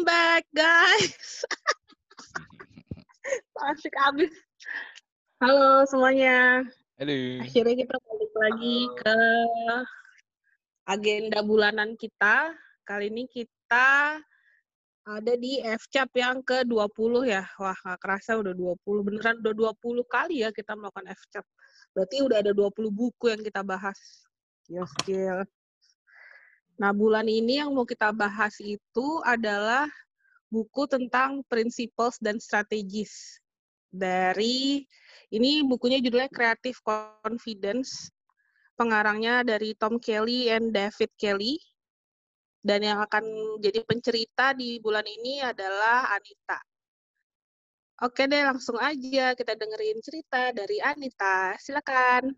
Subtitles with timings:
[0.00, 1.44] welcome back guys.
[3.68, 4.32] Asik abis.
[5.44, 6.64] Halo semuanya.
[6.96, 7.44] Halo.
[7.44, 9.16] Akhirnya kita balik lagi ke
[10.88, 12.56] agenda bulanan kita.
[12.88, 14.16] Kali ini kita
[15.04, 17.44] ada di FCAP yang ke-20 ya.
[17.60, 19.04] Wah, gak kerasa udah 20.
[19.04, 21.44] Beneran udah 20 kali ya kita melakukan FCAP.
[21.92, 24.00] Berarti udah ada 20 buku yang kita bahas.
[24.64, 25.44] Gil,
[26.80, 29.84] Nah, bulan ini yang mau kita bahas itu adalah
[30.48, 33.36] buku tentang principles dan strategis.
[33.92, 34.88] Dari
[35.28, 38.08] ini bukunya judulnya Creative Confidence.
[38.80, 41.60] Pengarangnya dari Tom Kelly and David Kelly.
[42.64, 43.24] Dan yang akan
[43.60, 46.60] jadi pencerita di bulan ini adalah Anita.
[48.00, 51.52] Oke deh, langsung aja kita dengerin cerita dari Anita.
[51.60, 52.32] Silakan.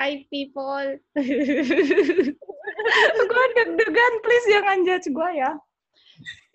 [0.00, 1.04] Hi people.
[3.30, 5.52] gue deg-degan, please jangan judge gue ya.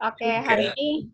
[0.04, 1.08] Oke, okay, hari ini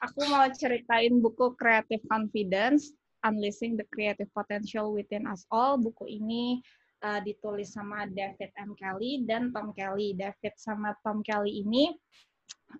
[0.00, 2.92] aku mau ceritain buku Creative Confidence,
[3.24, 5.76] Unleashing the Creative Potential Within Us All.
[5.80, 6.60] Buku ini
[7.04, 8.72] uh, ditulis sama David M.
[8.76, 10.16] Kelly dan Tom Kelly.
[10.16, 11.92] David sama Tom Kelly ini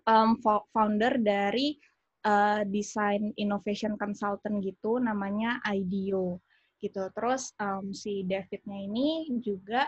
[0.09, 0.37] um,
[0.73, 1.77] founder dari
[2.25, 6.41] uh, design innovation consultant gitu, namanya IDEO
[6.81, 7.09] gitu.
[7.13, 9.85] Terus um, si Davidnya ini juga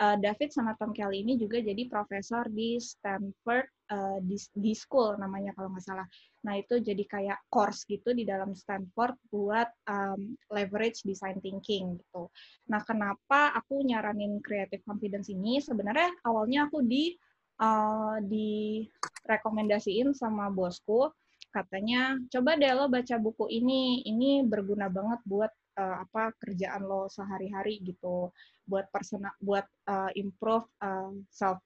[0.00, 5.14] uh, David sama Tom Kelly ini juga jadi profesor di Stanford uh, di, di school
[5.18, 6.06] namanya kalau nggak salah.
[6.44, 12.28] Nah itu jadi kayak course gitu di dalam Stanford buat um, leverage design thinking gitu.
[12.70, 15.62] Nah kenapa aku nyaranin creative confidence ini?
[15.62, 17.14] Sebenarnya awalnya aku di
[17.62, 18.84] uh, di
[19.24, 21.08] rekomendasiin sama bosku
[21.54, 27.06] katanya coba deh lo baca buku ini ini berguna banget buat uh, apa kerjaan lo
[27.10, 28.30] sehari-hari gitu
[28.64, 31.60] buat personal buat uh, improve uh, self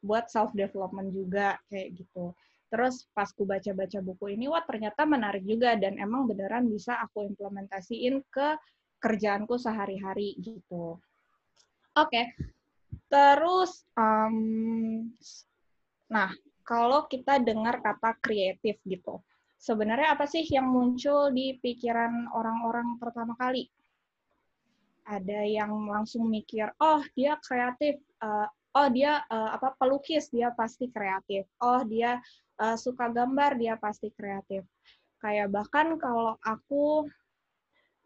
[0.00, 2.32] buat self development juga kayak gitu
[2.68, 7.24] terus pas ku baca-baca buku ini wah ternyata menarik juga dan emang beneran bisa aku
[7.24, 8.48] implementasiin ke
[9.00, 11.00] kerjaanku sehari-hari gitu oke
[11.96, 12.32] okay.
[13.08, 15.08] terus um,
[16.12, 16.28] nah
[16.64, 19.24] kalau kita dengar kata kreatif gitu
[19.58, 23.66] sebenarnya apa sih yang muncul di pikiran orang-orang pertama kali?
[25.08, 27.98] Ada yang langsung mikir oh dia kreatif.
[28.22, 28.46] Uh,
[28.78, 30.30] oh dia uh, apa pelukis.
[30.30, 31.44] Dia pasti kreatif.
[31.58, 32.22] Oh dia
[32.62, 33.58] uh, suka gambar.
[33.58, 34.62] Dia pasti kreatif.
[35.18, 37.10] Kayak bahkan kalau aku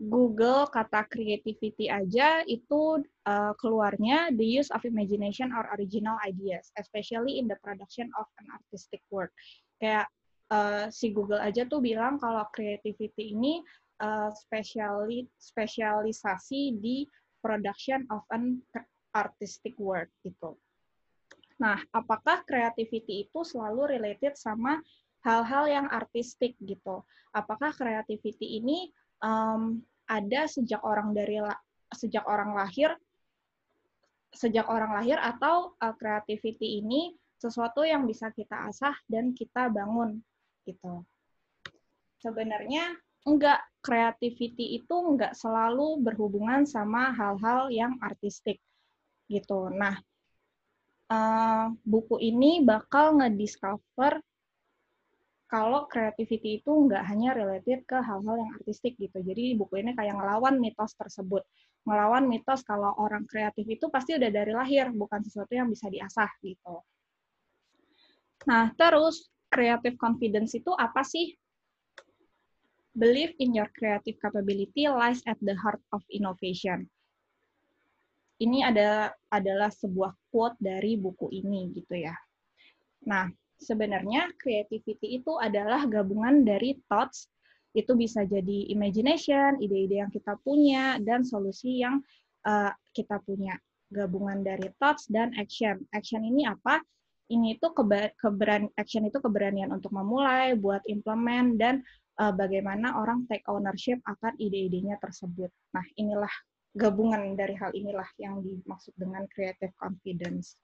[0.02, 7.38] Google kata creativity aja itu uh, keluarnya the use of imagination or original ideas, especially
[7.38, 9.30] in the production of an artistic work.
[9.78, 10.10] Kayak
[10.52, 13.64] uh, si Google aja tuh bilang kalau creativity ini
[14.04, 17.08] uh, spesiali, spesialisasi di
[17.40, 18.60] production of an
[19.16, 20.54] artistic work gitu.
[21.58, 24.78] Nah, apakah creativity itu selalu related sama
[25.24, 27.00] hal-hal yang artistik gitu?
[27.32, 28.90] Apakah creativity ini
[29.24, 29.80] um,
[30.10, 31.40] ada sejak orang dari
[31.94, 32.92] sejak orang lahir
[34.32, 40.24] sejak orang lahir atau uh, creativity ini sesuatu yang bisa kita asah dan kita bangun
[40.66, 41.04] gitu.
[42.22, 42.94] Sebenarnya
[43.26, 48.58] enggak creativity itu enggak selalu berhubungan sama hal-hal yang artistik
[49.30, 49.70] gitu.
[49.70, 49.98] Nah,
[51.10, 54.22] uh, buku ini bakal ngediscover
[55.52, 59.20] kalau creativity itu enggak hanya related ke hal-hal yang artistik gitu.
[59.20, 61.44] Jadi buku ini kayak ngelawan mitos tersebut.
[61.84, 66.30] Ngelawan mitos kalau orang kreatif itu pasti udah dari lahir, bukan sesuatu yang bisa diasah
[66.40, 66.80] gitu.
[68.48, 71.36] Nah, terus creative confidence itu apa sih?
[72.96, 76.88] Believe in your creative capability lies at the heart of innovation.
[78.40, 82.16] Ini ada adalah sebuah quote dari buku ini gitu ya.
[83.06, 83.30] Nah,
[83.62, 87.30] sebenarnya creativity itu adalah gabungan dari thoughts,
[87.72, 92.02] itu bisa jadi imagination, ide-ide yang kita punya, dan solusi yang
[92.44, 93.56] uh, kita punya.
[93.92, 95.80] Gabungan dari thoughts dan action.
[95.94, 96.82] Action ini apa?
[97.32, 101.80] Ini itu keberan action itu keberanian untuk memulai, buat implement, dan
[102.20, 105.48] uh, bagaimana orang take ownership akan ide-idenya tersebut.
[105.72, 106.32] Nah, inilah
[106.76, 110.60] gabungan dari hal inilah yang dimaksud dengan creative confidence.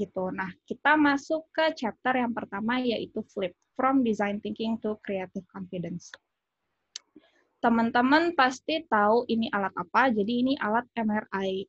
[0.00, 0.32] Gitu.
[0.32, 6.08] Nah, kita masuk ke chapter yang pertama yaitu flip from design thinking to creative confidence.
[7.60, 10.08] Teman-teman pasti tahu ini alat apa.
[10.08, 11.68] Jadi ini alat MRI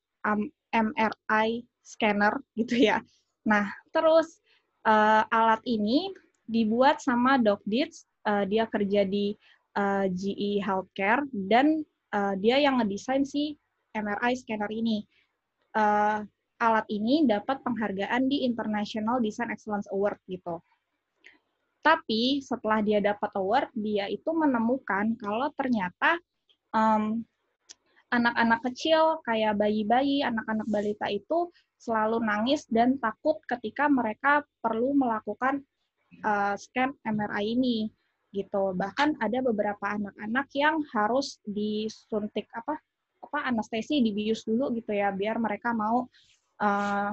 [0.72, 1.48] MRI
[1.84, 3.04] scanner gitu ya.
[3.48, 4.42] Nah, terus
[4.86, 6.14] uh, alat ini
[6.46, 9.34] dibuat sama Doc Dietz uh, dia kerja di
[9.78, 13.56] uh, eh, GE Healthcare dan uh, dia yang ngedesain si
[13.96, 15.08] MRI scanner ini.
[15.72, 16.28] Uh,
[16.62, 20.62] alat ini dapat penghargaan di International Design Excellence Award gitu.
[21.82, 26.22] Tapi setelah dia dapat award, dia itu menemukan kalau ternyata
[26.70, 27.26] um,
[28.12, 31.50] anak-anak kecil kayak bayi-bayi, anak-anak balita itu
[31.80, 35.64] selalu nangis dan takut ketika mereka perlu melakukan
[36.22, 37.78] uh, scan MRI ini
[38.36, 38.76] gitu.
[38.76, 42.78] Bahkan ada beberapa anak-anak yang harus disuntik apa
[43.22, 46.10] apa anestesi dibius dulu gitu ya biar mereka mau
[46.62, 47.12] uh,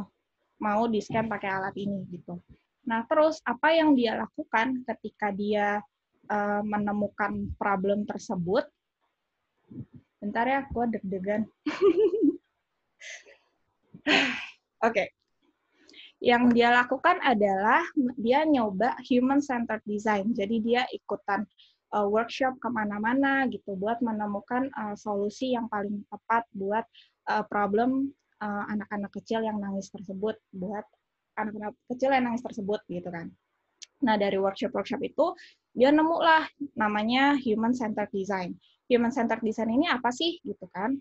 [0.58, 2.42] mau di scan pakai alat ini gitu.
[2.88, 5.78] Nah, terus apa yang dia lakukan ketika dia
[6.32, 8.64] uh, menemukan problem tersebut?
[10.18, 11.42] Bentar ya, gue deg-degan.
[14.08, 14.34] Oke.
[14.82, 15.08] okay.
[16.18, 17.86] Yang dia lakukan adalah
[18.18, 20.34] dia nyoba human-centered design.
[20.34, 21.46] Jadi dia ikutan
[21.94, 26.82] uh, workshop ke mana-mana gitu buat menemukan uh, solusi yang paling tepat buat
[27.30, 28.10] uh, problem
[28.42, 30.86] anak-anak uh, kecil yang nangis tersebut, buat
[31.38, 33.34] anak-anak kecil yang nangis tersebut gitu kan.
[33.98, 35.34] Nah, dari workshop-workshop itu,
[35.74, 36.46] dia nemu lah
[36.78, 38.54] namanya Human Centered Design.
[38.88, 40.96] Human Centered Design ini apa sih gitu kan?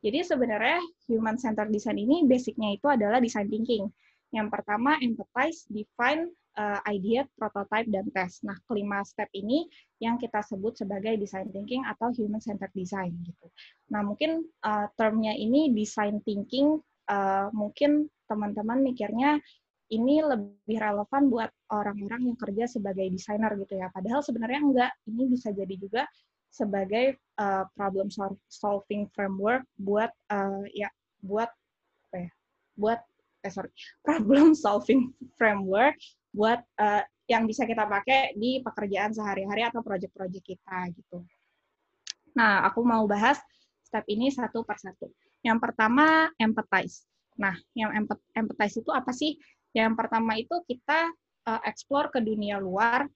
[0.00, 0.80] Jadi sebenarnya
[1.12, 3.84] Human Centered Design ini basicnya itu adalah design thinking.
[4.32, 8.46] Yang pertama, empathize, define, uh, idea, prototype, dan test.
[8.46, 9.68] Nah, kelima step ini
[10.00, 13.46] yang kita sebut sebagai design thinking atau human centered design gitu.
[13.92, 19.42] Nah, mungkin uh, termnya ini design thinking uh, mungkin teman-teman mikirnya
[19.90, 23.90] ini lebih relevan buat orang-orang yang kerja sebagai desainer gitu ya.
[23.90, 24.92] Padahal sebenarnya enggak.
[25.10, 26.06] Ini bisa jadi juga
[26.50, 28.10] sebagai uh, problem
[28.50, 30.90] solving framework buat uh, ya
[31.22, 31.48] buat
[32.10, 32.30] apa ya?
[32.76, 33.00] Buat
[33.40, 33.72] eh sorry,
[34.06, 35.96] problem solving framework
[36.30, 41.22] buat uh, yang bisa kita pakai di pekerjaan sehari-hari atau project-project kita gitu.
[42.34, 43.38] Nah, aku mau bahas
[43.86, 45.10] step ini satu per satu.
[45.46, 47.06] Yang pertama, empathize.
[47.38, 47.94] Nah, yang
[48.34, 49.38] empathize itu apa sih?
[49.70, 51.14] Yang pertama itu kita
[51.46, 53.06] uh, explore ke dunia luar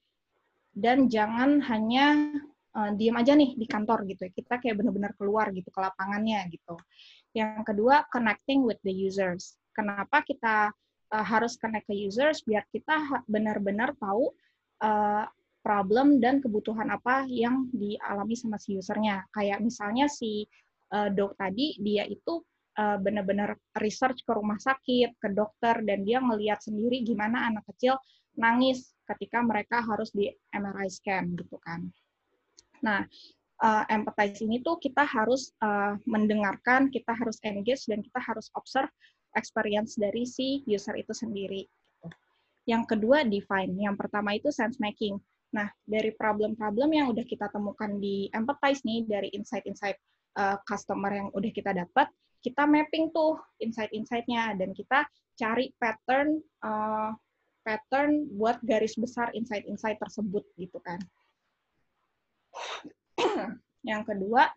[0.74, 2.38] dan jangan hanya
[2.74, 4.26] uh, diem aja nih di kantor gitu.
[4.30, 6.76] Kita kayak benar-benar keluar gitu ke lapangannya gitu.
[7.34, 9.58] Yang kedua, connecting with the users.
[9.74, 10.70] Kenapa kita
[11.10, 12.42] uh, harus connect ke users?
[12.46, 14.30] Biar kita benar-benar tahu
[14.82, 15.26] uh,
[15.64, 19.24] problem dan kebutuhan apa yang dialami sama si usernya.
[19.32, 20.44] Kayak misalnya si
[20.92, 22.44] uh, dok tadi, dia itu
[22.76, 27.96] uh, benar-benar research ke rumah sakit, ke dokter, dan dia ngelihat sendiri gimana anak kecil
[28.36, 31.86] nangis ketika mereka harus di MRI scan gitu kan.
[32.84, 33.00] Nah,
[33.64, 38.92] uh, empathize ini tuh kita harus uh, mendengarkan, kita harus engage, dan kita harus observe
[39.34, 41.64] experience dari si user itu sendiri.
[42.68, 43.72] Yang kedua, define.
[43.76, 45.16] Yang pertama itu sense making.
[45.52, 49.96] Nah, dari problem-problem yang udah kita temukan di empathize nih, dari insight-insight
[50.36, 52.08] uh, customer yang udah kita dapat,
[52.44, 57.16] kita mapping tuh insight-insightnya dan kita cari pattern uh,
[57.64, 61.00] pattern buat garis besar insight-insight tersebut gitu kan.
[63.90, 64.48] Yang kedua,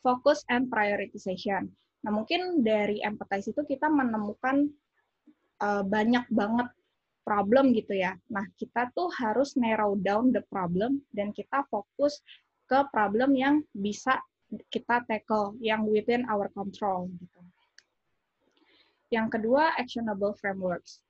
[0.00, 1.68] focus and prioritization.
[2.00, 4.72] Nah, mungkin dari empathize itu kita menemukan
[5.60, 6.68] uh, banyak banget
[7.20, 8.16] problem gitu ya.
[8.32, 12.24] Nah, kita tuh harus narrow down the problem dan kita fokus
[12.64, 14.16] ke problem yang bisa
[14.72, 17.40] kita tackle yang within our control gitu.
[19.10, 21.02] Yang kedua, actionable frameworks.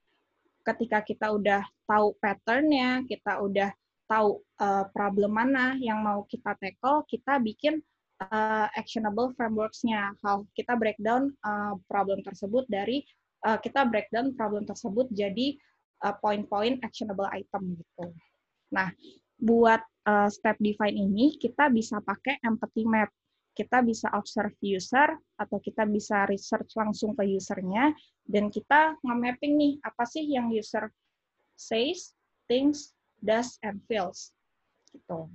[0.61, 3.69] Ketika kita udah tahu patternnya, kita udah
[4.11, 7.79] tahu uh, problem mana yang mau kita tackle, kita bikin
[8.19, 10.11] uh, actionable frameworks-nya.
[10.19, 13.07] How kita breakdown uh, problem tersebut dari
[13.47, 15.55] uh, kita breakdown problem tersebut jadi
[16.03, 18.11] uh, point-point actionable item gitu.
[18.75, 18.91] Nah,
[19.39, 23.07] buat uh, step define ini kita bisa pakai empathy map
[23.51, 27.91] kita bisa observe user atau kita bisa research langsung ke usernya
[28.23, 30.87] dan kita nge-mapping nih apa sih yang user
[31.59, 32.15] says,
[32.47, 34.33] thinks, does, and feels.
[34.91, 35.29] Gitu.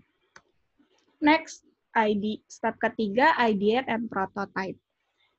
[1.22, 1.64] Next,
[1.96, 2.44] ID.
[2.44, 4.76] Step ketiga, ideate and prototype.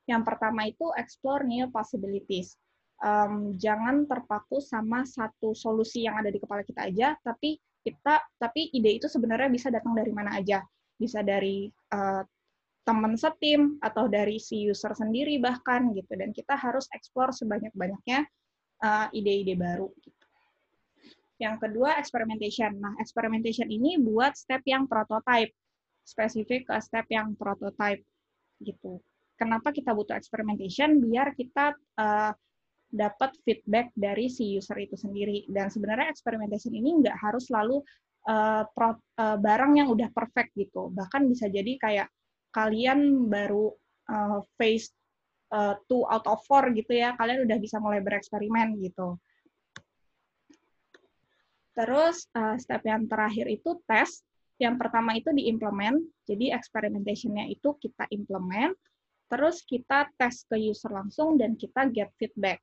[0.09, 2.57] Yang pertama itu explore new possibilities.
[2.97, 8.73] Um, jangan terpaku sama satu solusi yang ada di kepala kita aja, tapi kita tapi
[8.73, 10.65] ide itu sebenarnya bisa datang dari mana aja.
[10.97, 12.25] Bisa dari uh,
[12.87, 18.23] teman setim atau dari si user sendiri bahkan gitu dan kita harus explore sebanyak-banyaknya
[18.81, 20.16] uh, ide-ide baru gitu.
[21.37, 22.77] Yang kedua experimentation.
[22.81, 25.53] Nah, experimentation ini buat step yang prototype,
[26.01, 28.01] spesifik ke step yang prototype
[28.61, 28.97] gitu.
[29.37, 30.97] Kenapa kita butuh experimentation?
[30.97, 32.33] Biar kita uh,
[32.89, 35.45] dapat feedback dari si user itu sendiri.
[35.45, 37.85] Dan sebenarnya experimentation ini nggak harus selalu
[38.25, 40.89] uh, pro, uh, barang yang udah perfect gitu.
[40.89, 42.07] Bahkan bisa jadi kayak
[42.49, 43.69] kalian baru
[44.09, 44.89] uh, phase
[45.53, 49.19] uh, two out of four gitu ya, kalian udah bisa mulai bereksperimen gitu.
[51.77, 54.25] Terus uh, step yang terakhir itu tes.
[54.57, 58.73] Yang pertama itu diimplement, jadi experimentation-nya itu kita implement,
[59.29, 62.57] terus kita tes ke user langsung dan kita get feedback.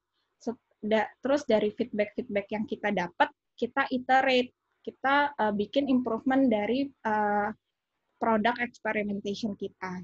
[1.23, 4.51] Terus dari feedback-feedback yang kita dapat, kita iterate,
[4.83, 7.55] kita uh, bikin improvement dari uh,
[8.19, 10.03] product experimentation kita.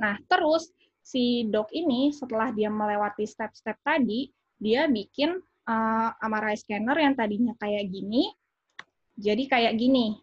[0.00, 0.72] Nah, terus
[1.04, 5.38] si dok ini setelah dia melewati step-step tadi, dia bikin
[5.70, 8.34] uh, Amara scanner yang tadinya kayak gini,
[9.14, 10.18] jadi kayak gini.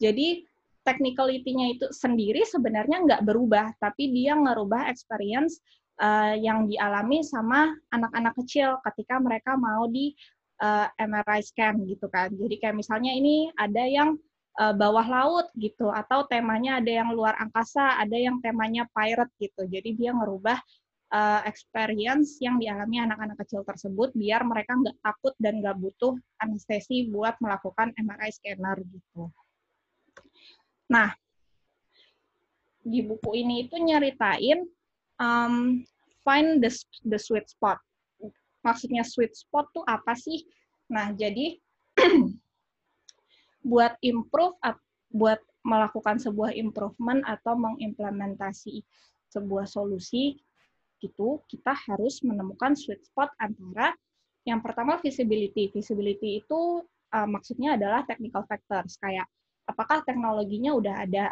[0.00, 0.42] Jadi
[0.82, 5.60] technicality-nya itu sendiri sebenarnya nggak berubah, tapi dia ngerubah experience
[6.00, 10.16] uh, yang dialami sama anak-anak kecil ketika mereka mau di
[10.64, 12.32] uh, eh, MRI scan gitu kan.
[12.32, 14.16] Jadi kayak misalnya ini ada yang
[14.56, 19.68] uh, bawah laut gitu, atau temanya ada yang luar angkasa, ada yang temanya pirate gitu.
[19.68, 20.56] Jadi dia ngerubah
[21.10, 27.10] uh, experience yang dialami anak-anak kecil tersebut biar mereka nggak takut dan nggak butuh anestesi
[27.10, 29.30] buat melakukan MRI scanner gitu.
[30.90, 31.14] Nah,
[32.82, 34.66] di buku ini itu nyeritain
[35.20, 35.84] um,
[36.24, 36.70] find the,
[37.06, 37.78] the sweet spot.
[38.64, 40.44] Maksudnya sweet spot tuh apa sih?
[40.90, 41.56] Nah, jadi
[43.70, 44.56] buat improve,
[45.12, 48.80] buat melakukan sebuah improvement atau mengimplementasi
[49.30, 50.40] sebuah solusi,
[51.00, 53.96] itu kita harus menemukan sweet spot antara
[54.44, 55.72] yang pertama visibility.
[55.72, 59.26] Visibility itu uh, maksudnya adalah technical factors kayak
[59.68, 61.26] apakah teknologinya udah ada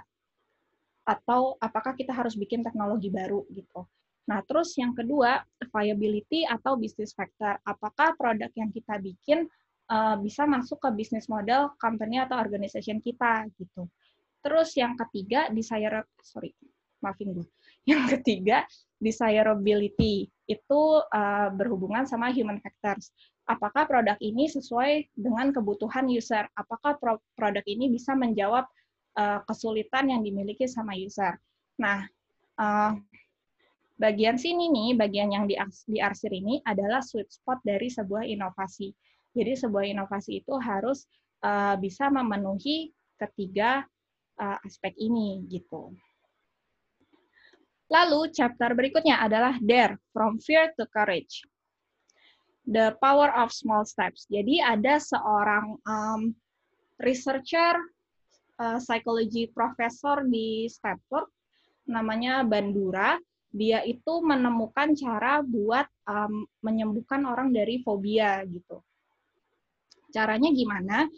[1.09, 3.89] atau apakah kita harus bikin teknologi baru gitu.
[4.29, 5.41] Nah, terus yang kedua,
[5.73, 7.57] viability atau business factor.
[7.65, 9.49] Apakah produk yang kita bikin
[9.89, 13.89] uh, bisa masuk ke bisnis model company atau organization kita gitu.
[14.45, 16.53] Terus yang ketiga, desire sorry,
[17.01, 17.47] maafin gue.
[17.89, 18.69] Yang ketiga,
[19.01, 23.15] desirability itu uh, berhubungan sama human factors.
[23.49, 26.45] Apakah produk ini sesuai dengan kebutuhan user?
[26.53, 28.69] Apakah pro produk ini bisa menjawab
[29.17, 31.41] uh, kesulitan yang dimiliki sama user?
[31.81, 32.05] Nah,
[32.61, 32.93] uh,
[33.97, 35.57] bagian sini nih, bagian yang di,
[35.89, 38.93] di arsir ini adalah sweet spot dari sebuah inovasi.
[39.33, 41.09] Jadi sebuah inovasi itu harus
[41.41, 43.81] uh, bisa memenuhi ketiga
[44.37, 45.97] uh, aspek ini gitu.
[47.89, 51.41] Lalu chapter berikutnya adalah Dare, From Fear to Courage.
[52.69, 54.29] The Power of Small Steps.
[54.29, 56.37] Jadi ada seorang um,
[57.01, 57.81] researcher,
[58.61, 61.33] uh, psychology professor di Stanford,
[61.89, 63.17] namanya Bandura.
[63.49, 68.85] Dia itu menemukan cara buat um, menyembuhkan orang dari fobia gitu.
[70.13, 71.09] Caranya gimana?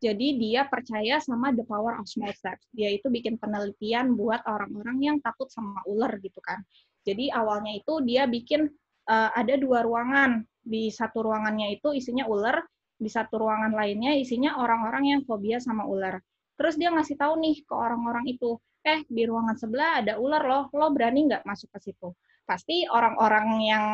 [0.00, 2.64] Jadi dia percaya sama the power of small steps.
[2.72, 6.64] Dia itu bikin penelitian buat orang-orang yang takut sama ular gitu kan.
[7.04, 8.64] Jadi awalnya itu dia bikin
[9.12, 10.40] uh, ada dua ruangan.
[10.60, 12.64] Di satu ruangannya itu isinya ular,
[12.96, 16.20] di satu ruangan lainnya isinya orang-orang yang fobia sama ular.
[16.56, 20.64] Terus dia ngasih tahu nih ke orang-orang itu, eh di ruangan sebelah ada ular loh,
[20.76, 22.12] lo berani nggak masuk ke situ?
[22.44, 23.84] Pasti orang-orang yang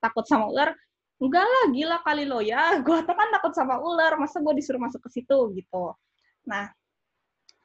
[0.00, 0.72] takut sama ular
[1.18, 2.74] enggak lah gila kali lo ya.
[2.86, 5.94] Gue tuh kan takut sama ular masa gue disuruh masuk ke situ gitu.
[6.46, 6.70] Nah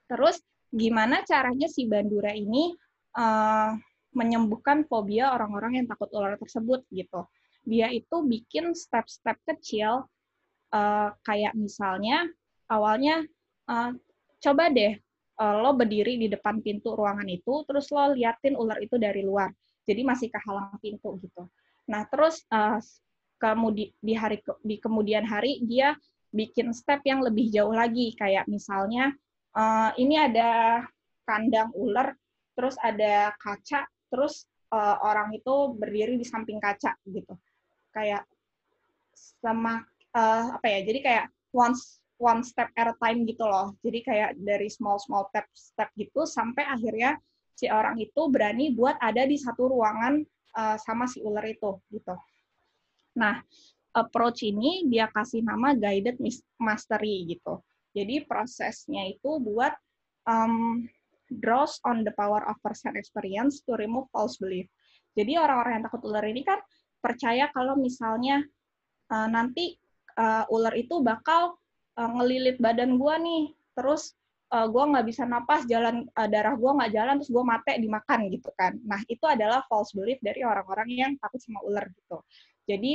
[0.09, 0.41] terus
[0.73, 2.73] gimana caranya si Bandura ini
[3.17, 3.71] uh,
[4.13, 7.25] menyembuhkan fobia orang-orang yang takut ular tersebut gitu.
[7.63, 10.05] Dia itu bikin step-step kecil
[10.73, 12.25] uh, kayak misalnya
[12.69, 13.25] awalnya
[13.69, 13.93] uh,
[14.41, 14.97] coba deh
[15.39, 19.49] uh, lo berdiri di depan pintu ruangan itu terus lo liatin ular itu dari luar.
[19.83, 21.49] Jadi masih kehalang pintu gitu.
[21.89, 22.79] Nah terus uh,
[23.41, 25.93] kemudi di hari di kemudian hari dia
[26.33, 28.11] bikin step yang lebih jauh lagi.
[28.17, 29.13] Kayak misalnya
[29.53, 30.81] uh, ini ada
[31.23, 32.17] kandang ular
[32.53, 37.33] terus ada kaca terus uh, orang itu berdiri di samping kaca gitu.
[37.93, 38.25] Kayak
[39.13, 39.85] sama
[40.17, 41.77] uh, apa ya jadi kayak one
[42.17, 43.77] one step at a time gitu loh.
[43.85, 47.17] Jadi kayak dari small small step step gitu sampai akhirnya
[47.53, 50.25] si orang itu berani buat ada di satu ruangan
[50.57, 52.17] uh, sama si ular itu gitu
[53.17, 53.41] Nah,
[53.93, 56.17] approach ini dia kasih nama guided
[56.57, 57.61] mastery gitu.
[57.93, 59.73] Jadi prosesnya itu buat
[60.25, 60.85] um,
[61.29, 64.65] draws on the power of first-hand experience to remove false belief.
[65.13, 66.57] Jadi orang-orang yang takut ular ini kan
[66.97, 68.41] percaya kalau misalnya
[69.13, 69.77] uh, nanti
[70.17, 71.57] uh, ular itu bakal
[72.01, 74.17] uh, ngelilit badan gua nih, terus
[74.53, 78.29] uh, gua nggak bisa napas, jalan uh, darah gua nggak jalan, terus gua mate dimakan
[78.29, 78.77] gitu kan.
[78.85, 82.21] Nah itu adalah false belief dari orang-orang yang takut sama ular gitu.
[82.69, 82.93] Jadi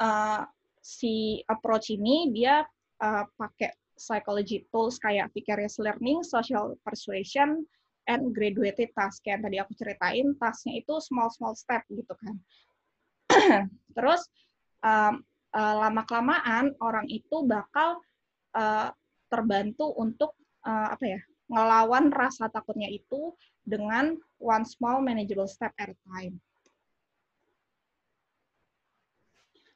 [0.00, 0.42] uh,
[0.98, 2.64] si approach ini dia
[3.04, 7.66] uh, pakai psychology tools kayak vicarious learning, social persuasion,
[8.08, 10.32] and graduated task yang tadi aku ceritain.
[10.40, 12.34] Tasknya itu small small step gitu kan.
[13.98, 14.24] Terus
[14.80, 15.20] um,
[15.52, 18.00] uh, lama kelamaan orang itu bakal
[18.56, 18.88] uh,
[19.28, 23.32] terbantu untuk uh, apa ya ngelawan rasa takutnya itu
[23.64, 26.36] dengan one small manageable step at a time.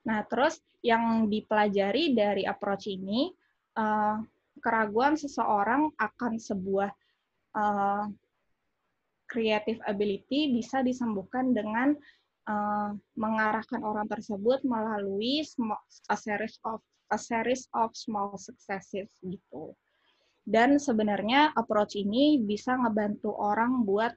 [0.02, 3.30] Nah, terus yang dipelajari dari approach ini,
[3.78, 4.18] uh,
[4.58, 6.90] keraguan seseorang akan sebuah
[7.54, 8.04] uh,
[9.30, 11.96] creative ability bisa disembuhkan dengan
[12.50, 15.40] uh, mengarahkan orang tersebut melalui
[16.12, 19.76] a series of a series of small successes gitu.
[20.42, 24.10] Dan sebenarnya approach ini bisa ngebantu orang buat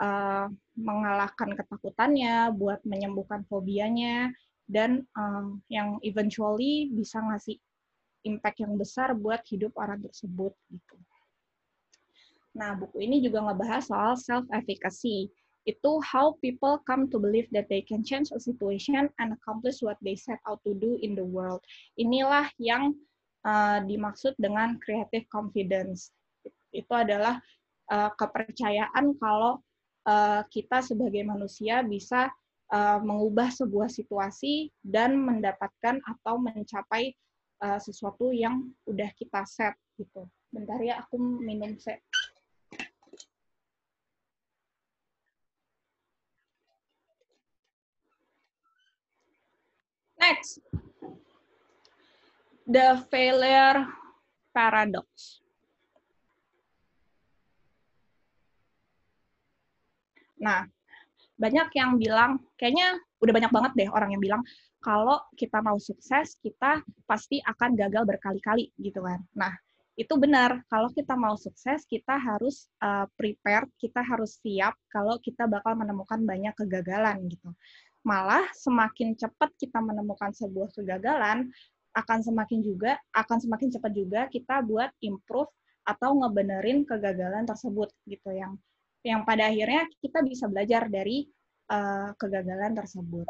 [0.00, 0.48] uh,
[0.78, 4.32] mengalahkan ketakutannya, buat menyembuhkan fobianya,
[4.64, 7.60] dan uh, yang eventually bisa ngasih
[8.24, 10.96] impact yang besar buat hidup orang tersebut gitu.
[12.56, 15.28] Nah, buku ini juga ngebahas soal self-efficacy.
[15.66, 19.98] Itu how people come to believe that they can change a situation and accomplish what
[19.98, 21.60] they set out to do in the world.
[21.98, 22.94] Inilah yang
[23.42, 26.14] uh, dimaksud dengan creative confidence.
[26.70, 27.42] Itu adalah
[27.90, 29.58] uh, kepercayaan kalau
[30.06, 32.30] uh, kita sebagai manusia bisa
[32.70, 37.14] uh, mengubah sebuah situasi dan mendapatkan atau mencapai
[37.62, 40.26] uh, sesuatu yang udah kita set gitu.
[40.50, 42.00] Bentar ya, aku minum set.
[50.26, 50.58] Next
[52.66, 53.86] the failure
[54.50, 55.38] paradox.
[60.42, 60.66] Nah,
[61.38, 64.42] banyak yang bilang, kayaknya udah banyak banget deh orang yang bilang,
[64.82, 69.22] kalau kita mau sukses, kita pasti akan gagal berkali-kali gitu kan.
[69.38, 69.54] Nah,
[69.96, 70.60] itu benar.
[70.68, 76.20] Kalau kita mau sukses, kita harus uh, prepare, kita harus siap kalau kita bakal menemukan
[76.26, 77.48] banyak kegagalan gitu.
[78.06, 81.50] Malah semakin cepat kita menemukan sebuah kegagalan,
[81.96, 85.48] akan semakin juga akan semakin cepat juga kita buat improve
[85.88, 88.60] atau ngebenerin kegagalan tersebut gitu yang
[89.00, 91.24] yang pada akhirnya kita bisa belajar dari
[91.72, 93.24] uh, kegagalan tersebut.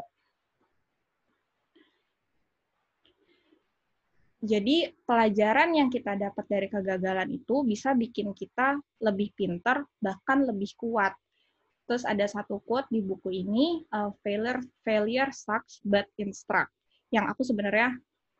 [4.47, 10.71] Jadi pelajaran yang kita dapat dari kegagalan itu bisa bikin kita lebih pintar, bahkan lebih
[10.79, 11.19] kuat.
[11.87, 16.75] Terus ada satu quote di buku ini, uh, failure failure sucks but instruct.
[17.15, 17.95] Yang aku sebenarnya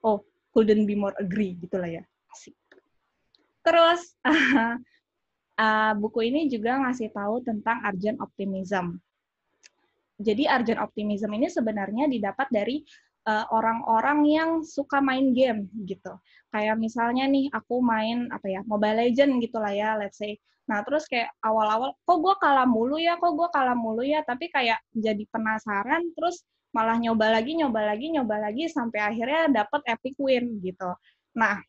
[0.07, 0.23] oh
[0.55, 2.55] couldn't be more agree gitulah ya asik
[3.67, 4.79] terus uh,
[5.63, 9.03] uh, buku ini juga ngasih tahu tentang urgent optimism
[10.17, 12.81] jadi urgent optimism ini sebenarnya didapat dari
[13.27, 16.15] orang-orang uh, yang suka main game gitu.
[16.55, 20.39] Kayak misalnya nih aku main apa ya Mobile Legend gitulah ya, let's say.
[20.71, 24.51] Nah terus kayak awal-awal, kok gue kalah mulu ya, kok gue kalah mulu ya, tapi
[24.51, 26.43] kayak jadi penasaran, terus
[26.75, 30.91] malah nyoba lagi, nyoba lagi, nyoba lagi sampai akhirnya dapat epic win gitu.
[31.39, 31.63] Nah,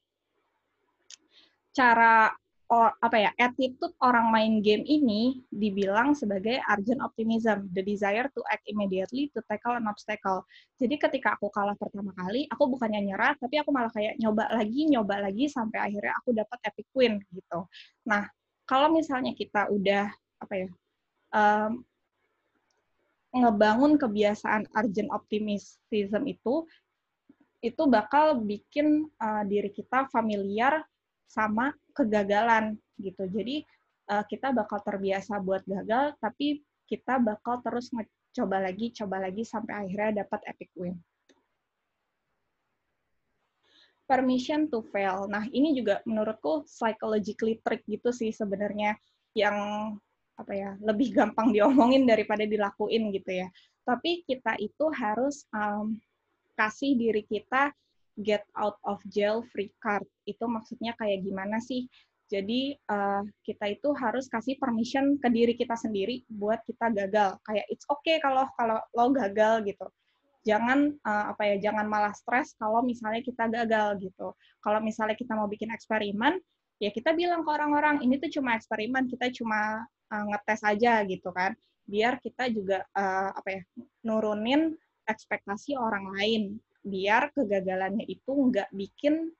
[1.73, 2.33] cara
[2.67, 8.43] oh, apa ya attitude orang main game ini dibilang sebagai urgent optimism, the desire to
[8.51, 10.43] act immediately to tackle an obstacle.
[10.75, 14.81] Jadi ketika aku kalah pertama kali, aku bukannya nyerah, tapi aku malah kayak nyoba lagi,
[14.91, 17.59] nyoba lagi sampai akhirnya aku dapat epic win gitu.
[18.03, 18.27] Nah,
[18.67, 20.69] kalau misalnya kita udah apa ya
[21.33, 21.81] um,
[23.31, 26.67] ngebangun kebiasaan urgent optimism itu
[27.65, 30.85] itu bakal bikin uh, diri kita familiar
[31.27, 33.27] sama kegagalan gitu.
[33.29, 33.63] Jadi
[34.09, 37.91] uh, kita bakal terbiasa buat gagal, tapi kita bakal terus
[38.33, 40.95] coba lagi, coba lagi sampai akhirnya dapat epic win.
[44.07, 45.27] Permission to fail.
[45.27, 48.95] Nah, ini juga menurutku psychologically trick gitu sih sebenarnya
[49.35, 49.57] yang
[50.37, 53.49] apa ya lebih gampang diomongin daripada dilakuin gitu ya
[53.87, 55.97] tapi kita itu harus um,
[56.53, 57.73] kasih diri kita
[58.21, 60.05] get out of jail free card.
[60.25, 61.85] Itu maksudnya kayak gimana sih?
[62.27, 67.39] Jadi uh, kita itu harus kasih permission ke diri kita sendiri buat kita gagal.
[67.47, 69.87] Kayak it's okay kalau kalau lo gagal gitu.
[70.43, 74.35] Jangan uh, apa ya jangan malah stres kalau misalnya kita gagal gitu.
[74.59, 76.39] Kalau misalnya kita mau bikin eksperimen
[76.77, 81.31] ya kita bilang ke orang-orang ini tuh cuma eksperimen kita cuma uh, ngetes aja gitu
[81.31, 81.55] kan.
[81.87, 83.61] Biar kita juga uh, apa ya
[84.03, 84.75] nurunin
[85.07, 89.33] ekspektasi orang lain biar kegagalannya itu nggak bikin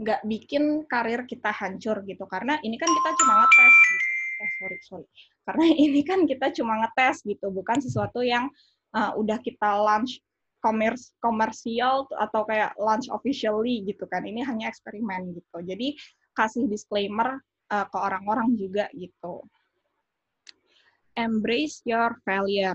[0.00, 2.24] nggak um, bikin karir kita hancur gitu.
[2.28, 4.12] Karena ini kan kita cuma ngetes gitu.
[4.34, 5.06] Eh sorry sorry.
[5.44, 8.48] Karena ini kan kita cuma ngetes gitu bukan sesuatu yang
[8.96, 10.20] uh, udah kita launch
[10.64, 14.24] komers komersial atau kayak launch officially gitu kan.
[14.24, 15.60] Ini hanya eksperimen gitu.
[15.60, 16.00] Jadi
[16.34, 17.38] kasih disclaimer
[17.70, 19.44] uh, ke orang-orang juga gitu.
[21.14, 22.74] Embrace your failure.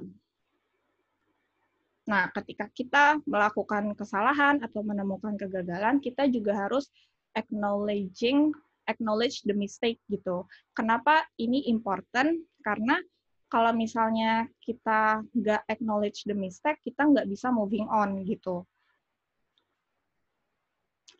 [2.09, 6.89] Nah, ketika kita melakukan kesalahan atau menemukan kegagalan, kita juga harus
[7.37, 8.49] acknowledging
[8.89, 10.49] acknowledge the mistake gitu.
[10.73, 12.41] Kenapa ini important?
[12.65, 12.97] Karena
[13.45, 18.65] kalau misalnya kita nggak acknowledge the mistake, kita nggak bisa moving on gitu.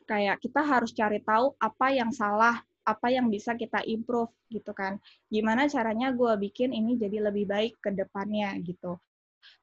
[0.10, 4.98] Kayak kita harus cari tahu apa yang salah, apa yang bisa kita improve gitu kan.
[5.30, 8.98] Gimana caranya gue bikin ini jadi lebih baik ke depannya gitu.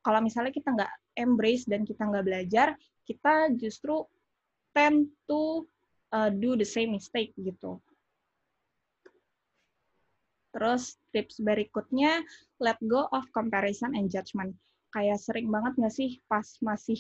[0.07, 2.76] Kalau misalnya kita nggak embrace dan kita nggak belajar,
[3.09, 4.05] kita justru
[4.76, 5.64] tend to
[6.12, 7.81] uh, do the same mistake gitu.
[10.57, 12.24] Terus tips berikutnya,
[12.61, 14.57] let go of comparison and judgment.
[14.88, 16.96] Kayak sering banget nggak sih pas masih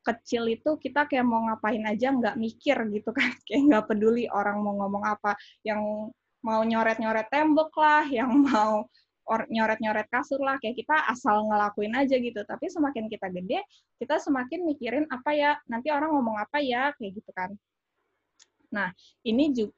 [0.00, 3.30] kecil itu kita kayak mau ngapain aja nggak mikir gitu kan.
[3.46, 5.38] Kayak nggak peduli orang mau ngomong apa.
[5.62, 6.10] Yang
[6.42, 8.88] mau nyoret-nyoret tembok lah, yang mau
[9.50, 12.40] nyoret-nyoret kasur lah, kayak kita asal ngelakuin aja gitu.
[12.42, 13.62] Tapi semakin kita gede,
[14.02, 17.54] kita semakin mikirin apa ya, nanti orang ngomong apa ya, kayak gitu kan.
[18.74, 18.90] Nah,
[19.26, 19.74] ini juga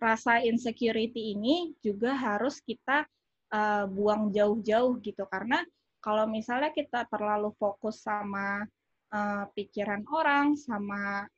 [0.00, 3.04] rasa insecurity ini juga harus kita
[3.52, 5.60] uh, buang jauh-jauh gitu karena
[6.00, 8.64] kalau misalnya kita terlalu fokus sama
[9.12, 11.28] uh, pikiran orang, sama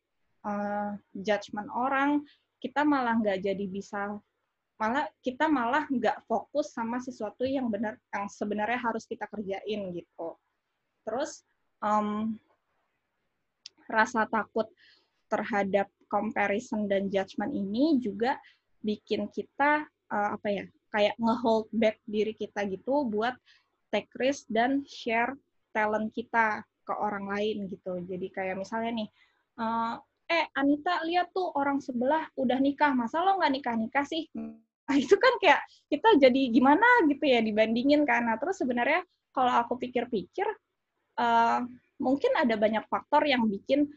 [0.47, 2.23] uh, judgement orang,
[2.63, 4.15] kita malah nggak jadi bisa
[4.83, 10.35] malah kita malah nggak fokus sama sesuatu yang benar yang sebenarnya harus kita kerjain gitu.
[11.07, 11.47] Terus
[11.79, 12.35] um,
[13.87, 14.67] rasa takut
[15.31, 18.43] terhadap comparison dan judgment ini juga
[18.83, 23.39] bikin kita uh, apa ya kayak ngehold back diri kita gitu buat
[23.95, 25.39] take risk dan share
[25.71, 28.03] talent kita ke orang lain gitu.
[28.03, 29.09] Jadi kayak misalnya nih,
[29.63, 29.95] uh,
[30.27, 34.27] eh Anita lihat tuh orang sebelah udah nikah, masa lo nggak nikah nikah sih?
[35.05, 38.27] Itu kan kayak kita jadi gimana gitu ya dibandingin kan.
[38.27, 40.45] Nah terus sebenarnya kalau aku pikir-pikir,
[41.19, 41.61] uh,
[42.03, 43.89] mungkin ada banyak faktor yang bikin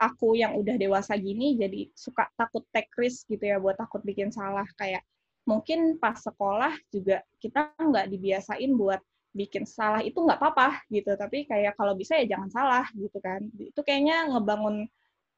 [0.00, 4.32] aku yang udah dewasa gini jadi suka takut take risk gitu ya buat takut bikin
[4.32, 4.66] salah.
[4.76, 5.04] Kayak
[5.48, 11.16] mungkin pas sekolah juga kita nggak dibiasain buat bikin salah itu nggak apa-apa gitu.
[11.16, 13.40] Tapi kayak kalau bisa ya jangan salah gitu kan.
[13.56, 14.86] Itu kayaknya ngebangun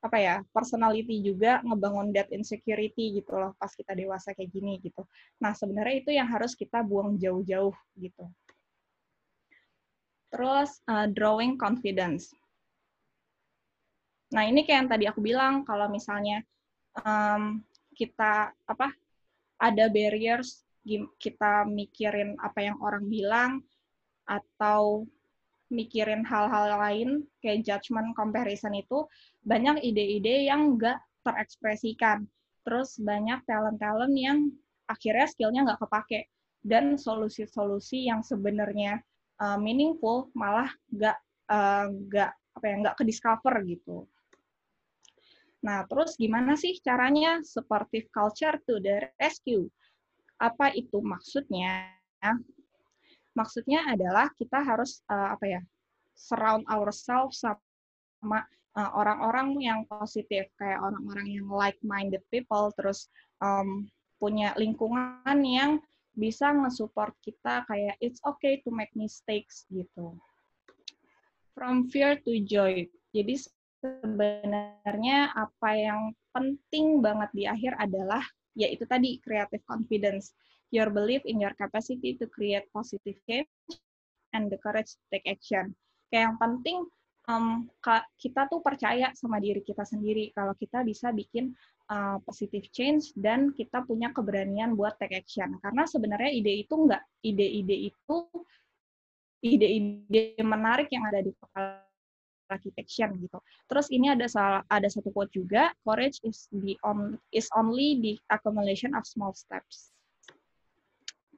[0.03, 5.07] apa ya personality juga ngebangun that insecurity gitu loh pas kita dewasa kayak gini gitu.
[5.39, 8.25] Nah sebenarnya itu yang harus kita buang jauh-jauh gitu.
[10.33, 12.35] Terus uh, drawing confidence.
[14.33, 16.41] Nah, ini kayak yang tadi aku bilang, kalau misalnya
[17.05, 17.61] um,
[17.93, 18.89] kita apa
[19.61, 20.65] ada barriers,
[21.21, 23.61] kita mikirin apa yang orang bilang,
[24.25, 25.05] atau
[25.73, 29.09] mikirin hal-hal lain, kayak judgment comparison itu,
[29.43, 32.29] banyak ide-ide yang nggak terekspresikan.
[32.63, 34.53] Terus banyak talent-talent yang
[34.87, 36.29] akhirnya skillnya nggak kepake.
[36.63, 39.03] Dan solusi-solusi yang sebenarnya
[39.43, 41.19] uh, meaningful malah nggak
[41.51, 44.07] uh, nggak apa ya nggak ke discover gitu.
[45.63, 49.71] Nah, terus gimana sih caranya supportive culture to the rescue?
[50.39, 51.95] Apa itu maksudnya?
[53.33, 55.61] Maksudnya adalah kita harus uh, apa ya?
[56.13, 58.45] surround ourselves sama
[58.77, 63.09] uh, orang-orang yang positif, kayak orang-orang yang like-minded people, terus
[63.41, 63.89] um,
[64.21, 65.81] punya lingkungan yang
[66.13, 70.13] bisa nge-support kita kayak it's okay to make mistakes gitu.
[71.57, 72.89] From fear to joy.
[73.13, 73.35] Jadi
[73.81, 80.37] sebenarnya apa yang penting banget di akhir adalah yaitu tadi creative confidence,
[80.73, 83.47] your belief in your capacity to create positive change
[84.33, 85.77] and the courage to take action.
[86.09, 86.79] Kayak yang penting
[87.29, 87.69] um,
[88.17, 91.53] kita tuh percaya sama diri kita sendiri kalau kita bisa bikin
[91.93, 95.61] uh, positive change dan kita punya keberanian buat take action.
[95.61, 98.17] Karena sebenarnya ide itu enggak ide-ide itu
[99.45, 101.85] ide-ide menarik yang ada di kepala
[102.53, 103.39] architecture gitu.
[103.69, 108.15] Terus ini ada salah, ada satu quote juga, courage is the on, is only the
[108.29, 109.92] accumulation of small steps.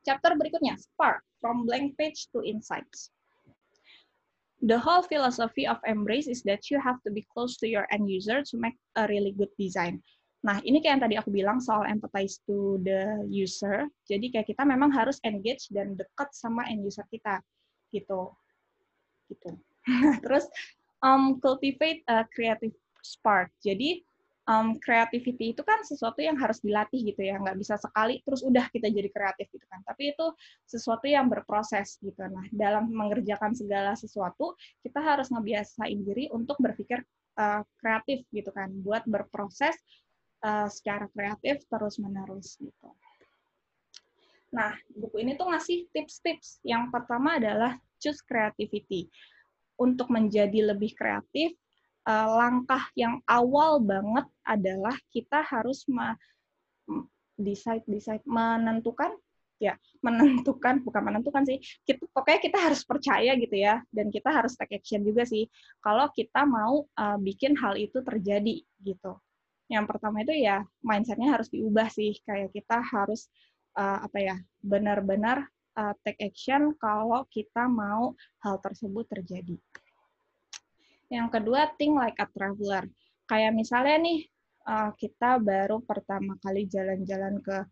[0.04, 3.08] Chapter berikutnya, spark from blank page to insights.
[4.64, 8.08] The whole philosophy of embrace is that you have to be close to your end
[8.08, 10.00] user to make a really good design.
[10.44, 13.88] Nah, ini kayak yang tadi aku bilang soal empathize to the user.
[14.04, 17.40] Jadi kayak kita memang harus engage dan dekat sama end user kita,
[17.92, 18.28] gitu.
[19.32, 19.56] Gitu.
[20.24, 20.44] Terus
[21.00, 23.52] um, cultivate a creative spark.
[23.64, 24.04] Jadi
[24.44, 28.68] um, creativity itu kan sesuatu yang harus dilatih gitu ya, nggak bisa sekali terus udah
[28.68, 29.80] kita jadi kreatif gitu kan.
[29.84, 30.26] Tapi itu
[30.68, 32.20] sesuatu yang berproses gitu.
[32.20, 37.00] Nah, dalam mengerjakan segala sesuatu, kita harus ngebiasain diri untuk berpikir
[37.40, 39.74] uh, kreatif gitu kan, buat berproses
[40.44, 42.88] uh, secara kreatif terus menerus gitu.
[44.54, 46.62] Nah, buku ini tuh ngasih tips-tips.
[46.62, 49.10] Yang pertama adalah choose creativity
[49.74, 51.58] untuk menjadi lebih kreatif,
[52.08, 55.84] uh, langkah yang awal banget adalah kita harus
[57.34, 59.10] decide decide menentukan
[59.62, 64.58] ya menentukan bukan menentukan sih kita pokoknya kita harus percaya gitu ya dan kita harus
[64.58, 65.46] take action juga sih
[65.80, 69.12] kalau kita mau uh, bikin hal itu terjadi gitu.
[69.70, 73.32] Yang pertama itu ya mindsetnya harus diubah sih kayak kita harus
[73.78, 78.12] uh, apa ya benar-benar uh, take action kalau kita mau
[78.44, 79.56] hal tersebut terjadi
[81.12, 82.84] yang kedua think like a traveler.
[83.24, 84.18] Kayak misalnya nih
[84.68, 87.64] uh, kita baru pertama kali jalan-jalan ke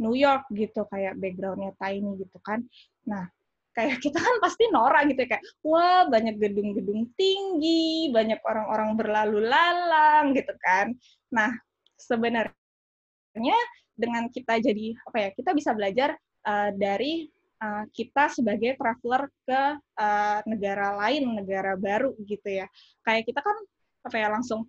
[0.00, 2.64] New York gitu kayak backgroundnya tiny gitu kan.
[3.06, 3.28] Nah
[3.76, 9.38] kayak kita kan pasti norak gitu ya kayak wah banyak gedung-gedung tinggi banyak orang-orang berlalu
[9.44, 10.96] lalang gitu kan.
[11.30, 11.52] Nah
[12.00, 13.58] sebenarnya
[13.92, 16.16] dengan kita jadi apa ya kita bisa belajar
[16.48, 17.28] uh, dari
[17.60, 19.62] uh, kita sebagai traveler ke
[20.00, 22.66] uh, negara lain negara baru gitu ya
[23.06, 23.56] kayak kita kan
[24.00, 24.66] apa ya langsung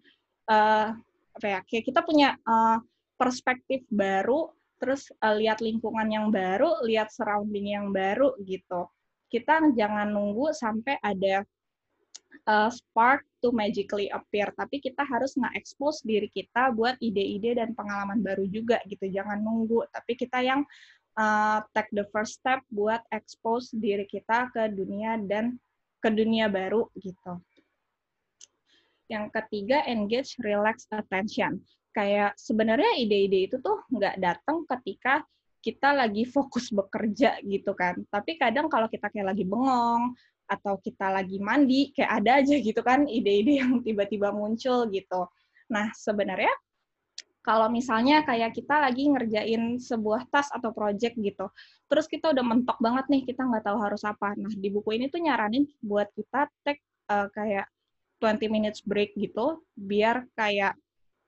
[0.52, 0.92] uh,
[1.32, 2.78] apa ya kayak kita punya uh,
[3.16, 4.52] perspektif baru
[4.82, 8.90] terus uh, lihat lingkungan yang baru, lihat surrounding yang baru gitu.
[9.30, 11.46] Kita jangan nunggu sampai ada
[12.50, 18.26] uh, spark to magically appear, tapi kita harus nge-expose diri kita buat ide-ide dan pengalaman
[18.26, 19.06] baru juga gitu.
[19.06, 20.66] Jangan nunggu, tapi kita yang
[21.18, 25.58] uh, take the first step buat expose diri kita ke dunia dan
[26.00, 27.40] ke dunia baru gitu.
[29.12, 31.60] Yang ketiga, engage relax attention
[31.92, 35.24] kayak sebenarnya ide-ide itu tuh nggak datang ketika
[35.62, 38.02] kita lagi fokus bekerja gitu kan.
[38.10, 40.18] Tapi kadang kalau kita kayak lagi bengong
[40.50, 45.30] atau kita lagi mandi, kayak ada aja gitu kan ide-ide yang tiba-tiba muncul gitu.
[45.70, 46.52] Nah, sebenarnya
[47.42, 51.50] kalau misalnya kayak kita lagi ngerjain sebuah tas atau project gitu,
[51.90, 54.38] terus kita udah mentok banget nih, kita nggak tahu harus apa.
[54.38, 57.66] Nah, di buku ini tuh nyaranin buat kita take uh, kayak
[58.22, 60.78] 20 minutes break gitu, biar kayak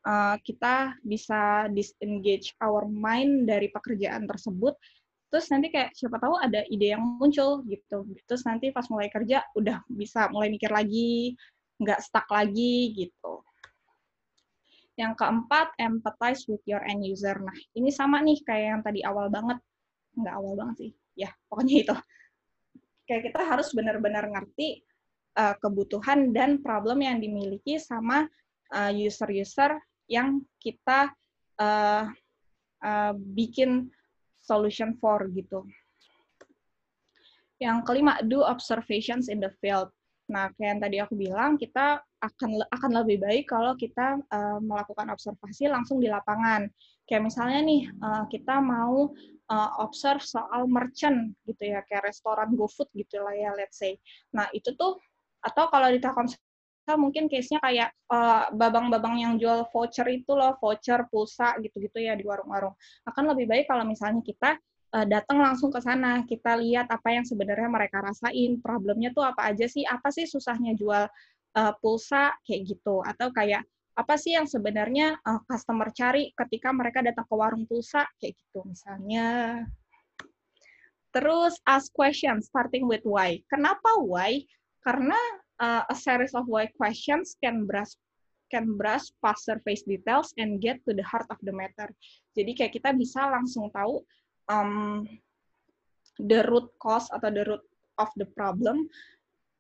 [0.06, 4.78] uh, kita bisa disengage our mind dari pekerjaan tersebut.
[5.34, 8.06] Terus nanti kayak siapa tahu ada ide yang muncul gitu.
[8.30, 11.34] Terus nanti pas mulai kerja udah bisa mulai mikir lagi
[11.82, 13.42] nggak stuck lagi gitu
[14.94, 19.30] yang keempat empathize with your end user nah ini sama nih kayak yang tadi awal
[19.30, 19.58] banget
[20.14, 21.96] nggak awal banget sih ya pokoknya itu
[23.10, 24.86] kayak kita harus benar-benar ngerti
[25.38, 28.26] uh, kebutuhan dan problem yang dimiliki sama
[28.74, 29.78] uh, user-user
[30.08, 31.12] yang kita
[31.60, 32.06] uh,
[32.84, 33.90] uh, bikin
[34.44, 35.64] solution for gitu.
[37.62, 39.88] Yang kelima, do observations in the field.
[40.32, 45.12] Nah, kayak yang tadi aku bilang, kita akan akan lebih baik kalau kita uh, melakukan
[45.12, 46.68] observasi langsung di lapangan.
[47.04, 49.12] Kayak misalnya nih, uh, kita mau
[49.52, 54.00] uh, observe soal merchant gitu ya, kayak restoran GoFood gitu lah ya, let's say.
[54.32, 54.96] Nah, itu tuh
[55.44, 56.40] atau kalau di Telkomsel
[56.96, 62.24] mungkin case-nya kayak eh, babang-babang yang jual voucher itu loh, voucher, pulsa gitu-gitu ya di
[62.28, 62.76] warung-warung.
[63.08, 64.60] Akan lebih baik kalau misalnya kita
[64.94, 69.50] uh, datang langsung ke sana, kita lihat apa yang sebenarnya mereka rasain, problemnya tuh apa
[69.50, 71.10] aja sih, apa sih susahnya jual
[71.58, 77.06] uh, pulsa kayak gitu, atau kayak apa sih yang sebenarnya uh, customer cari ketika mereka
[77.06, 79.62] datang ke warung pulsa kayak gitu misalnya.
[81.14, 83.38] Terus ask question starting with why.
[83.46, 84.42] Kenapa why?
[84.82, 85.18] Karena
[85.62, 87.94] uh, a series of why questions can brush
[88.50, 91.90] can brush past surface details and get to the heart of the matter.
[92.34, 94.02] Jadi kayak kita bisa langsung tahu
[94.48, 95.06] um,
[96.20, 97.64] the root cause atau the root
[97.98, 98.90] of the problem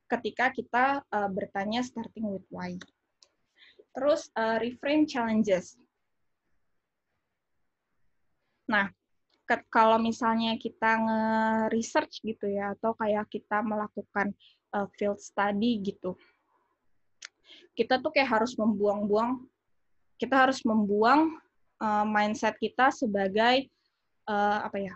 [0.09, 2.77] ketika kita uh, bertanya starting with why.
[3.93, 5.77] Terus uh, reframe challenges.
[8.69, 8.89] Nah,
[9.69, 14.33] kalau misalnya kita nge-research gitu ya, atau kayak kita melakukan
[14.73, 16.17] uh, field study gitu.
[17.73, 19.45] Kita tuh kayak harus membuang-buang,
[20.17, 21.37] kita harus membuang
[21.81, 23.72] uh, mindset kita sebagai
[24.27, 24.93] uh, apa ya?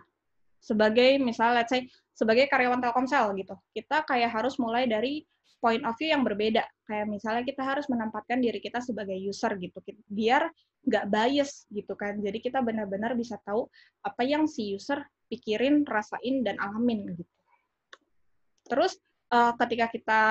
[0.57, 3.55] Sebagai misalnya, let's say sebagai karyawan Telkomsel gitu.
[3.71, 5.23] Kita kayak harus mulai dari
[5.61, 6.65] point of view yang berbeda.
[6.85, 9.77] Kayak misalnya kita harus menempatkan diri kita sebagai user gitu,
[10.09, 10.49] biar
[10.87, 12.17] nggak bias gitu kan.
[12.21, 13.67] Jadi kita benar-benar bisa tahu
[14.01, 17.33] apa yang si user pikirin, rasain, dan alamin gitu.
[18.67, 18.95] Terus
[19.31, 20.21] uh, ketika kita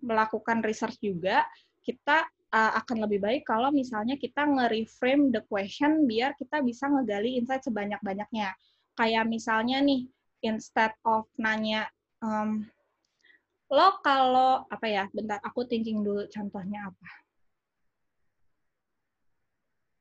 [0.00, 1.44] melakukan research juga,
[1.82, 7.36] kita uh, akan lebih baik kalau misalnya kita nge-reframe the question biar kita bisa ngegali
[7.36, 8.56] insight sebanyak-banyaknya.
[8.98, 10.10] Kayak misalnya nih,
[10.42, 11.86] instead of nanya,
[12.18, 12.66] um,
[13.70, 17.08] lo kalau, apa ya, bentar, aku thinking dulu contohnya apa.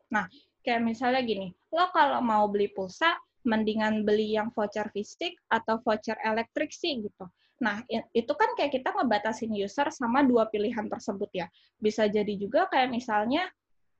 [0.07, 0.25] Nah,
[0.63, 6.19] kayak misalnya gini, lo kalau mau beli pulsa, mendingan beli yang voucher fisik atau voucher
[6.23, 7.25] elektrik sih gitu.
[7.57, 11.47] Nah, itu kan kayak kita ngebatasin user sama dua pilihan tersebut ya.
[11.81, 13.49] Bisa jadi juga kayak misalnya,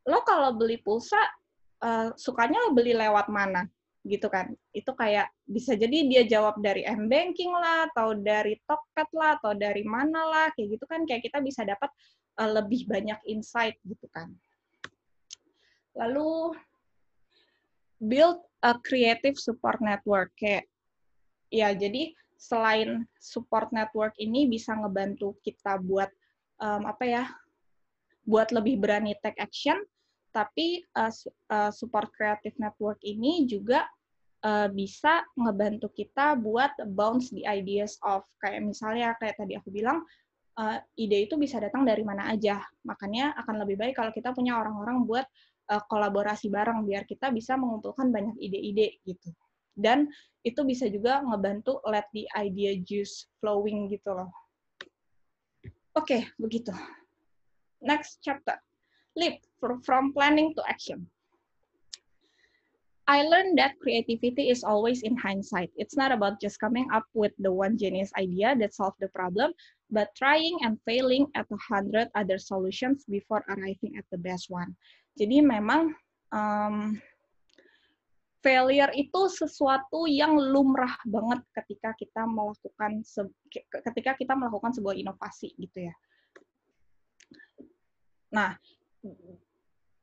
[0.06, 1.18] lo kalau beli pulsa,
[1.82, 3.66] uh, sukanya lo beli lewat mana?
[4.08, 4.56] gitu kan.
[4.72, 9.84] Itu kayak bisa jadi dia jawab dari m-banking lah, atau dari Tokped lah, atau dari
[9.84, 11.04] mana lah, kayak gitu kan.
[11.04, 11.92] Kayak kita bisa dapat
[12.40, 14.32] uh, lebih banyak insight gitu kan.
[16.00, 16.56] Lalu,
[18.00, 20.32] build a creative support network.
[20.40, 20.66] Kayak,
[21.52, 26.10] ya jadi selain support network ini bisa ngebantu kita buat
[26.62, 27.24] um, apa ya
[28.24, 29.82] buat lebih berani take action
[30.32, 31.10] tapi uh,
[31.50, 33.90] uh, support creative network ini juga
[34.46, 40.06] uh, bisa ngebantu kita buat bounce the ideas of kayak misalnya kayak tadi aku bilang
[40.62, 42.62] uh, ide itu bisa datang dari mana aja.
[42.86, 45.26] Makanya akan lebih baik kalau kita punya orang-orang buat
[45.74, 49.34] uh, kolaborasi bareng biar kita bisa mengumpulkan banyak ide-ide gitu
[49.78, 50.10] dan
[50.42, 54.30] itu bisa juga ngebantu let the idea juice flowing gitu loh.
[55.98, 56.74] Oke, okay, begitu.
[57.82, 58.58] Next chapter.
[59.18, 61.10] Leap from planning to action.
[63.08, 65.72] I learned that creativity is always in hindsight.
[65.80, 69.56] It's not about just coming up with the one genius idea that solves the problem,
[69.90, 74.76] but trying and failing at a hundred other solutions before arriving at the best one.
[75.16, 75.96] Jadi memang
[76.36, 77.00] um,
[78.46, 83.02] failure itu sesuatu yang lumrah banget ketika kita melakukan
[83.92, 85.96] ketika kita melakukan sebuah inovasi gitu ya.
[88.34, 88.60] Nah,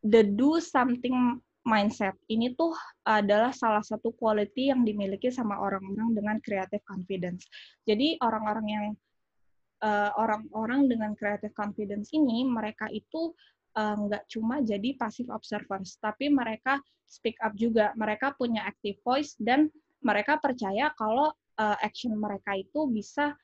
[0.02, 2.76] the do something mindset ini tuh
[3.08, 7.48] adalah salah satu quality yang dimiliki sama orang-orang dengan creative confidence.
[7.88, 8.84] Jadi orang-orang yang
[9.80, 13.32] eh, orang-orang uh, dengan creative confidence ini mereka itu
[13.74, 17.90] nggak cuma jadi passive observers, tapi mereka speak up juga.
[17.98, 19.70] Mereka punya active voice dan
[20.04, 23.34] mereka percaya kalau uh, action mereka itu bisa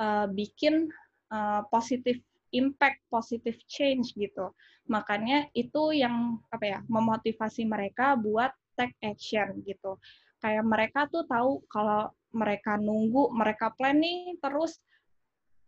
[0.00, 0.88] uh, bikin
[1.32, 2.20] uh, positive
[2.54, 4.54] impact, positive change gitu.
[4.86, 9.98] Makanya itu yang apa ya memotivasi mereka buat take action gitu.
[10.38, 14.78] Kayak mereka tuh tahu kalau mereka nunggu, mereka planning terus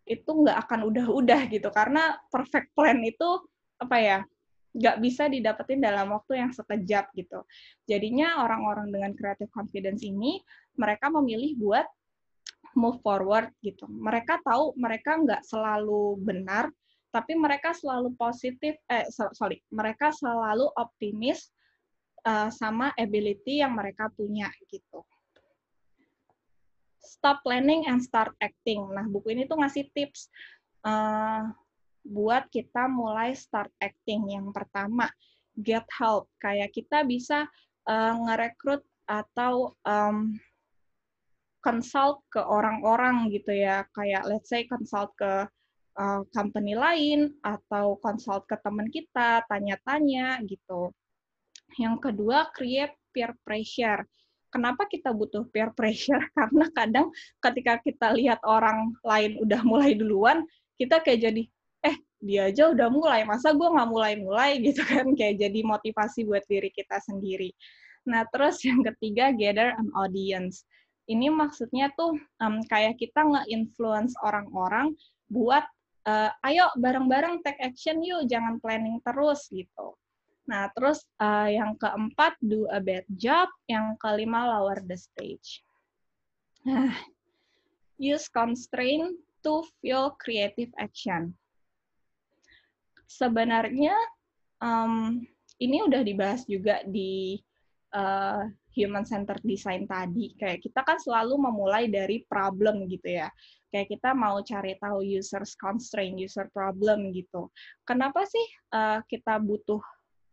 [0.07, 3.43] itu nggak akan udah-udah gitu karena perfect plan itu
[3.77, 4.19] apa ya
[4.77, 7.41] nggak bisa didapetin dalam waktu yang sekejap gitu.
[7.89, 10.45] Jadinya orang-orang dengan creative confidence ini
[10.77, 11.87] mereka memilih buat
[12.77, 13.89] move forward gitu.
[13.89, 16.69] Mereka tahu mereka nggak selalu benar,
[17.09, 18.77] tapi mereka selalu positif.
[18.93, 21.49] Eh sorry, mereka selalu optimis
[22.29, 25.01] uh, sama ability yang mereka punya gitu.
[27.01, 28.85] Stop planning and start acting.
[28.93, 30.29] Nah buku ini tuh ngasih tips.
[30.85, 31.49] Uh,
[32.07, 34.31] buat kita mulai start acting.
[34.31, 35.11] Yang pertama,
[35.59, 36.31] get help.
[36.39, 37.51] Kayak kita bisa
[37.91, 40.35] uh, ngerekrut atau um,
[41.63, 43.83] consult ke orang-orang gitu ya.
[43.91, 45.51] Kayak let's say consult ke
[45.97, 50.93] uh, company lain atau consult ke teman kita, tanya-tanya gitu.
[51.81, 54.07] Yang kedua, create peer pressure.
[54.53, 56.23] Kenapa kita butuh peer pressure?
[56.39, 57.11] Karena kadang
[57.43, 61.43] ketika kita lihat orang lain udah mulai duluan, kita kayak jadi,
[62.27, 63.23] dia aja udah mulai.
[63.23, 65.07] Masa gue nggak mulai-mulai gitu kan?
[65.15, 67.55] Kayak jadi motivasi buat diri kita sendiri.
[68.07, 70.67] Nah terus yang ketiga gather an audience.
[71.07, 74.91] Ini maksudnya tuh um, kayak kita nge-influence orang-orang
[75.31, 75.63] buat
[76.11, 79.95] uh, ayo bareng-bareng take action yuk jangan planning terus gitu.
[80.51, 83.47] Nah terus uh, yang keempat do a bad job.
[83.71, 85.63] Yang kelima lower the stage.
[88.03, 89.15] Use constraint
[89.47, 91.39] to fuel creative action
[93.07, 93.95] sebenarnya
[94.61, 95.23] um,
[95.63, 97.41] ini udah dibahas juga di
[97.97, 98.45] uh,
[98.77, 100.37] human centered design tadi.
[100.37, 103.33] Kayak kita kan selalu memulai dari problem gitu ya.
[103.73, 107.49] Kayak kita mau cari tahu users constraint, user problem gitu.
[107.89, 108.47] Kenapa sih
[108.77, 109.81] uh, kita butuh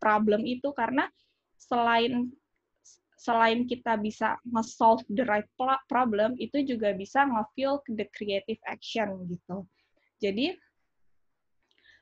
[0.02, 0.76] problem itu?
[0.76, 1.08] Karena
[1.56, 2.28] selain
[3.24, 5.48] selain kita bisa nge-solve the right
[5.88, 9.64] problem, itu juga bisa nge-fuel the creative action gitu.
[10.20, 10.60] Jadi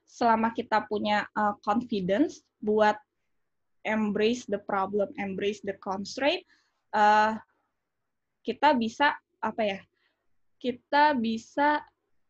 [0.08, 2.98] selama kita punya uh, confidence buat
[3.88, 6.46] embrace the problem, embrace the constraint,
[6.94, 7.38] uh,
[8.46, 9.80] kita bisa apa ya?
[10.62, 11.82] Kita bisa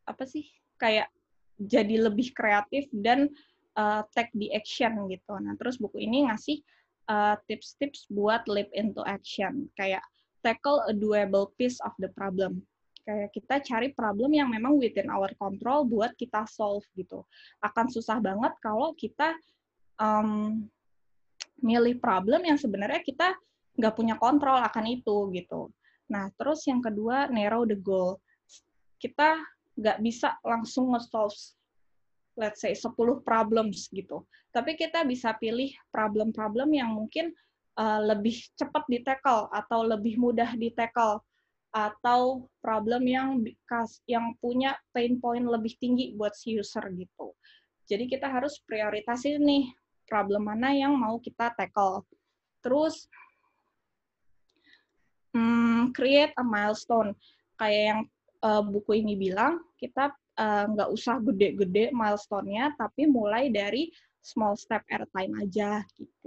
[0.08, 0.48] apa sih?
[0.80, 1.12] Kayak
[1.62, 3.30] jadi lebih kreatif dan
[3.76, 5.34] uh, take the action gitu.
[5.38, 6.64] Nah, terus buku ini ngasih
[7.46, 10.00] tips-tips uh, buat leap into action, kayak
[10.42, 12.64] tackle a doable piece of the problem
[13.02, 17.26] kayak kita cari problem yang memang within our control buat kita solve gitu.
[17.62, 19.36] Akan susah banget kalau kita
[19.97, 20.64] um,
[21.62, 23.38] milih problem yang sebenarnya kita
[23.78, 25.70] nggak punya kontrol akan itu gitu.
[26.12, 28.20] Nah, terus yang kedua narrow the goal.
[29.02, 29.34] kita
[29.82, 31.34] nggak bisa langsung nge-solve
[32.38, 32.93] let's say 10
[33.26, 34.24] problems gitu.
[34.54, 37.34] Tapi kita bisa pilih problem-problem yang mungkin
[37.82, 40.70] uh, lebih cepat di atau lebih mudah di
[41.72, 43.40] atau problem yang
[44.04, 47.32] yang punya pain point lebih tinggi buat si user gitu.
[47.88, 49.72] Jadi kita harus prioritasin nih
[50.08, 52.04] problem mana yang mau kita tackle.
[52.60, 53.08] Terus
[55.32, 57.16] hmm, create a milestone
[57.56, 58.02] kayak yang
[58.44, 63.90] uh, buku ini bilang kita uh, nggak usah gede-gede milestone-nya tapi mulai dari
[64.22, 66.21] small step at a time aja gitu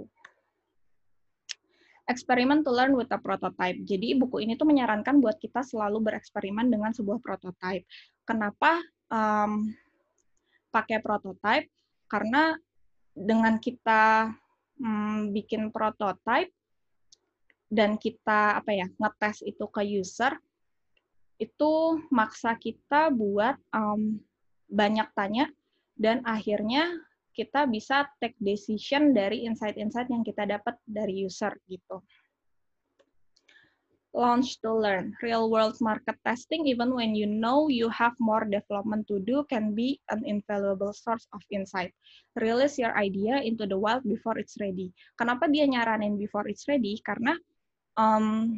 [2.05, 3.81] eksperimen to learn with a prototype.
[3.81, 7.85] Jadi buku ini tuh menyarankan buat kita selalu bereksperimen dengan sebuah prototype.
[8.25, 9.73] Kenapa um,
[10.69, 11.69] pakai prototype
[12.05, 12.53] karena
[13.15, 14.29] dengan kita
[14.77, 16.51] hmm, bikin prototype
[17.71, 20.37] dan kita apa ya ngetes itu ke user
[21.41, 24.19] itu maksa kita buat um,
[24.69, 25.51] banyak tanya
[25.95, 26.91] dan akhirnya
[27.35, 31.99] kita bisa take decision dari insight-insight yang kita dapat dari user gitu
[34.15, 35.11] launch to learn.
[35.19, 39.75] Real world market testing, even when you know you have more development to do, can
[39.75, 41.91] be an invaluable source of insight.
[42.39, 44.95] Release your idea into the wild before it's ready.
[45.19, 46.95] Kenapa dia nyaranin before it's ready?
[47.03, 47.35] Karena
[47.99, 48.55] um,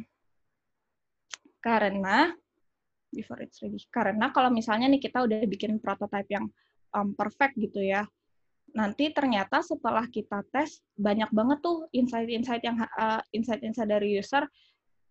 [1.58, 2.30] karena
[3.10, 3.82] before it's ready.
[3.90, 6.46] Karena kalau misalnya nih kita udah bikin prototype yang
[6.94, 8.06] um, perfect gitu ya,
[8.76, 14.44] nanti ternyata setelah kita tes banyak banget tuh insight-insight yang uh, insight-insight dari user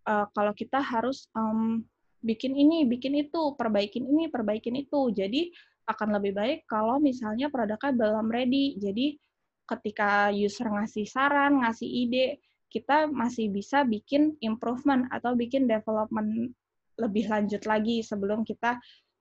[0.07, 1.83] uh, kalau kita harus um,
[2.23, 5.11] bikin ini, bikin itu, perbaikin ini, perbaikin itu.
[5.13, 5.51] Jadi
[5.87, 8.75] akan lebih baik kalau misalnya produknya belum ready.
[8.79, 9.15] Jadi
[9.67, 16.51] ketika user ngasih saran, ngasih ide, kita masih bisa bikin improvement atau bikin development
[16.97, 18.75] lebih lanjut lagi sebelum kita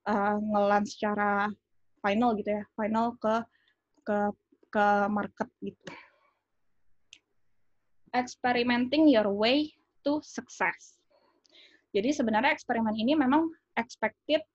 [0.08, 1.50] uh, ngelan secara
[2.00, 3.42] final gitu ya, final ke
[4.06, 4.18] ke
[4.70, 5.90] ke market gitu.
[8.14, 9.74] Experimenting your way
[10.06, 10.96] to success.
[11.90, 14.46] Jadi sebenarnya eksperimen ini memang expected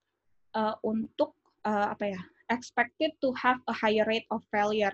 [0.56, 1.36] uh, untuk
[1.68, 2.22] uh, apa ya?
[2.52, 4.91] expected to have a higher rate of failure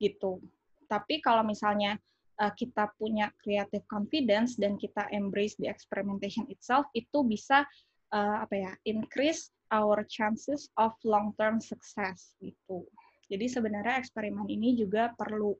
[0.00, 0.40] gitu.
[0.88, 2.00] Tapi kalau misalnya
[2.40, 7.68] uh, kita punya creative confidence dan kita embrace the experimentation itself itu bisa
[8.16, 8.72] uh, apa ya?
[8.88, 12.88] increase our chances of long term success gitu.
[13.30, 15.56] Jadi sebenarnya eksperimen ini juga perlu.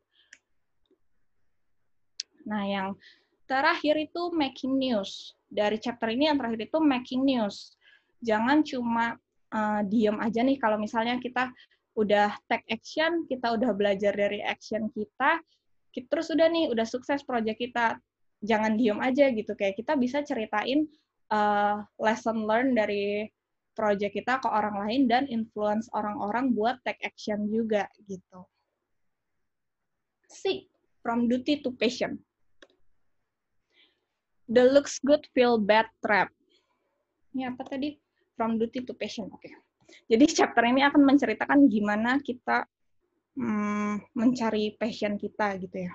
[2.45, 2.89] Nah, yang
[3.45, 5.37] Terakhir itu making news.
[5.53, 7.77] Dari chapter ini yang terakhir itu making news.
[8.25, 9.21] Jangan cuma
[9.53, 11.53] uh, diem aja nih kalau misalnya kita
[11.95, 15.39] udah take action, kita udah belajar dari action kita,
[15.95, 18.01] kita terus udah nih, udah sukses project kita.
[18.41, 19.53] Jangan diem aja gitu.
[19.53, 20.89] Kayak kita bisa ceritain
[21.29, 23.29] uh, lesson learn dari
[23.75, 28.47] project kita ke orang lain dan influence orang-orang buat take action juga gitu.
[30.31, 30.71] See,
[31.03, 32.23] from duty to passion.
[34.49, 36.31] The looks good, feel bad trap.
[37.35, 37.99] Ini apa tadi?
[38.39, 39.29] From duty to passion.
[39.29, 39.45] Oke.
[39.45, 39.55] Okay.
[40.09, 42.65] Jadi chapter ini akan menceritakan gimana kita
[43.37, 45.93] hmm, mencari passion kita gitu ya.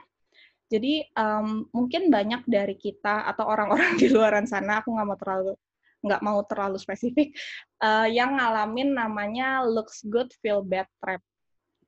[0.69, 5.53] Jadi um, mungkin banyak dari kita atau orang-orang di luaran sana, aku nggak mau terlalu
[6.00, 7.36] nggak mau terlalu spesifik,
[7.84, 11.20] uh, yang ngalamin namanya looks good, feel bad trap.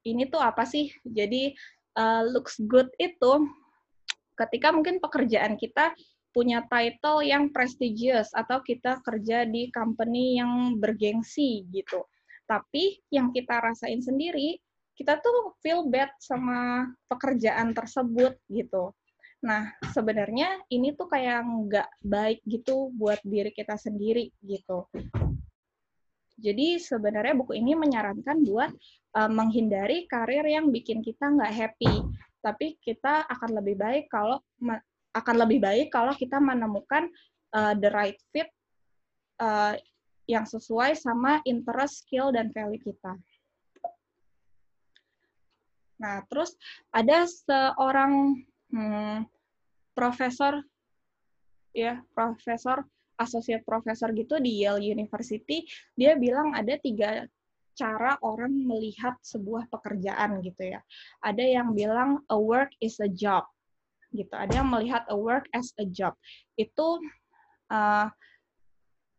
[0.04, 0.92] Ini tuh apa sih?
[1.06, 1.56] Jadi
[1.96, 3.48] uh, looks good itu
[4.36, 5.94] ketika mungkin pekerjaan kita
[6.32, 12.08] punya title yang prestigious atau kita kerja di company yang bergengsi gitu.
[12.48, 14.60] Tapi yang kita rasain sendiri,
[14.96, 18.96] kita tuh feel bad sama pekerjaan tersebut gitu.
[19.42, 24.86] Nah, sebenarnya ini tuh kayak nggak baik gitu buat diri kita sendiri gitu.
[26.42, 28.70] Jadi sebenarnya buku ini menyarankan buat
[29.18, 32.06] uh, menghindari karir yang bikin kita nggak happy.
[32.42, 34.42] Tapi kita akan lebih baik kalau
[35.14, 37.10] akan lebih baik kalau kita menemukan
[37.54, 38.50] uh, the right fit
[39.42, 39.74] uh,
[40.30, 43.18] yang sesuai sama interest, skill, dan value kita.
[46.02, 46.58] Nah, terus
[46.90, 48.42] ada seorang
[48.72, 49.28] hmm,
[49.94, 50.64] profesor,
[51.76, 52.84] ya, profesor,
[53.22, 55.64] associate profesor gitu di Yale University,
[55.94, 57.30] dia bilang ada tiga
[57.78, 60.82] cara orang melihat sebuah pekerjaan gitu ya.
[61.24, 63.48] Ada yang bilang a work is a job
[64.12, 64.34] gitu.
[64.36, 66.18] Ada yang melihat a work as a job.
[66.60, 67.00] Itu
[67.72, 68.08] orang uh,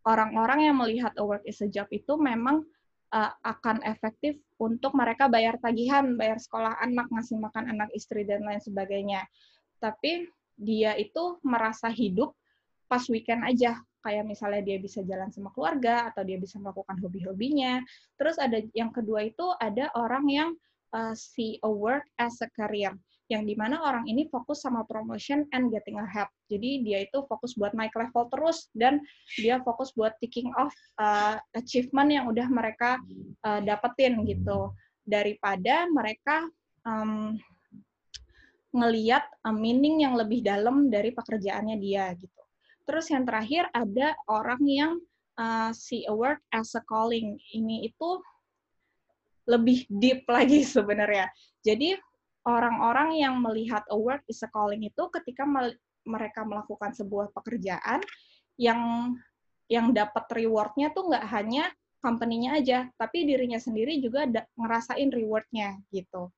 [0.05, 2.67] orang-orang yang melihat a work as a job itu memang
[3.13, 8.43] uh, akan efektif untuk mereka bayar tagihan, bayar sekolah anak, ngasih makan anak istri dan
[8.43, 9.23] lain sebagainya.
[9.79, 12.33] Tapi dia itu merasa hidup
[12.89, 13.79] pas weekend aja.
[14.03, 17.79] kayak misalnya dia bisa jalan sama keluarga atau dia bisa melakukan hobi-hobinya.
[18.19, 20.51] Terus ada yang kedua itu ada orang yang
[20.91, 22.99] uh, see a work as a career
[23.31, 26.29] yang di mana orang ini fokus sama promotion and getting ahead.
[26.51, 28.99] Jadi dia itu fokus buat naik level terus dan
[29.39, 32.99] dia fokus buat ticking off uh, achievement yang udah mereka
[33.47, 34.75] uh, dapetin gitu
[35.07, 36.47] daripada mereka
[36.85, 37.39] um,
[38.73, 42.43] ngeliat uh, meaning yang lebih dalam dari pekerjaannya dia gitu.
[42.83, 44.93] Terus yang terakhir ada orang yang
[45.39, 47.39] uh, see a work as a calling.
[47.55, 48.19] Ini itu
[49.47, 51.31] lebih deep lagi sebenarnya.
[51.63, 51.95] Jadi
[52.43, 55.47] orang-orang yang melihat a work is a calling itu ketika
[56.03, 58.03] mereka melakukan sebuah pekerjaan
[58.59, 59.15] yang
[59.71, 61.71] yang dapat rewardnya tuh nggak hanya
[62.03, 64.27] company-nya aja, tapi dirinya sendiri juga
[64.59, 66.35] ngerasain rewardnya gitu,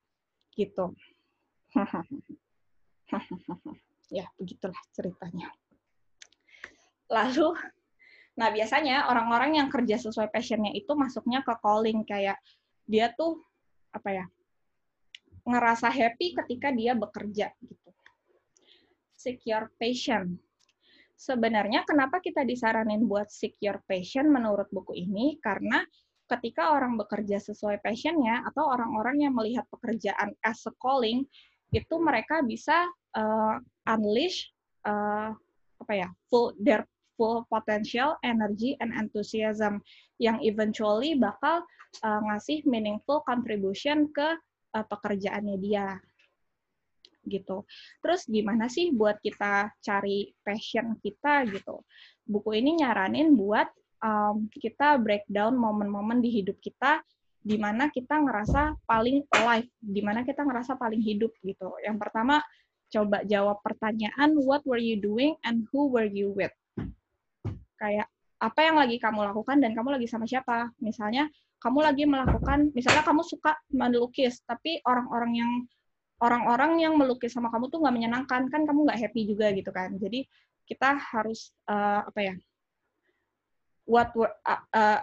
[0.53, 0.93] gitu.
[4.13, 5.49] ya begitulah ceritanya.
[7.09, 7.57] Lalu,
[8.37, 12.37] nah biasanya orang-orang yang kerja sesuai passionnya itu masuknya ke calling kayak
[12.85, 13.41] dia tuh
[13.97, 14.25] apa ya
[15.45, 17.90] ngerasa happy ketika dia bekerja gitu.
[19.14, 20.36] Secure passion.
[21.14, 25.38] Sebenarnya kenapa kita disaranin buat secure passion menurut buku ini?
[25.38, 25.80] Karena
[26.28, 31.24] ketika orang bekerja sesuai passionnya atau orang-orang yang melihat pekerjaan as a calling,
[31.70, 32.84] itu mereka bisa
[33.16, 33.57] uh,
[33.88, 34.49] unleash
[34.88, 35.32] uh,
[35.80, 39.78] apa ya full their full potential, energy, and enthusiasm
[40.18, 41.62] yang eventually bakal
[42.03, 44.34] uh, ngasih meaningful contribution ke
[44.75, 45.97] uh, pekerjaannya dia
[47.25, 47.64] gitu.
[48.05, 51.81] Terus gimana sih buat kita cari passion kita gitu?
[52.27, 53.68] Buku ini nyaranin buat
[54.05, 57.01] um, kita breakdown momen-momen di hidup kita
[57.45, 61.77] di mana kita ngerasa paling alive, di mana kita ngerasa paling hidup gitu.
[61.85, 62.41] Yang pertama,
[62.89, 66.53] coba jawab pertanyaan what were you doing and who were you with?
[67.77, 68.09] Kayak
[68.41, 70.72] apa yang lagi kamu lakukan dan kamu lagi sama siapa?
[70.81, 71.29] Misalnya
[71.65, 75.53] kamu lagi melakukan misalnya kamu suka melukis tapi orang-orang yang
[76.21, 79.97] orang-orang yang melukis sama kamu tuh nggak menyenangkan kan kamu nggak happy juga gitu kan.
[79.97, 80.29] Jadi
[80.65, 82.35] kita harus uh, apa ya
[83.85, 85.01] what uh, uh,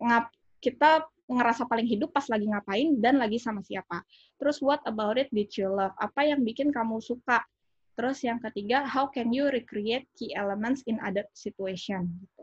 [0.00, 4.02] ngap kita ngerasa paling hidup pas lagi ngapain dan lagi sama siapa.
[4.40, 5.94] Terus what about it did you love?
[6.00, 7.44] Apa yang bikin kamu suka?
[7.94, 12.08] Terus yang ketiga how can you recreate key elements in other situation?
[12.24, 12.42] Gitu.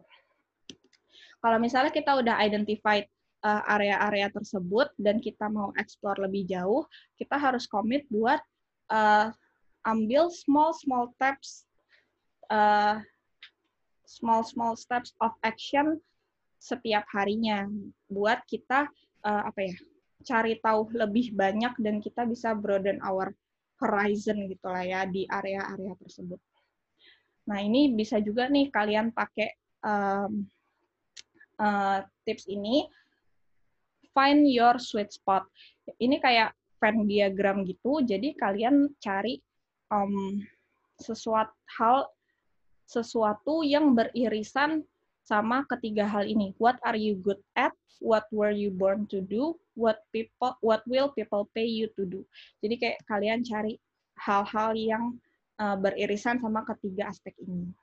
[1.38, 6.90] Kalau misalnya kita udah identified Eh, area-area tersebut dan kita mau explore lebih jauh,
[7.22, 8.42] kita harus komit buat
[8.90, 9.30] uh,
[9.86, 11.70] ambil small small steps
[12.50, 12.98] uh,
[14.10, 16.02] small small steps of action
[16.58, 17.70] setiap harinya
[18.10, 18.90] buat kita
[19.22, 19.76] uh, apa ya
[20.26, 23.30] cari tahu lebih banyak dan kita bisa broaden our
[23.78, 26.42] horizon gitulah ya di area-area tersebut.
[27.46, 29.54] Nah ini bisa juga nih kalian pakai
[29.86, 30.42] um,
[31.62, 32.90] uh, tips ini
[34.18, 35.46] find your sweet spot.
[36.02, 39.42] Ini kayak Venn diagram gitu, jadi kalian cari
[39.94, 40.42] um,
[40.98, 42.10] sesuatu hal
[42.86, 44.86] sesuatu yang beririsan
[45.26, 46.54] sama ketiga hal ini.
[46.62, 47.74] What are you good at?
[47.98, 49.58] What were you born to do?
[49.74, 52.22] What people what will people pay you to do?
[52.62, 53.76] Jadi kayak kalian cari
[54.22, 55.04] hal-hal yang
[55.58, 57.74] uh, beririsan sama ketiga aspek ini.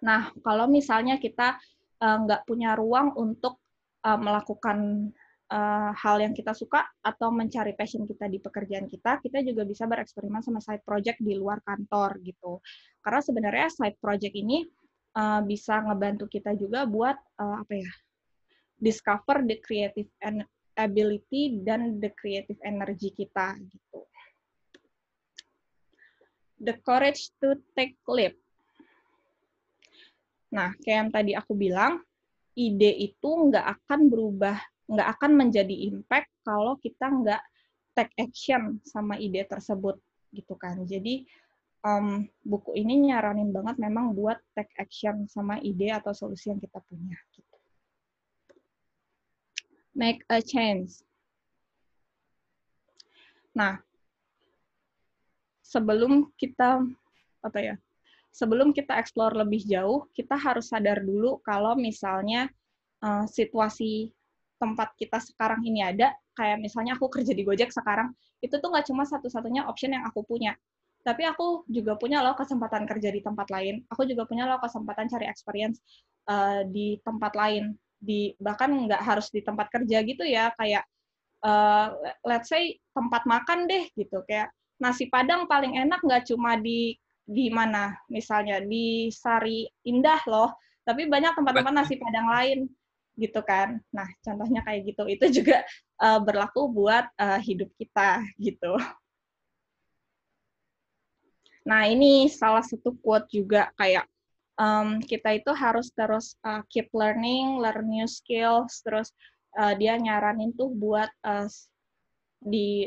[0.00, 1.58] Nah, kalau misalnya kita
[2.00, 3.58] uh, nggak punya ruang untuk
[4.06, 5.10] uh, melakukan
[5.50, 9.90] uh, hal yang kita suka atau mencari passion kita di pekerjaan kita, kita juga bisa
[9.90, 12.62] bereksperimen sama side project di luar kantor gitu.
[13.02, 14.62] Karena sebenarnya side project ini
[15.18, 17.90] uh, bisa ngebantu kita juga buat uh, apa ya?
[18.76, 20.04] discover the creative
[20.76, 24.00] ability dan the creative energy kita gitu.
[26.60, 28.36] The courage to take leap.
[30.52, 32.04] Nah, kayak yang tadi aku bilang,
[32.56, 34.56] ide itu nggak akan berubah,
[34.88, 37.42] nggak akan menjadi impact kalau kita nggak
[37.92, 40.00] take action sama ide tersebut
[40.32, 40.80] gitu kan.
[40.88, 41.28] Jadi
[41.84, 46.80] um, buku ini nyaranin banget memang buat take action sama ide atau solusi yang kita
[46.82, 47.16] punya.
[47.30, 47.56] Gitu.
[49.92, 51.00] Make a change.
[53.56, 53.80] Nah,
[55.64, 56.84] sebelum kita
[57.40, 57.74] apa ya
[58.36, 62.52] sebelum kita explore lebih jauh, kita harus sadar dulu kalau misalnya
[63.00, 64.12] uh, situasi
[64.60, 68.12] tempat kita sekarang ini ada, kayak misalnya aku kerja di Gojek sekarang,
[68.44, 70.52] itu tuh nggak cuma satu-satunya option yang aku punya.
[71.00, 73.80] Tapi aku juga punya loh kesempatan kerja di tempat lain.
[73.94, 75.78] Aku juga punya loh kesempatan cari experience
[76.28, 77.72] uh, di tempat lain.
[77.96, 80.82] Di bahkan nggak harus di tempat kerja gitu ya, kayak
[81.46, 81.94] uh,
[82.26, 84.18] let's say tempat makan deh gitu.
[84.26, 84.50] Kayak
[84.82, 87.92] nasi padang paling enak nggak cuma di di mana?
[88.06, 90.54] Misalnya di Sari Indah loh
[90.86, 92.58] tapi banyak tempat-tempat nasi padang lain
[93.18, 93.82] gitu kan.
[93.90, 95.02] Nah contohnya kayak gitu.
[95.10, 95.66] Itu juga
[95.98, 98.78] uh, berlaku buat uh, hidup kita gitu.
[101.66, 104.06] Nah ini salah satu quote juga kayak
[104.54, 109.10] um, kita itu harus terus uh, keep learning learn new skills terus
[109.58, 111.50] uh, dia nyaranin tuh buat uh,
[112.46, 112.86] di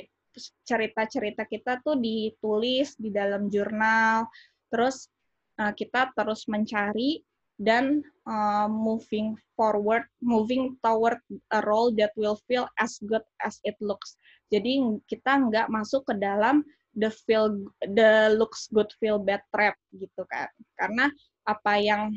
[0.64, 4.26] cerita-cerita kita tuh ditulis di dalam jurnal,
[4.72, 5.12] terus
[5.60, 7.20] uh, kita terus mencari
[7.60, 11.20] dan uh, moving forward, moving toward
[11.52, 14.16] a role that will feel as good as it looks.
[14.48, 14.80] Jadi
[15.12, 16.64] kita nggak masuk ke dalam
[16.96, 17.52] the feel
[17.94, 20.48] the looks good feel bad trap gitu kan.
[20.80, 21.12] Karena
[21.44, 22.16] apa yang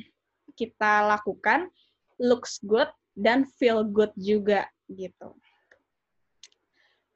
[0.55, 1.67] kita lakukan
[2.23, 5.35] looks good dan feel good juga gitu.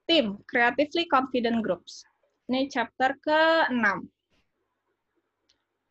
[0.06, 2.06] Tim, Creatively Confident Groups.
[2.46, 4.06] Ini chapter ke-6.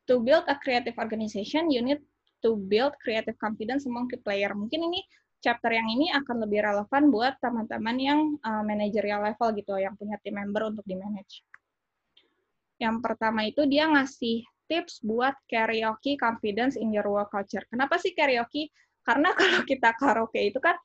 [0.08, 2.00] To build a creative organization, you need
[2.40, 4.56] to build creative confidence among key player.
[4.56, 5.04] Mungkin ini
[5.44, 10.16] chapter yang ini akan lebih relevan buat teman-teman yang uh, managerial level gitu, yang punya
[10.24, 11.44] tim member untuk di-manage.
[12.80, 17.68] Yang pertama itu dia ngasih tips buat karaoke confidence in your work culture.
[17.68, 18.72] Kenapa sih karaoke?
[19.04, 20.80] Karena kalau kita karaoke itu kan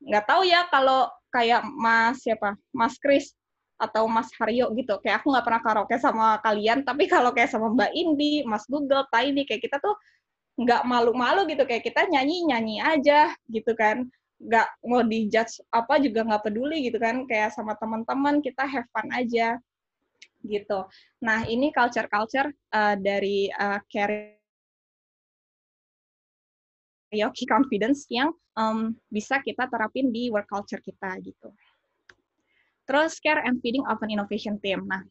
[0.00, 2.54] nggak tahu ya kalau kayak Mas siapa?
[2.70, 3.32] Mas Kris
[3.76, 4.96] atau Mas Haryo gitu.
[5.04, 9.04] Kayak aku nggak pernah karaoke sama kalian tapi kalau kayak sama Mbak Indi Mas Google
[9.12, 9.94] Tiny kayak kita tuh
[10.56, 11.64] nggak malu-malu gitu.
[11.68, 14.08] Kayak kita nyanyi nyanyi aja gitu kan.
[14.40, 17.28] Nggak mau dijudge apa juga nggak peduli gitu kan.
[17.28, 19.60] Kayak sama teman-teman kita have fun aja
[20.46, 20.86] gitu.
[21.20, 23.82] Nah ini culture culture uh, dari uh,
[27.10, 31.54] karaoke confidence yang um, bisa kita terapin di work culture kita gitu.
[32.86, 34.86] Terus care and feeding of an innovation team.
[34.86, 35.02] Nah,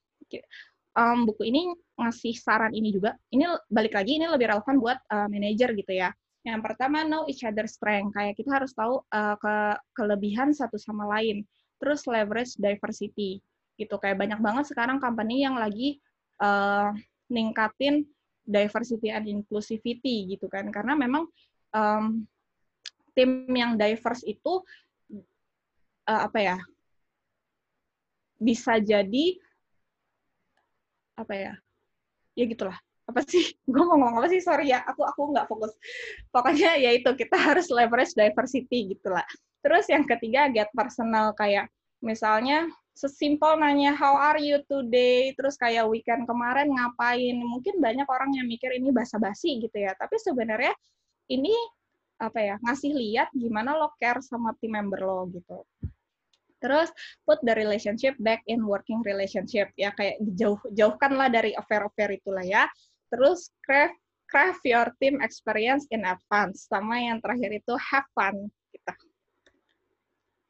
[0.96, 3.16] um, buku ini ngasih saran ini juga.
[3.32, 6.10] Ini balik lagi ini lebih relevan buat uh, manager gitu ya.
[6.48, 8.16] Yang pertama know each other strength.
[8.16, 9.56] Kayak kita harus tahu uh, ke
[9.98, 11.44] kelebihan satu sama lain.
[11.84, 13.44] Terus leverage diversity.
[13.76, 16.00] Gitu kayak banyak banget sekarang company yang lagi
[16.40, 16.96] uh,
[17.28, 18.08] ningkatin
[18.48, 20.72] diversity and inclusivity gitu kan.
[20.72, 21.28] Karena memang
[21.76, 22.24] um,
[23.12, 24.64] tim yang diverse itu
[26.08, 26.58] uh, apa ya
[28.40, 29.40] bisa jadi
[31.16, 31.54] apa ya
[32.36, 32.78] ya gitulah.
[33.08, 33.56] Apa sih?
[33.72, 34.44] Gue mau ngomong apa sih?
[34.44, 35.72] Sorry ya aku aku nggak fokus.
[36.30, 39.24] Pokoknya ya itu kita harus leverage diversity gitulah.
[39.64, 41.32] Terus yang ketiga get personal.
[41.34, 41.72] Kayak
[42.04, 45.32] misalnya sesimpel nanya how are you today?
[45.34, 47.40] Terus kayak weekend kemarin ngapain?
[47.40, 49.96] Mungkin banyak orang yang mikir ini basa-basi gitu ya.
[49.96, 50.76] Tapi sebenarnya
[51.30, 51.54] ini
[52.16, 55.68] apa ya ngasih lihat gimana lo care sama team member lo gitu.
[56.64, 56.90] Terus
[57.28, 62.66] put the relationship back in working relationship ya kayak jauh jauhkanlah dari affair-affair itulah ya.
[63.12, 64.00] Terus craft
[64.32, 68.94] craft your team experience in advance sama yang terakhir itu have fun gitu.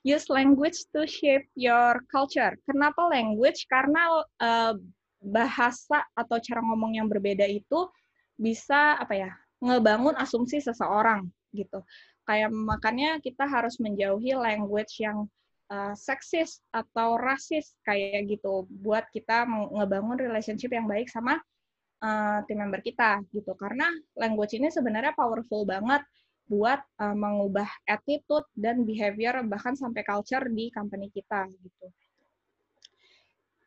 [0.06, 2.54] Use language to shape your culture.
[2.70, 3.66] Kenapa language?
[3.66, 4.78] Karena uh,
[5.18, 7.90] bahasa atau cara ngomong yang berbeda itu
[8.38, 9.32] bisa apa ya
[9.64, 11.82] ngebangun asumsi seseorang gitu.
[12.26, 15.30] Kayak makanya kita harus menjauhi language yang
[15.70, 21.38] uh, seksis atau rasis kayak gitu buat kita ngebangun relationship yang baik sama
[22.02, 23.54] uh, tim member kita gitu.
[23.56, 23.88] Karena
[24.18, 26.02] language ini sebenarnya powerful banget
[26.46, 31.88] buat uh, mengubah attitude dan behavior bahkan sampai culture di company kita gitu.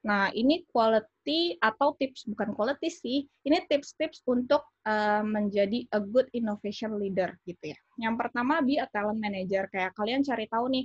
[0.07, 6.31] Nah, ini quality atau tips, bukan quality sih, ini tips-tips untuk uh, menjadi a good
[6.31, 7.79] innovation leader gitu ya.
[7.99, 9.67] Yang pertama, be a talent manager.
[9.75, 10.85] Kayak kalian cari tahu nih,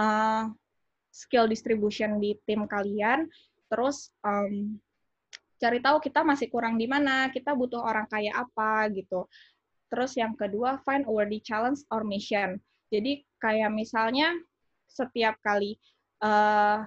[0.00, 0.48] uh,
[1.12, 3.28] skill distribution di tim kalian,
[3.70, 4.80] terus um,
[5.62, 9.28] cari tahu kita masih kurang di mana, kita butuh orang kayak apa gitu.
[9.92, 12.58] Terus yang kedua, find worthy challenge or mission.
[12.90, 14.34] Jadi kayak misalnya
[14.90, 15.78] setiap kali
[16.18, 16.82] uh,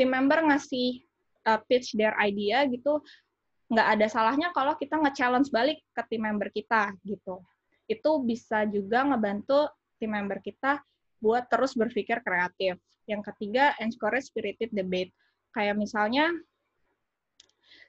[0.00, 1.04] tim member ngasih
[1.44, 3.04] uh, pitch their idea gitu,
[3.68, 7.44] nggak ada salahnya kalau kita nge-challenge balik ke tim member kita gitu.
[7.84, 9.68] Itu bisa juga ngebantu
[10.00, 10.80] tim member kita
[11.20, 12.80] buat terus berpikir kreatif.
[13.04, 15.12] Yang ketiga, encourage spirited debate.
[15.52, 16.32] Kayak misalnya,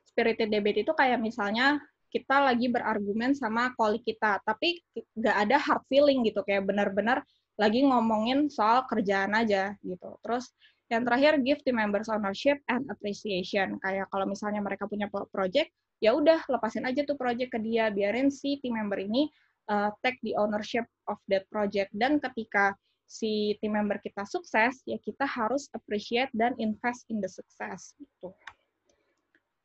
[0.04, 1.80] spirited debate itu kayak misalnya
[2.12, 4.84] kita lagi berargumen sama kolik kita, tapi
[5.16, 7.24] nggak ada hard feeling gitu, kayak benar-benar
[7.56, 10.20] lagi ngomongin soal kerjaan aja gitu.
[10.20, 10.52] Terus
[10.92, 13.80] yang terakhir, give team members ownership and appreciation.
[13.80, 15.72] Kayak kalau misalnya mereka punya project,
[16.04, 19.32] ya udah lepasin aja tuh project ke dia, biarin si team member ini
[19.72, 21.96] uh, take the ownership of that project.
[21.96, 22.76] Dan ketika
[23.08, 27.96] si team member kita sukses, ya kita harus appreciate dan invest in the success.
[27.96, 28.36] Gitu.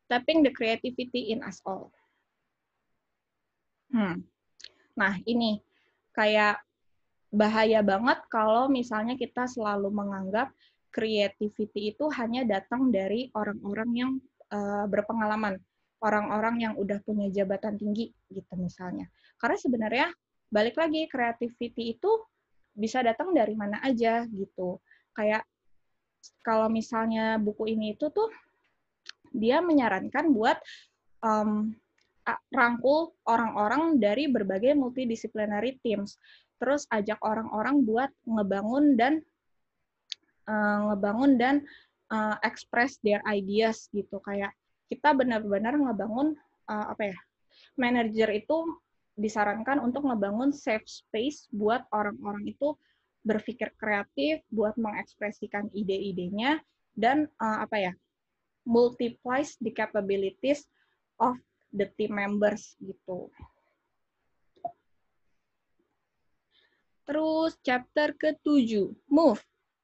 [0.06, 1.90] tapping the creativity in us all.
[3.90, 4.22] Hmm.
[4.94, 5.62] Nah, ini
[6.14, 6.62] kayak
[7.30, 10.50] bahaya banget kalau misalnya kita selalu menganggap
[10.96, 14.10] creativity itu hanya datang dari orang-orang yang
[14.48, 15.60] uh, berpengalaman,
[16.00, 19.04] orang-orang yang udah punya jabatan tinggi gitu misalnya.
[19.36, 20.06] Karena sebenarnya
[20.48, 22.08] balik lagi creativity itu
[22.72, 24.80] bisa datang dari mana aja gitu.
[25.12, 25.44] Kayak
[26.40, 28.32] kalau misalnya buku ini itu tuh
[29.36, 30.56] dia menyarankan buat
[31.20, 31.76] um,
[32.50, 36.16] rangkul orang-orang dari berbagai multidisciplinary teams.
[36.56, 39.20] Terus ajak orang-orang buat ngebangun dan
[40.46, 41.54] uh, ngebangun dan
[42.10, 44.18] uh, express their ideas gitu.
[44.22, 44.54] Kayak
[44.90, 46.34] kita benar-benar ngebangun
[46.70, 47.18] uh, apa ya?
[47.76, 48.58] Manager itu
[49.16, 52.76] disarankan untuk ngebangun safe space buat orang-orang itu
[53.26, 56.62] berpikir kreatif, buat mengekspresikan ide-idenya
[56.94, 57.92] dan uh, apa ya?
[58.66, 60.66] multiplies the capabilities
[61.22, 61.38] of
[61.70, 63.30] the team members gitu.
[67.06, 69.38] Terus chapter ke-7, move,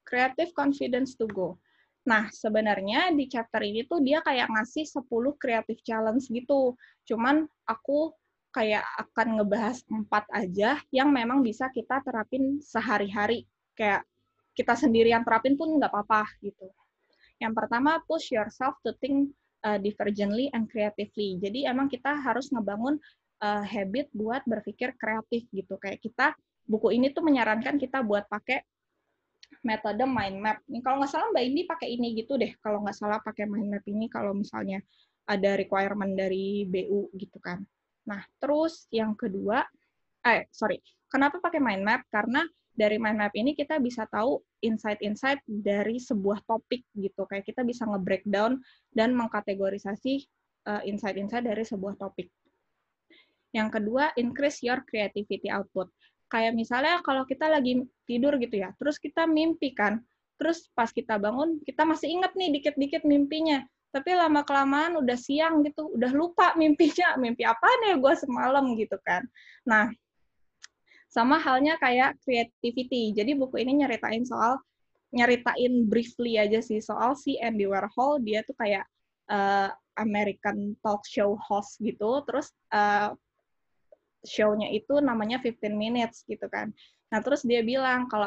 [0.05, 1.57] creative confidence to go.
[2.03, 5.07] Nah, sebenarnya di chapter ini tuh dia kayak ngasih 10
[5.39, 6.75] creative challenge gitu.
[7.07, 8.11] Cuman aku
[8.53, 13.47] kayak akan ngebahas empat aja yang memang bisa kita terapin sehari-hari.
[13.73, 14.03] Kayak
[14.53, 16.69] kita sendiri yang terapin pun nggak apa-apa gitu.
[17.41, 19.31] Yang pertama, push yourself to think
[19.63, 21.39] uh, divergently and creatively.
[21.39, 22.99] Jadi emang kita harus ngebangun
[23.41, 25.79] uh, habit buat berpikir kreatif gitu.
[25.79, 26.27] Kayak kita
[26.67, 28.63] buku ini tuh menyarankan kita buat pakai
[29.61, 30.57] metode mind map.
[30.65, 32.51] Ini kalau nggak salah Mbak Indi pakai ini gitu deh.
[32.57, 34.81] Kalau nggak salah pakai mind map ini kalau misalnya
[35.29, 37.63] ada requirement dari BU gitu kan.
[38.09, 39.63] Nah, terus yang kedua,
[40.27, 42.01] eh sorry, kenapa pakai mind map?
[42.11, 42.43] Karena
[42.73, 47.23] dari mind map ini kita bisa tahu insight-insight dari sebuah topik gitu.
[47.29, 48.59] Kayak kita bisa nge-breakdown
[48.91, 50.25] dan mengkategorisasi
[50.67, 52.27] uh, insight-insight dari sebuah topik.
[53.53, 55.93] Yang kedua, increase your creativity output.
[56.33, 60.01] Kayak misalnya kalau kita lagi tidur gitu ya, terus kita mimpi kan,
[60.41, 63.61] terus pas kita bangun, kita masih inget nih dikit-dikit mimpinya.
[63.93, 69.21] Tapi lama-kelamaan udah siang gitu, udah lupa mimpinya, mimpi apa nih gue semalam gitu kan.
[69.69, 69.93] Nah,
[71.13, 73.13] sama halnya kayak creativity.
[73.13, 74.57] Jadi buku ini nyeritain soal
[75.13, 78.81] nyeritain briefly aja sih soal si Andy Warhol dia tuh kayak
[79.29, 79.69] uh,
[80.01, 82.25] American talk show host gitu.
[82.25, 83.13] Terus uh,
[84.23, 86.71] show-nya itu namanya 15 minutes gitu kan.
[87.13, 88.25] Nah, terus dia bilang kalau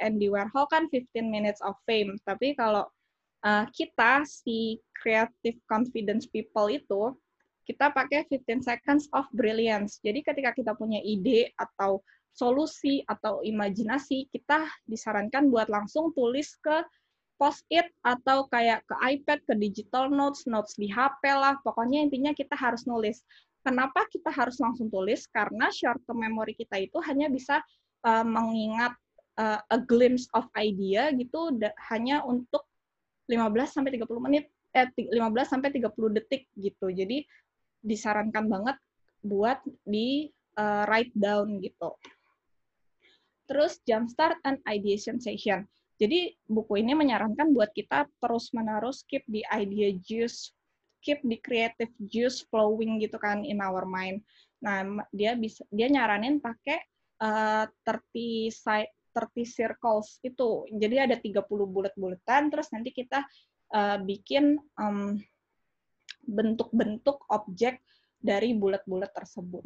[0.00, 2.88] Andy Warhol kan 15 minutes of fame, tapi kalau
[3.46, 7.14] uh, kita si creative confidence people itu
[7.66, 9.98] kita pakai 15 seconds of brilliance.
[10.02, 16.86] Jadi ketika kita punya ide atau solusi atau imajinasi, kita disarankan buat langsung tulis ke
[17.36, 21.58] post-it atau kayak ke iPad, ke digital notes, notes di HP lah.
[21.66, 23.20] Pokoknya intinya kita harus nulis.
[23.66, 25.26] Kenapa kita harus langsung tulis?
[25.26, 27.58] Karena short term memory kita itu hanya bisa
[28.06, 28.94] uh, mengingat
[29.34, 31.50] uh, a glimpse of idea gitu
[31.90, 32.62] hanya untuk
[33.26, 35.18] 15 sampai 30 menit eh 15
[35.50, 36.94] sampai 30 detik gitu.
[36.94, 37.26] Jadi
[37.82, 38.76] disarankan banget
[39.26, 41.98] buat di uh, write down gitu.
[43.50, 45.66] Terus jumpstart and ideation session.
[45.96, 50.52] Jadi buku ini menyarankan buat kita terus-menerus keep the idea juice,
[51.06, 54.26] keep the creative juice flowing gitu kan in our mind.
[54.58, 56.82] Nah, dia bisa dia nyaranin pakai
[57.22, 60.66] uh, 30 side 30 circles itu.
[60.74, 63.22] Jadi ada 30 bulat-bulatan terus nanti kita
[63.70, 65.14] uh, bikin um,
[66.26, 67.78] bentuk-bentuk objek
[68.18, 69.62] dari bulat-bulat tersebut.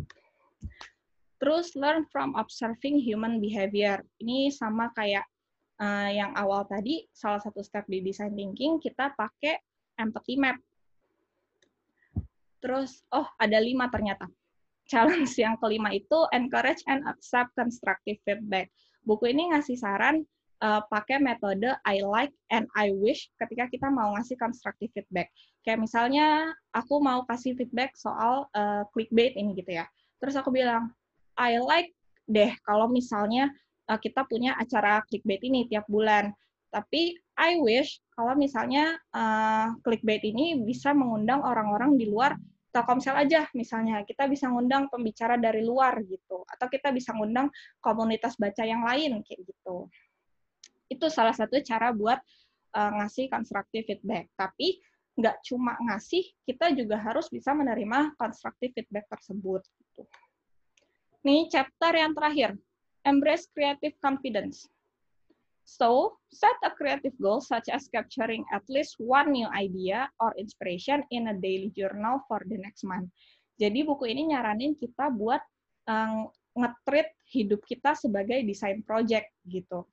[1.41, 4.05] Terus learn from observing human behavior.
[4.20, 5.24] Ini sama kayak
[5.80, 9.57] uh, yang awal tadi, salah satu step di design thinking, kita pakai
[9.97, 10.61] empathy map.
[12.61, 14.29] Terus, oh ada lima ternyata.
[14.91, 18.69] Challenge yang kelima itu encourage and accept constructive feedback.
[19.07, 20.23] Buku ini ngasih saran
[20.61, 25.33] uh, pakai metode I like and I wish ketika kita mau ngasih constructive feedback.
[25.65, 29.89] Kayak misalnya aku mau kasih feedback soal uh, clickbait ini gitu ya.
[30.21, 30.93] Terus aku bilang,
[31.41, 31.97] I like
[32.29, 33.49] deh kalau misalnya
[33.89, 36.33] uh, kita punya acara clickbait ini tiap bulan.
[36.71, 42.39] Tapi I wish kalau misalnya uh, clickbait ini bisa mengundang orang-orang di luar
[42.71, 47.51] Telkomsel aja misalnya kita bisa ngundang pembicara dari luar gitu atau kita bisa ngundang
[47.83, 49.91] komunitas baca yang lain kayak gitu.
[50.87, 52.23] Itu salah satu cara buat
[52.79, 54.31] uh, ngasih constructive feedback.
[54.39, 54.79] Tapi
[55.18, 60.07] nggak cuma ngasih, kita juga harus bisa menerima constructive feedback tersebut gitu.
[61.27, 62.55] Nih chapter yang terakhir,
[63.03, 64.71] embrace creative confidence.
[65.71, 71.07] So, set a creative goal such as capturing at least one new idea or inspiration
[71.14, 73.07] in a daily journal for the next month.
[73.55, 75.39] Jadi buku ini nyaranin kita buat
[75.87, 76.27] um,
[76.59, 79.87] nge-treat hidup kita sebagai desain project gitu.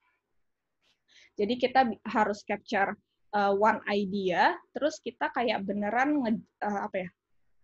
[1.37, 2.97] Jadi kita harus capture
[3.37, 7.09] uh, one idea, terus kita kayak beneran nge, uh, apa ya?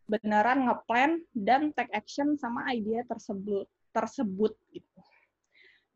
[0.06, 5.02] Beneran ngeplan dan take action sama idea tersebut tersebut gitu.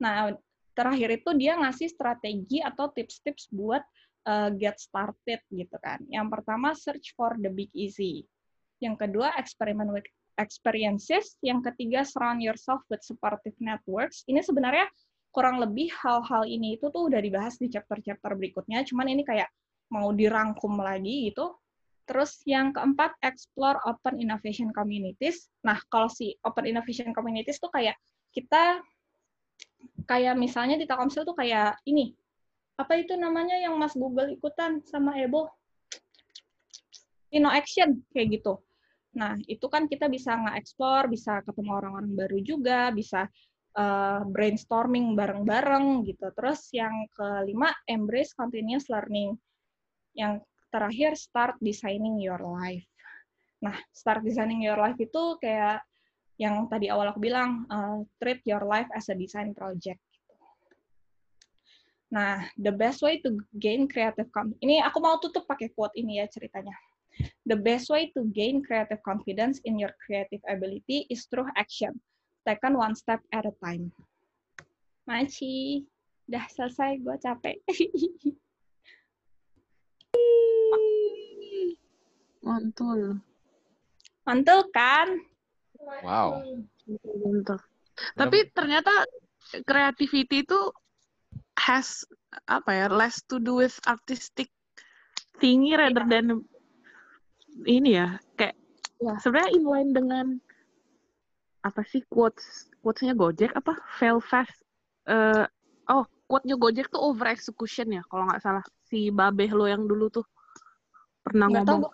[0.02, 0.34] Nah,
[0.78, 3.82] terakhir itu dia ngasih strategi atau tips-tips buat
[4.30, 6.06] uh, get started gitu kan.
[6.06, 8.30] Yang pertama search for the big easy.
[8.78, 10.06] Yang kedua experiment with
[10.38, 11.34] experiences.
[11.42, 14.22] Yang ketiga surround yourself with supportive networks.
[14.30, 14.86] Ini sebenarnya
[15.34, 18.86] kurang lebih hal-hal ini itu tuh udah dibahas di chapter-chapter berikutnya.
[18.86, 19.50] Cuman ini kayak
[19.90, 21.58] mau dirangkum lagi gitu.
[22.08, 25.52] Terus yang keempat, explore open innovation communities.
[25.68, 28.00] Nah, kalau si open innovation communities tuh kayak
[28.32, 28.80] kita
[30.08, 32.16] kayak misalnya di Telkomsel tuh kayak ini
[32.78, 35.50] apa itu namanya yang Mas Google ikutan sama Ebo
[37.34, 38.62] Inno Action kayak gitu.
[39.18, 43.26] Nah, itu kan kita bisa nge-explore, bisa ketemu orang-orang baru juga, bisa
[43.76, 46.30] uh, brainstorming bareng-bareng gitu.
[46.38, 49.36] Terus yang kelima, embrace continuous learning.
[50.14, 52.86] Yang terakhir, start designing your life.
[53.66, 55.82] Nah, start designing your life itu kayak
[56.38, 59.98] yang tadi awal aku bilang uh, treat your life as a design project.
[62.08, 64.64] Nah, the best way to gain creative confidence.
[64.64, 66.78] Ini aku mau tutup pakai quote ini ya ceritanya.
[67.50, 72.00] The best way to gain creative confidence in your creative ability is through action.
[72.48, 73.92] Taken one step at a time.
[75.04, 75.84] Maci,
[76.32, 77.60] udah selesai, gue capek.
[82.46, 83.20] Mantul.
[84.24, 85.20] Mantul kan?
[85.82, 86.44] Wow.
[87.04, 87.60] Bentar.
[88.16, 88.92] Tapi ternyata
[89.66, 90.60] creativity itu
[91.58, 92.06] has
[92.46, 94.52] apa ya less to do with artistic
[95.42, 96.12] thingy rather Iya.
[96.12, 96.26] than
[97.66, 98.56] ini ya kayak
[99.02, 99.14] Iya.
[99.22, 100.26] sebenarnya inline dengan
[101.66, 104.54] apa sih quotes quotesnya Gojek apa fail fast
[105.10, 105.46] eh
[105.90, 110.12] oh quote-nya Gojek tuh over execution ya kalau nggak salah si Babeh lo yang dulu
[110.14, 110.26] tuh
[111.26, 111.94] pernah tahu ngomong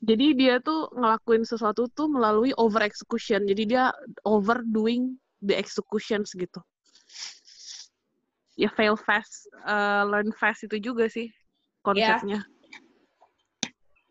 [0.00, 3.44] jadi dia tuh ngelakuin sesuatu tuh melalui over execution.
[3.44, 3.92] Jadi dia
[4.24, 6.56] overdoing the executions gitu.
[8.56, 11.28] Ya fail fast, uh, learn fast itu juga sih
[11.84, 12.44] konsepnya.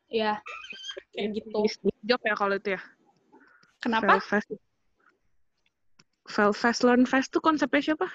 [0.10, 0.42] ya
[1.14, 1.70] kayak gitu.
[1.70, 2.82] Steve Job ya kalau itu ya.
[3.82, 4.18] Kenapa?
[4.18, 4.50] Fail fast.
[6.30, 8.10] Fail fast, learn fast tuh konsepnya siapa?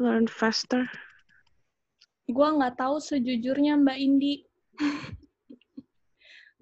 [0.00, 0.88] Learn faster.
[2.28, 4.34] Gua nggak tahu sejujurnya Mbak Indi.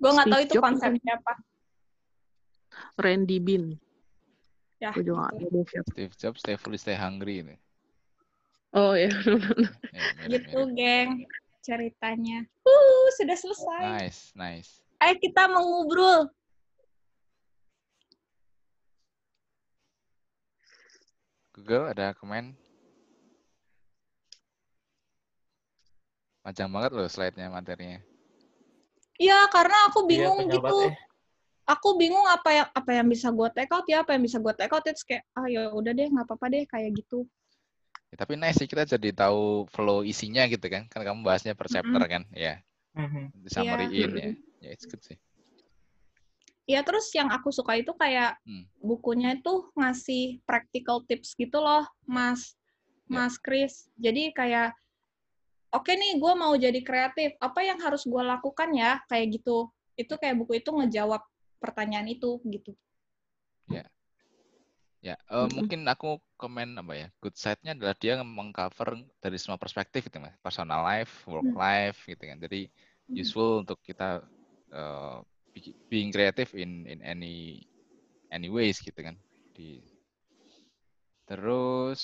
[0.00, 1.34] Gue nggak tahu itu konsepnya apa.
[2.96, 3.76] Randy Bean.
[4.80, 4.96] Ya.
[4.96, 5.88] Gue juga nggak tahu siapa.
[5.92, 7.56] Steve Jobs, stay fully, stay hungry ini.
[8.72, 9.12] Oh ya.
[9.92, 11.28] Ya, Gitu, geng.
[11.60, 12.48] Ceritanya.
[12.64, 13.82] Uh, sudah selesai.
[13.84, 14.80] Nice, nice.
[15.04, 16.32] Ayo kita mengubrul.
[21.52, 22.56] Google ada komen.
[26.40, 28.00] Panjang banget loh slide-nya materinya.
[29.20, 30.78] Iya, karena aku Iya, bingung pejabat, gitu.
[30.88, 30.94] eh.
[31.68, 34.54] Aku bingung apa yang apa yang bisa gue take out ya, apa yang bisa gue
[34.56, 34.80] take out.
[34.80, 37.28] Terus kayak, ah ya udah deh, nggak apa-apa deh kayak gitu.
[38.10, 40.88] Ya, tapi nice sih kita jadi tahu flow isinya gitu kan.
[40.88, 42.24] Kan kamu bahasnya per chapter kan.
[42.32, 42.64] Ya,
[42.96, 43.30] Mhm.
[43.44, 44.28] di summary-in ya.
[44.64, 45.20] Ya, it's good sih.
[46.66, 48.64] Iya, terus yang aku suka itu kayak Hmm.
[48.80, 52.56] bukunya itu ngasih practical tips gitu loh, Mas,
[53.06, 53.26] Ya.
[53.26, 53.90] Mas Chris.
[54.00, 54.74] Jadi kayak,
[55.76, 57.30] oke nih, gue mau jadi kreatif.
[57.46, 58.90] Apa yang harus gue lakukan ya?
[59.10, 59.56] Kayak gitu.
[60.00, 61.22] Itu kayak buku itu ngejawab
[61.62, 62.72] pertanyaan itu gitu.
[65.06, 65.50] Ya, eh, Mm-mm.
[65.56, 66.06] mungkin aku
[66.40, 67.06] komen apa ya?
[67.22, 68.88] Good side-nya adalah dia mengcover
[69.22, 70.36] dari semua perspektif gitu, Mas.
[70.44, 71.56] Personal life, work Hmm.
[71.56, 72.36] life gitu kan.
[72.44, 72.56] Jadi
[73.16, 74.04] useful untuk kita
[74.76, 75.16] eh,
[75.56, 77.64] be- being creative in in any
[78.36, 79.16] any ways gitu kan.
[79.56, 79.62] Di
[81.28, 82.00] Terus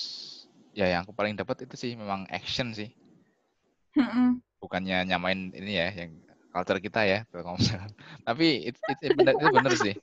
[0.79, 2.89] ya yang aku paling dapat itu sih memang action sih.
[3.97, 4.41] Mm-mm.
[4.63, 6.13] Bukannya nyamain ini ya yang
[6.53, 7.81] culture kita ya, Telkomsel.
[8.27, 9.95] Tapi it, it, it benar, itu benar sih.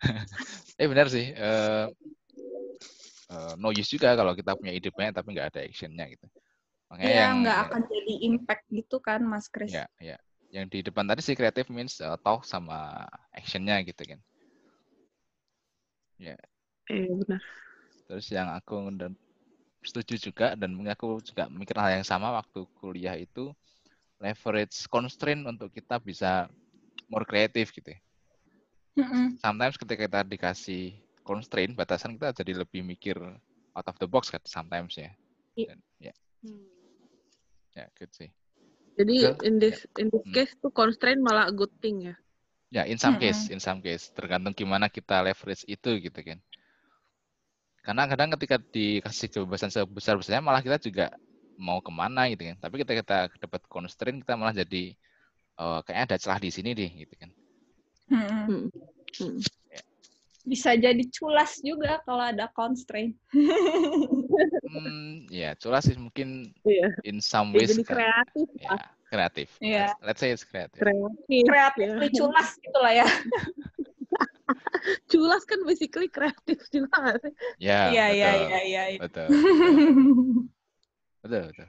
[0.80, 1.24] eh benar sih.
[1.32, 1.86] eh
[3.30, 6.26] eh, no use juga kalau kita punya ide banyak tapi nggak ada actionnya gitu.
[6.90, 9.74] Makanya Iya, yang nggak akan jadi impact gitu kan, Mas Chris.
[9.74, 10.16] ya ya
[10.52, 14.20] yang di depan tadi sih creative means eh, talk sama actionnya gitu kan.
[16.90, 17.42] Eh benar.
[18.06, 19.12] Terus yang aku dan
[19.82, 23.50] setuju juga dan aku juga mikir hal yang sama waktu kuliah itu
[24.22, 26.46] leverage constraint untuk kita bisa
[27.10, 27.90] more kreatif gitu.
[27.90, 28.00] ya.
[29.42, 30.82] Sometimes ketika kita dikasih
[31.26, 33.18] constraint batasan kita jadi lebih mikir
[33.74, 35.10] out of the box kan sometimes ya.
[35.58, 35.74] Iya.
[35.74, 36.66] Dan, ya, Hmm.
[37.74, 38.30] ya good sih.
[38.98, 39.36] Jadi Betul.
[39.46, 40.34] in this in this Hmm.
[40.34, 42.14] case tuh constraint malah a good thing ya.
[42.72, 46.40] Ya, in some case, in some case, tergantung gimana kita leverage itu gitu kan.
[47.82, 51.10] Karena kadang ketika dikasih kebebasan sebesar besarnya malah kita juga
[51.58, 52.56] mau ke mana gitu kan.
[52.62, 54.94] Tapi ketika kita dapat constraint kita malah jadi
[55.58, 57.30] eh, kayaknya ada celah di sini deh gitu kan.
[58.12, 58.44] Mm-mm.
[58.46, 58.66] Hmm.
[59.18, 59.38] Hmm.
[60.42, 63.14] Bisa jadi culas juga kalau ada constraint.
[64.62, 66.88] Hmm, ya culas sih mungkin Iya.
[67.04, 68.78] in some Ya, ways jadi kan, kreatif ya
[69.12, 69.48] kreatif.
[69.60, 69.86] Iya.
[70.00, 70.80] Let's say it's kreatif.
[70.80, 71.44] kreatif.
[71.44, 72.08] Kreatif ya.
[72.16, 73.04] culas gitu lah ya.
[75.10, 77.32] Culas kan basically kreatif juga sih?
[77.62, 78.42] Ya, Iya, iya, betul.
[78.42, 78.82] iya, iya.
[78.90, 78.98] iya.
[79.00, 79.26] Betul.
[81.22, 81.68] Betul, betul.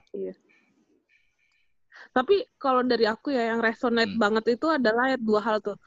[2.13, 4.21] Tapi kalau dari aku ya yang resonate Hmm.
[4.21, 5.77] banget itu adalah ya dua hal tuh.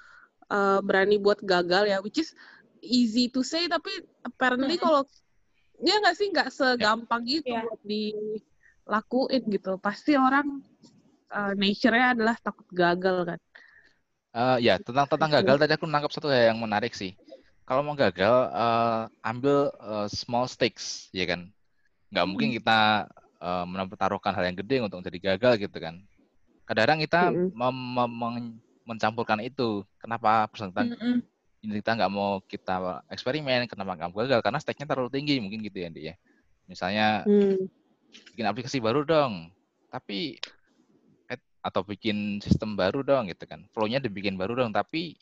[0.47, 2.31] Eh, berani buat gagal ya, which is
[2.79, 3.91] easy to say tapi
[4.23, 4.85] apparently Hmm.
[4.87, 5.03] kalau
[5.83, 7.67] ya nggak sih nggak segampang itu Iya.
[7.67, 9.73] buat dilakuin gitu.
[9.83, 10.63] Pasti orang
[11.27, 13.39] eh, nature-nya adalah takut gagal kan.
[14.37, 17.17] Eh, ya tentang tentang gagal tadi aku menangkap satu hal yang menarik sih.
[17.67, 21.41] Kalau mau gagal, eh, ambil eh, small stakes, ya kan.
[22.13, 23.09] Nggak mungkin kita
[23.45, 25.95] eh, mempertaruhkan hal yang gede untuk jadi gagal gitu kan.
[26.69, 27.53] Kadang-kadang kita Mm-mm.
[27.53, 29.85] mem- mencampurkan itu.
[30.03, 31.23] Kenapa persentan Mm-mm.
[31.65, 34.41] ini kita nggak mau kita eksperimen, kenapa nggak gagal?
[34.47, 36.15] Karena stake-nya terlalu tinggi mungkin gitu ya, Andi ya.
[36.71, 37.67] Misalnya Hmm.
[38.33, 39.51] bikin aplikasi baru dong,
[39.93, 40.39] tapi
[41.67, 43.61] atau bikin sistem baru dong gitu kan.
[43.75, 45.19] Flow-nya dibikin baru dong, tapi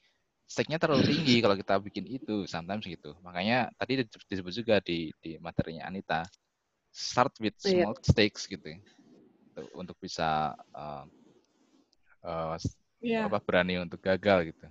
[0.53, 3.17] stake-nya terlalu tinggi kalau kita bikin itu, sometimes gitu.
[3.27, 6.21] Makanya tadi di- disebut juga di di materinya Anita,
[6.93, 7.85] start with Iya.
[7.87, 8.67] small stakes gitu.
[9.57, 11.05] Tuh, untuk bisa uh,
[12.25, 12.57] uh,
[13.01, 13.29] Iya.
[13.29, 14.67] apa berani untuk gagal gitu.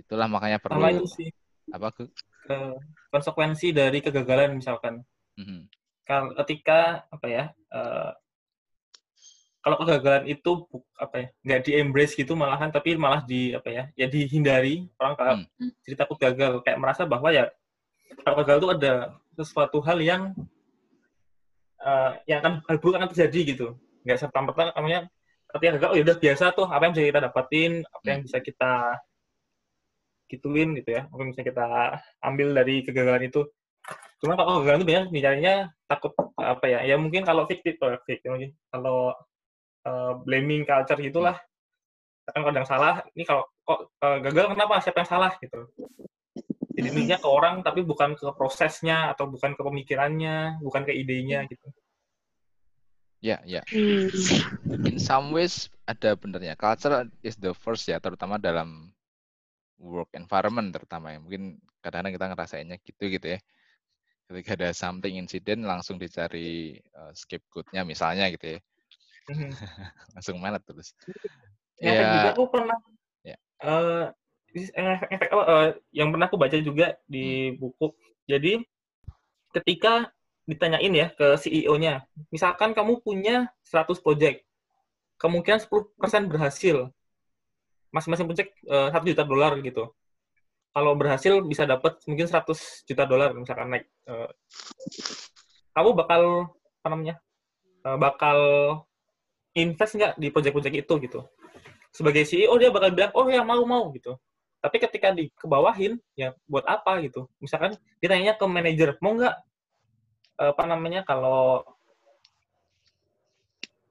[0.00, 1.28] Itulah makanya perlu sama itu sih
[1.74, 2.04] apa ke
[2.52, 2.74] eh,
[3.12, 4.94] konsekuensi dari kegagalan misalkan
[5.36, 5.68] Mhm.
[6.08, 7.44] kalau ketika apa ya
[7.76, 8.10] eh,
[9.64, 10.68] kalau kegagalan itu
[11.00, 14.84] apa ya nggak di embrace gitu malahan tapi malah di apa ya ya dihindari.
[15.00, 15.72] Orang kayak Hmm.
[15.80, 17.48] jadi takut gagal kayak merasa bahwa ya
[18.20, 18.92] kalau gagal itu ada
[19.32, 20.36] sesuatu hal yang
[21.80, 23.66] eh, yang akan hal buruk akan terjadi gitu.
[24.04, 25.08] Nggak serta merta namanya
[25.48, 28.38] ketika gagal oh ya udah biasa tuh apa yang bisa kita dapatin apa yang bisa
[28.44, 28.72] kita
[30.28, 31.66] gituin gitu ya apa yang bisa kita
[32.20, 33.48] ambil dari kegagalan itu.
[34.20, 35.54] Cuma kalau kegagalan itu biasanya bicaranya
[35.88, 39.16] takut apa ya ya mungkin kalau fiktif oh, fiktif mungkin kalau
[39.84, 41.36] eh, blaming culture gitulah.
[42.24, 44.80] Kan kadang salah ini kalau kok eh, gagal kenapa?
[44.80, 45.32] Siapa yang salah?
[45.38, 45.60] Gitu.
[46.74, 51.46] Jadi intinya ke orang tapi bukan ke prosesnya atau bukan ke pemikirannya bukan ke idenya
[51.46, 51.70] gitu.
[53.22, 53.62] Ya ya.
[53.70, 54.10] Hmm.
[54.84, 58.90] in some ways ada benernya culture is the first ya terutama dalam
[59.78, 61.22] work environment terutama ya.
[61.22, 63.40] Mungkin kadang-kadang kita ngerasainnya gitu gitu ya.
[64.26, 68.60] Ketika ada something incident langsung dicari uh, scapegoat-nya misalnya gitu ya
[70.14, 70.92] langsung melet terus.
[71.80, 72.78] Efek juga ya aku pernah
[73.24, 73.36] Ya.
[74.52, 77.90] efek, efek apa, eh, yang pernah aku baca juga di buku.
[78.28, 78.60] Jadi
[79.56, 80.12] ketika
[80.44, 84.44] ditanyain ya ke CEO-nya misalkan kamu punya 100 project
[85.16, 86.92] kemungkinan 10% berhasil.
[87.88, 89.88] Masing-masing project eh, 1 juta dolar gitu.
[90.74, 94.30] Kalau berhasil bisa dapat mungkin 100 juta dolar misalkan naik eh,
[95.74, 96.54] kamu bakal
[96.84, 97.16] apa namanya
[97.98, 98.38] bakal
[99.54, 101.20] invest nggak di project-project itu gitu.
[101.94, 104.18] Sebagai CEO dia bakal bilang oh ya mau mau gitu.
[104.58, 107.30] Tapi ketika di kebawahin ya buat apa gitu.
[107.38, 109.36] Misalkan dia tanya ke manajer mau nggak
[110.34, 111.62] apa namanya kalau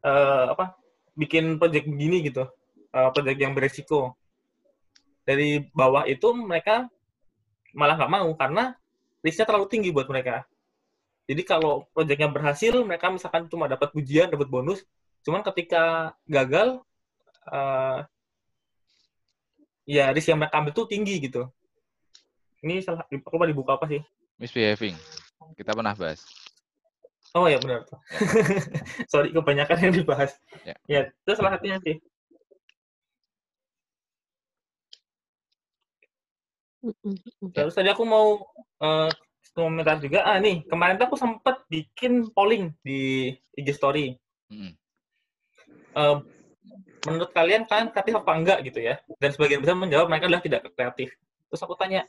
[0.04, 0.76] eh, apa
[1.16, 2.44] bikin project begini gitu.
[2.92, 4.20] Eh, project yang beresiko.
[5.24, 6.92] Dari bawah itu mereka
[7.72, 8.76] malah nggak mau karena
[9.24, 10.44] risknya terlalu tinggi buat mereka.
[11.24, 14.84] Jadi kalau projectnya berhasil mereka misalkan cuma dapat pujian dapat bonus
[15.24, 16.84] cuman ketika gagal
[17.50, 18.00] eh,
[19.88, 21.48] ya risk yang mereka ambil tuh tinggi gitu.
[22.64, 24.00] Ini salah, aku lupa di buku apa sih?
[24.42, 24.98] misbehaving
[25.56, 26.22] kita pernah bahas
[27.34, 27.98] Oh ya benar tuh.
[29.10, 30.38] Sorry kebanyakan yang dibahas.
[30.62, 30.78] Ya.
[30.86, 31.98] Ya, itu salah satunya sih.
[37.58, 38.38] Terus tadi aku mau
[38.78, 39.10] eh,
[39.58, 40.30] komentar juga.
[40.30, 44.14] Ah nih, kemarin tuh aku sempat bikin polling di IG story.
[44.54, 44.78] Mhm.
[45.94, 46.18] Eh,
[47.06, 48.96] menurut kalian kalian kreatif apa enggak gitu ya?
[49.22, 51.14] Dan sebagian besar menjawab mereka adalah tidak kreatif.
[51.50, 52.02] Terus aku tanya,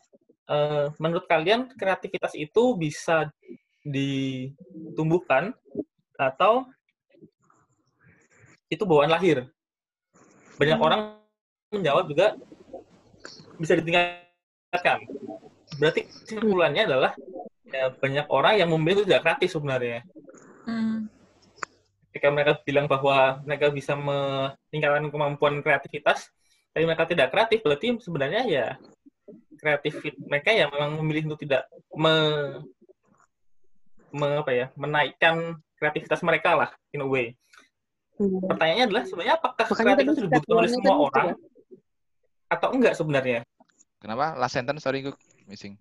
[0.48, 3.28] eh, menurut kalian kreativitas itu bisa
[3.84, 5.52] ditumbuhkan
[6.16, 6.64] atau
[8.72, 9.44] itu bawaan lahir?
[10.56, 11.20] Banyak orang
[11.74, 12.38] menjawab juga
[13.58, 15.04] bisa ditingkatkan.
[15.76, 17.12] Berarti kesimpulannya adalah
[17.68, 20.06] ya banyak orang yang memilih itu tidak kreatif sebenarnya.
[20.64, 21.10] Hmm.
[22.14, 26.30] Ketika mereka bilang bahwa mereka bisa meningkatkan kemampuan kreativitas,
[26.70, 28.66] tapi mereka tidak kreatif, berarti sebenarnya ya
[29.58, 32.14] kreatif mereka yang memang memilih untuk tidak me,
[34.14, 37.34] me apa ya menaikkan kreativitas mereka lah in a way.
[38.14, 38.46] Hmm.
[38.46, 41.52] Pertanyaannya adalah sebenarnya apakah Makanya kreativitas dibutuhkan oleh semua orang tadi
[42.54, 43.40] atau enggak sebenarnya?
[43.98, 44.38] Kenapa?
[44.38, 45.14] Last sentence, sorry, gue
[45.50, 45.74] missing.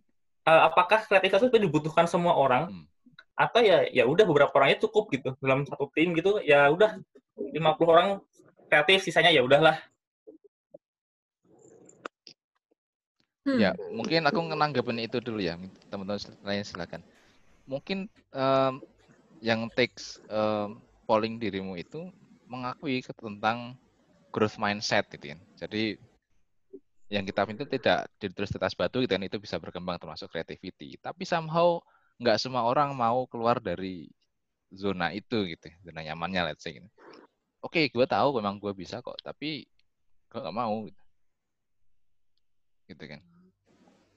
[0.44, 2.86] Eh, apakah kreativitas itu dibutuhkan semua orang Hmm.
[3.34, 7.02] Atau ya ya udah beberapa orangnya cukup gitu dalam satu tim gitu ya udah
[7.34, 8.10] 50 orang
[8.70, 9.78] kreatif sisanya ya udahlah
[13.44, 13.60] Hmm.
[13.60, 15.60] Ya, mungkin aku nanggepin itu dulu ya,
[15.92, 17.04] teman-teman lain silakan.
[17.68, 18.74] Mungkin em,
[19.44, 22.08] yang takes em, polling dirimu itu
[22.48, 23.76] mengakui tentang
[24.32, 25.40] growth mindset gitu kan.
[25.60, 26.00] Jadi
[27.12, 30.96] yang kita pintu tidak di atas batu gitu kan, itu bisa berkembang termasuk creativity.
[31.04, 31.84] Tapi somehow
[32.22, 34.10] nggak semua orang mau keluar dari
[34.74, 36.90] zona itu gitu, zona nyamannya let's say gitu.
[37.64, 39.64] Oke, gue tahu memang gue bisa kok, tapi
[40.30, 41.02] gue nggak mau gitu.
[42.90, 43.22] Gitu kan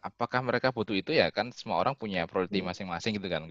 [0.06, 3.42] apakah mereka butuh itu ya kan semua orang punya priority masing-masing gitu kan.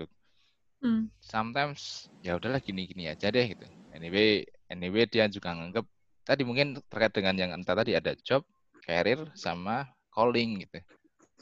[0.79, 1.09] Hmm.
[1.19, 5.85] sometimes ya udahlah gini-gini aja deh gitu anyway anyway dia juga nganggap
[6.27, 8.45] tadi mungkin terkait dengan yang entah tadi ada job
[8.85, 10.79] career sama calling gitu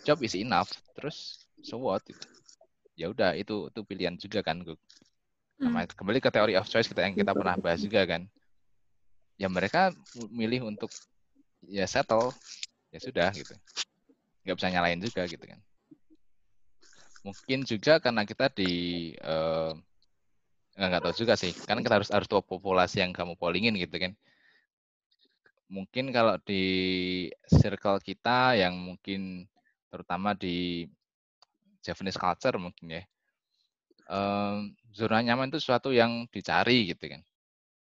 [0.08, 2.24] job is enough terus so what gitu.
[2.94, 4.80] Ya udah itu itu pilihan juga kan Guk.
[5.62, 5.86] Hmm.
[5.86, 8.26] Kembali ke teori of choice kita yang kita pernah bahas juga kan.
[9.38, 9.94] Ya mereka
[10.30, 10.90] milih untuk
[11.66, 12.34] ya settle.
[12.94, 13.54] Ya sudah gitu.
[14.46, 15.60] Nggak bisa nyalain juga gitu kan.
[17.24, 18.72] Mungkin juga karena kita di
[19.18, 19.72] eh,
[20.78, 21.56] nggak nggak tahu juga sih.
[21.66, 24.14] Kan kita harus harus tahu populasi yang kamu pollingin gitu kan.
[25.72, 26.62] Mungkin kalau di
[27.50, 29.50] circle kita yang mungkin
[29.90, 30.86] terutama di
[31.84, 33.04] Japanese culture mungkin ya
[34.08, 37.22] em, zona nyaman itu sesuatu yang dicari gitu kan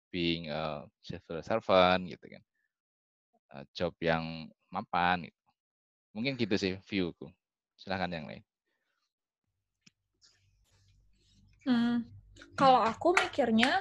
[0.09, 2.43] being a civil servant gitu kan
[3.55, 5.41] Eh, job yang mapan gitu.
[6.11, 7.31] mungkin gitu sih viewku
[7.79, 8.43] silahkan yang lain
[11.65, 12.05] Hmm.
[12.61, 13.81] Kalau aku mikirnya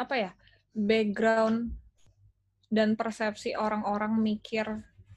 [0.00, 0.30] apa ya
[0.72, 1.76] background
[2.72, 4.64] dan persepsi orang-orang mikir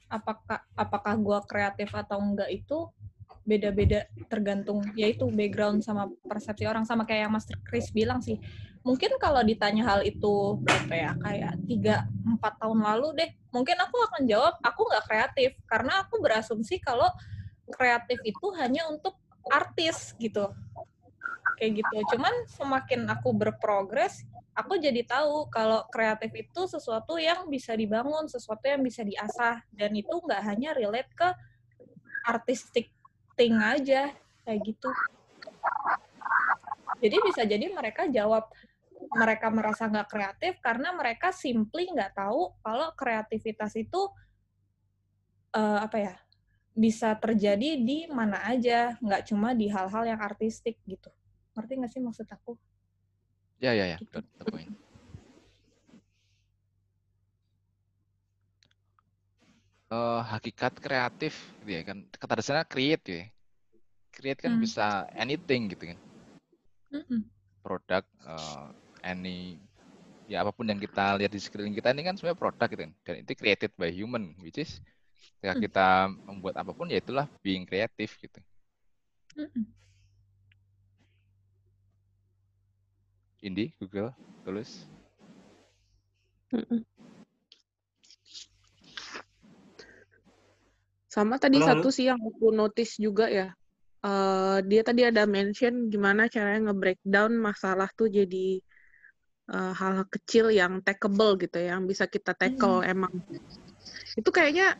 [0.08, 2.88] apakah apakah gua kreatif atau enggak itu
[3.48, 6.84] beda-beda tergantung yaitu background sama persepsi orang.
[6.84, 8.36] Sama kayak yang Mas Chris bilang sih
[8.84, 13.96] mungkin kalau ditanya hal itu berapa ya kayak tiga empat tahun lalu deh mungkin aku
[14.12, 15.50] akan jawab aku nggak kreatif.
[15.64, 17.08] Karena aku berasumsi kalau
[17.72, 19.16] kreatif itu hanya untuk
[19.48, 20.52] artis gitu.
[21.56, 22.16] Kayak gitu.
[22.16, 24.28] Cuman semakin aku berprogres
[24.58, 29.94] aku jadi tahu kalau kreatif itu sesuatu yang bisa dibangun sesuatu yang bisa diasah dan
[29.94, 31.28] itu nggak hanya relate ke
[32.26, 32.90] artistic
[33.38, 34.10] thing aja
[34.42, 34.90] kayak gitu
[36.98, 38.50] jadi bisa jadi mereka jawab
[39.14, 44.10] mereka merasa nggak kreatif karena mereka simply nggak tahu kalau kreativitas itu
[45.54, 46.14] eh, apa ya
[46.78, 51.10] bisa terjadi di mana aja, nggak cuma di hal-hal yang artistik gitu.
[51.58, 52.54] Ngerti nggak sih maksud aku?
[53.60, 54.12] Ya ya ya Gitu.
[54.12, 54.70] good, good point.
[59.96, 63.20] Eh, hakikat kreatif gitu ya kan kata dasarnya create ya
[64.16, 64.64] create kan Hmm.
[64.64, 64.82] bisa
[65.22, 65.98] anything gitu kan
[66.92, 67.24] Mm-mm.
[67.64, 68.64] produk eh,
[69.10, 69.58] any
[70.30, 72.92] ya apa pun yang kita lihat di sekeliling kita ini kan sebenarnya produk gitu kan
[73.06, 74.70] dan itu created by human which is
[75.40, 75.64] ketika Hmm.
[75.64, 75.86] kita
[76.28, 78.40] membuat apa pun ya itulah being kreatif gitu
[79.38, 79.66] Mm-mm.
[83.38, 84.10] Indi Google
[84.42, 84.88] tulis.
[91.08, 93.54] Sama tadi Halo, satu sih yang aku notice juga ya.
[94.04, 98.62] Eh, dia tadi ada mention gimana caranya nge-breakdown masalah tuh jadi
[99.54, 103.10] eh, hal kecil yang tackable gitu ya, yang bisa kita tackle emang.
[104.14, 104.76] Itu kayaknya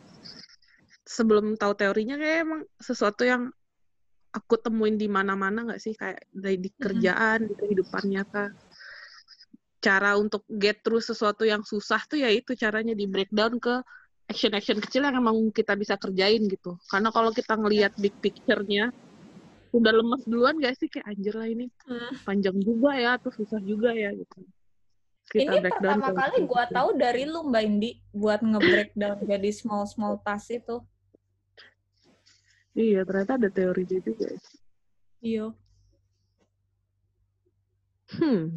[1.09, 3.49] sebelum tahu teorinya kayak emang sesuatu yang
[4.29, 8.53] aku temuin di mana-mana nggak sih kayak dari di kerjaan, di kehidupan nyata.
[9.79, 13.79] Cara untuk get through sesuatu yang susah tuh ya itu caranya di breakdown ke
[14.29, 16.77] action-action kecil yang emang kita bisa kerjain gitu.
[16.91, 18.93] Karena kalau kita ngelihat big picture-nya
[19.69, 22.13] udah lemes duluan gak sih kayak anjir lah ini Hmm.
[22.25, 24.45] panjang juga ya atau susah juga ya gitu.
[25.29, 29.85] Kita Ini breakdown pertama kali gua tahu dari lu Mbak Indi buat nge-breakdown jadi small
[29.85, 30.81] small task itu.
[32.79, 34.27] Iya, ternyata ada teorinya juga.
[35.19, 35.51] Iya.
[38.15, 38.55] Hmm.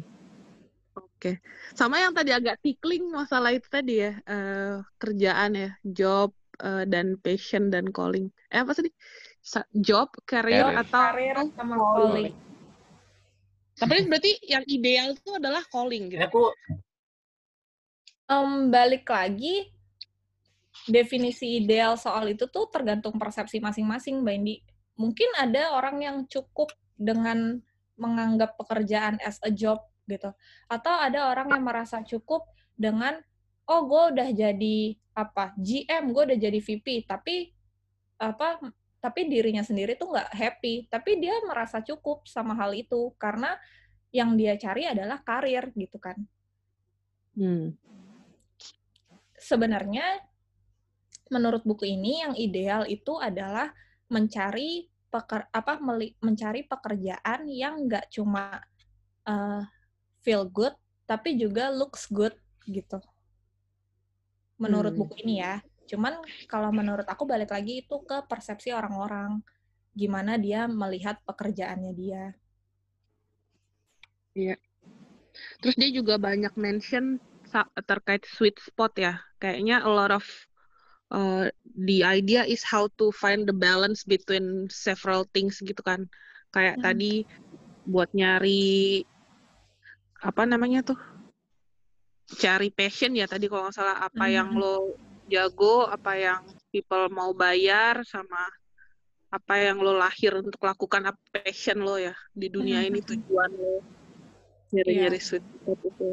[0.95, 1.43] Oke.
[1.75, 6.31] Sama yang tadi agak tickling masalah itu tadi ya, eh, kerjaan ya, job
[6.63, 8.31] eh, dan passion dan calling.
[8.47, 8.87] Eh apa sih?
[9.75, 10.79] Job, career, Career.
[10.87, 12.31] atau Karir sama calling.
[12.31, 12.35] calling.
[13.73, 16.23] Tapi berarti yang ideal itu adalah calling gitu.
[16.23, 16.53] aku
[18.23, 19.72] Em, balik lagi,
[20.89, 24.55] definisi ideal soal itu tuh tergantung persepsi masing-masing, Mbak Indi.
[24.99, 27.61] Mungkin ada orang yang cukup dengan
[27.97, 30.33] menganggap pekerjaan as a job gitu.
[30.67, 32.45] Atau ada orang yang merasa cukup
[32.75, 33.17] dengan,
[33.69, 34.77] oh gue udah jadi
[35.13, 37.53] apa GM, gue udah jadi VP, tapi
[38.17, 38.59] apa
[39.03, 43.59] tapi dirinya sendiri tuh nggak happy, tapi dia merasa cukup sama hal itu karena
[44.15, 46.17] yang dia cari adalah karir gitu kan.
[47.33, 47.73] Hmm.
[49.41, 50.21] sebenarnya
[51.35, 53.67] menurut buku ini yang ideal itu adalah
[54.15, 54.69] mencari
[55.13, 58.43] peker, apa meli- mencari pekerjaan yang nggak cuma
[59.27, 59.61] uh,
[60.25, 60.75] feel good
[61.09, 62.35] tapi juga looks good
[62.69, 62.99] gitu.
[64.63, 64.99] Menurut Hmm.
[64.99, 65.53] buku ini ya.
[65.91, 66.13] Cuman
[66.51, 69.31] kalau menurut aku balik lagi itu ke persepsi orang-orang
[70.01, 72.23] gimana dia melihat pekerjaannya dia.
[75.61, 77.05] Terus dia juga banyak mention
[77.89, 79.13] terkait sweet spot ya.
[79.41, 80.25] Kayaknya a lot of
[81.11, 86.07] uh, the idea is how to find the balance between several things gitu kan.
[86.53, 86.85] Kayak Hmm.
[86.85, 87.13] tadi
[87.83, 89.03] buat nyari
[90.23, 90.99] apa namanya tuh?
[92.39, 94.61] Cari passion ya tadi kalau nggak salah apa yang Mhm.
[94.61, 94.95] lo
[95.27, 98.47] jago, apa yang people mau bayar sama
[99.33, 103.09] apa yang lo lahir untuk lakukan apa passion lo ya di dunia ini Mhm.
[103.09, 103.81] tujuan lo
[104.69, 106.09] nyari-nyari sweet spot itu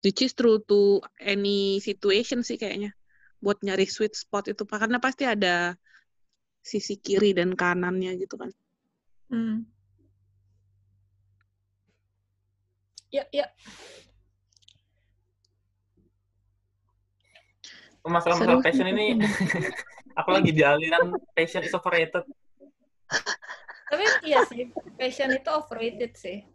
[0.00, 2.95] which is true to any situation sih kayaknya
[3.42, 5.76] buat nyari sweet spot itu karena pasti ada
[6.64, 8.50] sisi kiri dan kanannya gitu kan
[9.26, 9.66] Hmm.
[13.10, 13.50] Ya, ya.
[18.06, 19.06] masalah-masalah Seru sih passion ini
[20.22, 22.22] aku lagi di aliran passion is overrated.
[23.90, 26.46] Tapi iya sih, passion itu overrated sih.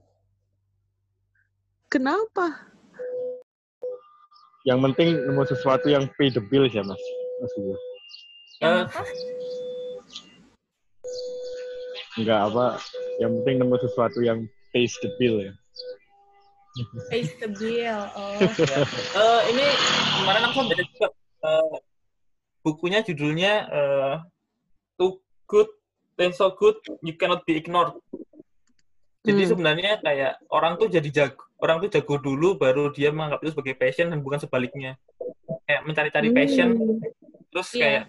[1.91, 2.71] kenapa
[4.61, 7.01] Yang penting nemu sesuatu yang pay the bill ya mas.
[7.41, 7.75] Mas Hugo.
[8.61, 8.85] Eh?
[12.21, 12.65] Enggak apa.
[13.17, 15.53] Yang penting nemu sesuatu yang pays the bill ya.
[17.11, 17.99] Face the bill.
[18.15, 18.39] Oh.
[19.21, 19.65] Eh, ini
[20.21, 21.07] kemarin aku baca juga
[21.43, 21.73] eh,
[22.63, 24.15] bukunya judulnya eh,
[24.95, 25.19] Too
[25.49, 25.69] Good,
[26.15, 27.97] Then So Good, You Cannot Be Ignored.
[29.21, 29.51] Jadi Hmm.
[29.53, 33.77] sebenarnya kayak orang tuh jadi jago, orang tuh jago dulu baru dia menganggap itu sebagai
[33.77, 34.97] passion dan bukan sebaliknya.
[35.69, 36.73] Kayak mencari-cari passion,
[37.53, 37.81] terus Iya.
[37.85, 38.03] kayak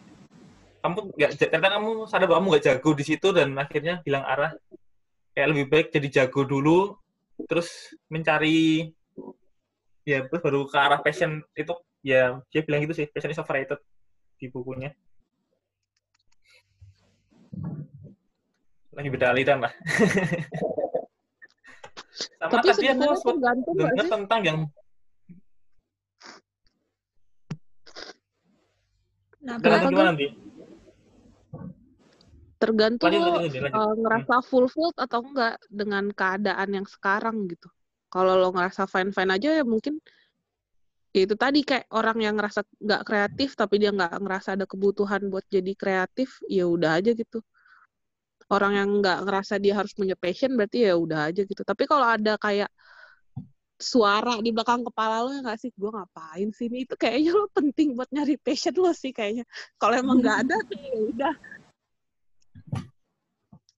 [0.82, 4.56] kamu nggak ternyata kamu sadar bahwa kamu nggak jago di situ dan akhirnya bilang arah.
[5.36, 6.96] Kayak lebih baik jadi jago dulu,
[7.46, 8.90] terus mencari
[10.02, 11.76] ya terus baru ke arah passion itu.
[12.02, 13.78] Ya dia bilang gitu sih passion is overrated
[14.40, 14.90] di bukunya.
[18.92, 19.72] Lagi beda aliran lah
[22.12, 23.02] sama tapi tadi aku
[23.72, 24.12] dengar sih?
[24.12, 24.58] tentang yang
[29.42, 30.26] Nah, tergantung gimana nanti
[32.62, 37.66] tergantung lanjut lanjut lanjut, uh, ngerasa fulfilled atau enggak dengan keadaan yang sekarang gitu.
[38.06, 39.98] Kalau lo ngerasa fine fine aja ya mungkin
[41.10, 45.26] ya itu tadi kayak orang yang ngerasa nggak kreatif tapi dia nggak ngerasa ada kebutuhan
[45.26, 47.42] buat jadi kreatif ya udah aja gitu
[48.52, 51.62] orang yang nggak ngerasa dia harus punya passion berarti ya udah aja gitu.
[51.64, 52.68] Tapi kalau ada kayak
[53.80, 55.70] suara di belakang kepala lo ya nggak sih?
[55.72, 56.84] Gue ngapain sih ini?
[56.84, 59.48] Itu kayaknya lo penting buat nyari passion lo sih kayaknya.
[59.80, 60.56] Kalau emang nggak ada
[60.92, 61.34] ya udah.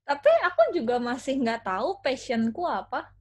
[0.05, 3.15] Tapi aku juga masih nggak tahu passionku apa.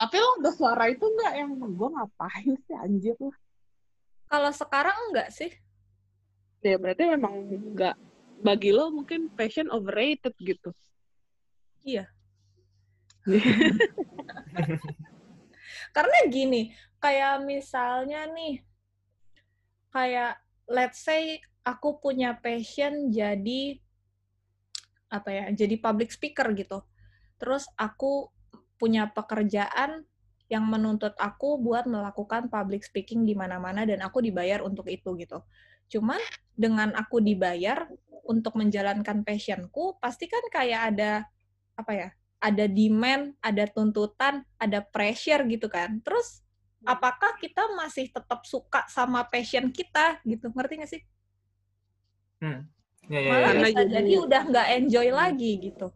[0.00, 3.12] tapi lo udah suara itu nggak yang gue ngapain sih anjir?
[3.20, 3.28] Lo
[4.30, 5.52] Kalau sekarang enggak sih.
[6.64, 7.34] ya berarti memang
[7.76, 8.09] nggak
[8.40, 10.72] bagi lo mungkin passion overrated gitu
[11.84, 12.04] Iya.
[15.96, 18.60] Karena gini, kayak misalnya nih,
[19.92, 23.80] kayak let's say aku punya passion jadi
[25.10, 26.84] apa ya, jadi public speaker gitu.
[27.40, 28.30] Terus aku
[28.78, 30.04] punya pekerjaan
[30.50, 35.42] yang menuntut aku buat melakukan public speaking di mana-mana dan aku dibayar untuk itu gitu.
[35.90, 36.18] Cuman
[36.54, 37.86] dengan aku dibayar
[38.24, 41.12] untuk menjalankan passionku, pasti kan kayak ada
[41.76, 42.08] apa ya?
[42.40, 46.00] Ada demand, ada tuntutan, ada pressure gitu kan.
[46.00, 46.40] Terus
[46.82, 50.48] apakah kita masih tetap suka sama passion kita gitu?
[50.48, 51.02] Ngerti nggak sih?
[52.40, 52.64] Hmm.
[53.10, 55.88] Ya, ya, Malah ya, bisa jadi- jadi udah nggak enjoy lagi gitu.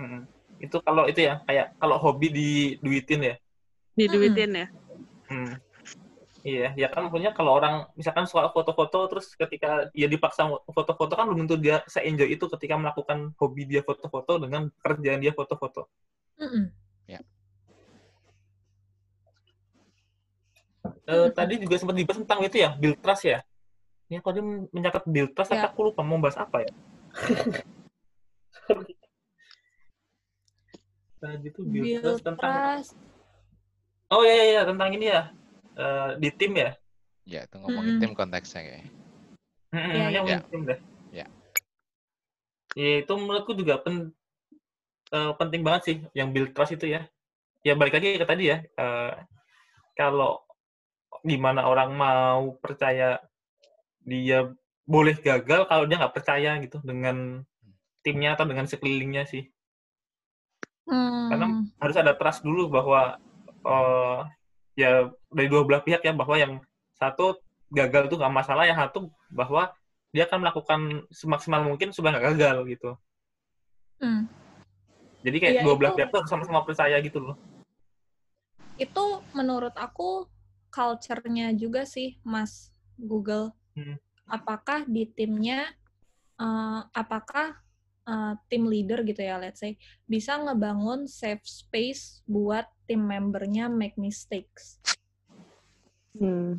[0.00, 0.24] Mm-mm.
[0.60, 3.34] itu kalau itu ya kayak kalau hobi diduitin ya
[3.96, 4.66] diduitin ya
[5.30, 5.54] Hmm.
[6.40, 11.28] Iya, ya kan punya kalau orang misalkan soal foto-foto terus ketika dia dipaksa foto-foto kan
[11.28, 15.84] belum tentu dia se-enjoy itu ketika melakukan hobi dia foto-foto dengan kerjaan dia foto-foto.
[16.40, 16.80] Mm-mm.
[21.10, 23.42] Eh, tadi juga sempat dibahas tentang itu ya, build trust ya.
[24.06, 24.40] Ini tadi
[24.70, 25.70] mencatat build trust, tapi Ya.
[25.70, 26.70] aku lupa mau bahas apa ya.
[31.20, 32.96] Tadi tuh build, Build trust tentang trust.
[34.08, 35.34] Oh iya iya iya, tentang ini ya.
[35.84, 36.70] Eh, di tim ya.
[37.32, 38.00] Ya, itu ngomongin Mm-mm.
[38.00, 38.86] tim konteksnya kayak.
[39.74, 40.38] Mm-mm, Iya, yang iya.
[40.50, 40.78] tim deh.
[41.14, 41.26] Iya.
[42.80, 44.10] Ya, itu menurutku juga pen-
[45.16, 47.00] eh, penting banget sih yang build trust itu ya.
[47.66, 48.58] Ya balik lagi ke tadi ya.
[48.82, 49.12] eh,
[49.98, 50.32] kalau
[51.30, 53.20] gimana orang mau percaya
[54.10, 54.40] dia
[54.94, 57.16] boleh gagal kalau dia nggak percaya gitu dengan
[58.04, 59.44] timnya atau dengan sekelilingnya sih.
[61.28, 61.70] Karena Hmm.
[61.80, 63.16] harus ada trust dulu bahwa
[63.64, 64.18] eh,
[64.78, 66.52] ya dari dua belah pihak ya bahwa yang
[66.96, 67.38] satu
[67.70, 69.70] gagal itu nggak masalah, yang satu bahwa
[70.10, 70.80] dia akan melakukan
[71.14, 72.90] semaksimal mungkin supaya nggak gagal gitu.
[74.02, 74.26] Hmm.
[75.20, 77.36] Jadi kayak Iya, dua belah itu- pihak tuh sama-sama percaya gitu loh.
[78.80, 80.24] Itu menurut aku
[80.72, 83.52] culture-nya juga sih, Mas Google.
[83.76, 84.00] Hmm.
[84.26, 85.68] Apakah di timnya,
[86.40, 87.60] eh, apakah
[88.10, 89.78] eh, tim leader gitu ya, let's say,
[90.08, 94.82] bisa ngebangun safe space buat tim membernya make mistakes.
[96.18, 96.58] Hmm.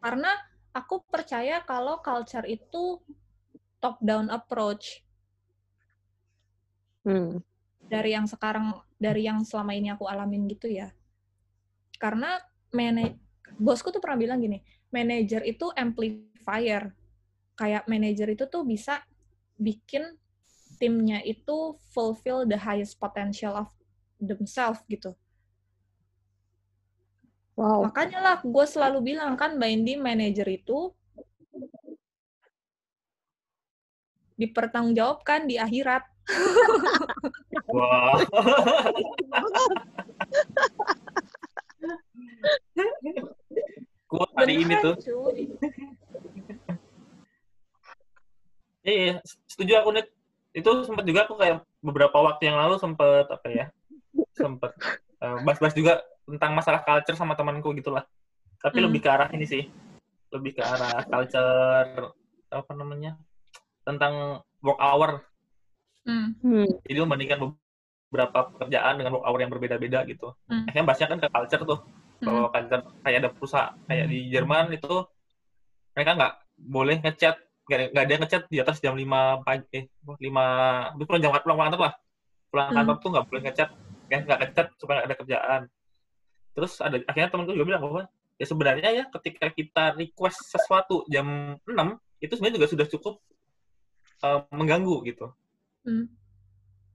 [0.00, 0.32] Karena
[0.72, 3.00] aku percaya kalau culture itu
[3.78, 5.04] top down approach
[7.00, 7.40] Hmm.
[7.88, 10.92] dari yang sekarang dari yang selama ini aku alamin gitu ya.
[11.96, 12.36] Karena
[12.76, 13.16] mana
[13.56, 14.60] bosku tuh pernah bilang gini,
[14.92, 16.92] manager itu amplifier.
[17.56, 19.00] Kayak manager itu tuh bisa
[19.56, 20.12] bikin
[20.76, 23.72] timnya itu fulfill the highest potential of
[24.20, 25.16] themselves gitu.
[27.56, 27.88] Wow.
[27.88, 30.94] Makanya lah gue selalu bilang kan Bindi manager itu
[34.40, 36.08] dipertanggungjawabkan di akhirat.
[37.76, 38.16] Wah.
[44.10, 44.96] Kuat hari ini tuh.
[48.80, 50.08] Iya, iya, setuju aku nih.
[50.56, 53.70] Itu sempat juga aku kayak beberapa waktu yang lalu sempat apa ya?
[54.34, 54.72] Sempat
[55.20, 58.06] eh, bahas-bahas juga tentang masalah culture sama temanku gitulah.
[58.60, 58.86] Tapi Hmm.
[58.88, 59.68] lebih ke arah ini sih.
[60.30, 62.14] Lebih ke arah culture
[62.50, 63.16] apa namanya?
[63.84, 65.10] Tentang work hour.
[66.06, 66.36] Hmm.
[66.40, 66.68] Hmm.
[66.88, 67.38] Jadi membandingkan
[68.08, 70.32] beberapa pekerjaan dengan work hour yang berbeda-beda gitu.
[70.48, 70.64] Hmm.
[70.68, 71.80] Akhirnya bahasnya kan ke culture tuh.
[72.20, 74.94] Bahwa culture kayak ada perusahaan kayak di Jerman itu
[75.96, 77.36] mereka nggak boleh ngechat
[77.70, 79.86] nggak ada yang ngechat di atas jam 5 pagi eh
[80.18, 80.44] 5
[80.90, 81.94] habis pulang jam pulang kantor lah
[82.50, 82.76] pulang Hmm.
[82.82, 83.68] kantor tuh nggak boleh ngechat
[84.10, 85.62] kan nggak ngechat supaya ada kerjaan.
[86.52, 88.02] Terus ada akhirnya temanku juga bilang bahwa
[88.40, 93.14] ya sebenarnya ya ketika kita request sesuatu jam 6 itu sebenarnya juga sudah cukup
[94.26, 95.28] eh, mengganggu gitu.
[95.80, 96.12] Hmm.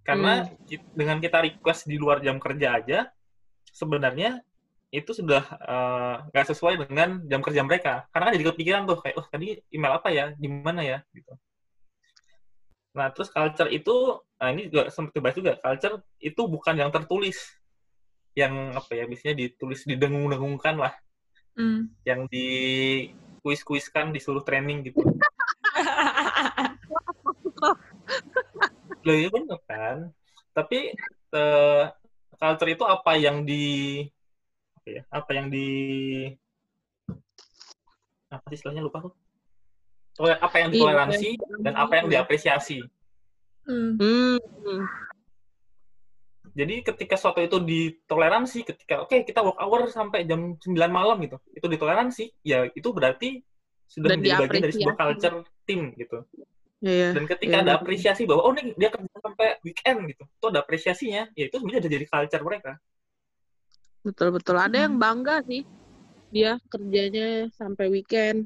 [0.06, 3.10] karena ki- dengan kita request di luar jam kerja aja
[3.74, 4.38] sebenarnya
[4.94, 8.06] itu sudah eh, nggak sesuai dengan jam kerja mereka.
[8.14, 10.32] Karena kan jadi kepikiran tuh kayak oh tadi email apa ya?
[10.38, 11.02] Gimana ya?
[11.10, 11.34] Gitu.
[12.96, 17.40] Nah terus culture itu nah ini juga sempat dibahas juga culture itu bukan yang tertulis
[18.36, 20.94] yang apa ya biasanya ditulis didengung-dengungkan lah
[21.56, 21.88] Hmm.
[22.03, 22.48] yang di
[23.40, 24.99] kuis-kuiskan disuruh training gitu
[29.06, 30.12] Loh iya bener kan.
[30.52, 30.91] Tapi
[31.32, 31.84] eh,
[32.36, 34.02] culture itu apa yang di
[34.76, 35.02] apa ya?
[35.07, 35.68] Apa yang di
[38.28, 39.10] apa sih istilahnya lupa aku.
[40.16, 41.30] Tole- Apa yang ditoleransi
[41.62, 42.82] dan apa yang diapresiasi.
[43.66, 43.98] Hmm.
[43.98, 44.38] Hmm.
[44.62, 44.84] Hmm.
[46.56, 51.36] Jadi ketika suatu itu ditoleransi, ketika oke kita work hour sampai jam 9 malam gitu,
[51.52, 53.44] itu ditoleransi, ya itu berarti
[53.92, 55.38] sudah Dan menjadi bagian dari sebuah culture
[55.68, 56.24] tim gitu.
[56.86, 57.18] Iya.
[57.18, 60.60] Dan ketika Iya, ada apresiasi bahwa oh nih dia kerja sampai weekend gitu, itu ada
[60.62, 62.72] apresiasinya, ya itu sebenarnya udah jadi culture mereka.
[64.06, 64.56] Betul betul.
[64.62, 65.02] Ada yang Hmm.
[65.02, 65.66] bangga sih.
[66.30, 68.46] Dia kerjanya sampai weekend.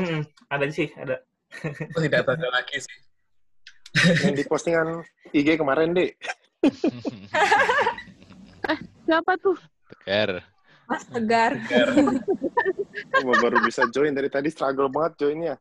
[0.00, 1.27] Mm-mm, ada sih, ada.
[1.96, 2.98] Oh, tidak bangga lagi sih.
[4.22, 5.00] yang di postingan
[5.32, 6.12] IG kemarin deh
[9.04, 9.56] Siapa tuh?
[9.88, 10.44] Tegar.
[10.84, 11.56] Mas Tegar.
[13.24, 15.56] Gua baru bisa join dari tadi struggle banget joinnya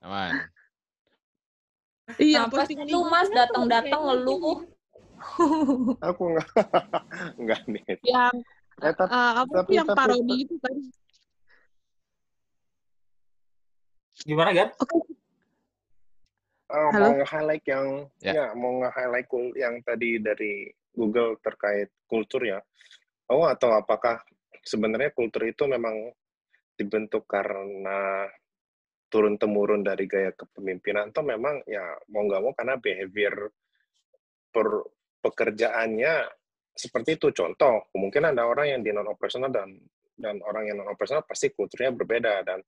[0.00, 0.46] Aman.
[2.16, 4.62] Iya, postingan lu Mas datang-datang ngeluh?
[5.98, 6.48] aku nggak
[7.42, 8.34] nggak nih Yang
[8.78, 10.74] eh, tapi, eh, apa tapi- tuh yang tapi- parodi itu kan?
[14.26, 14.74] Gimana, Gar?
[16.66, 16.98] eh, Halo?
[16.98, 17.86] mau nge-highlight yang
[18.18, 18.32] Ya.
[18.34, 22.58] ya mau nge-highlight cool yang tadi dari Google terkait kultur ya.
[23.30, 24.18] Oh, atau apakah
[24.66, 26.10] sebenarnya kultur itu memang
[26.74, 28.26] dibentuk karena
[29.06, 33.54] turun-temurun dari gaya kepemimpinan atau memang ya mau nggak mau karena behavior
[34.50, 34.66] per
[35.22, 36.14] pekerjaannya
[36.74, 37.30] seperti itu.
[37.30, 39.70] Contoh, kemungkinan ada orang yang di non operasional dan
[40.18, 42.58] dan orang yang non operasional pasti kulturnya berbeda dan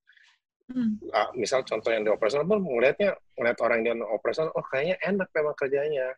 [0.68, 1.00] Hmm.
[1.16, 5.00] ah, misal contoh yang di operasional pun melihatnya melihat orang yang non operasional oh kayaknya
[5.00, 6.12] enak memang kerjanya.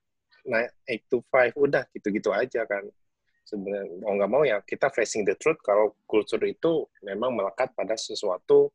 [0.51, 2.83] Nah 8 to 5 udah gitu-gitu aja kan.
[3.47, 7.95] Sebenarnya mau nggak mau ya kita facing the truth kalau kultur itu memang melekat pada
[7.95, 8.75] sesuatu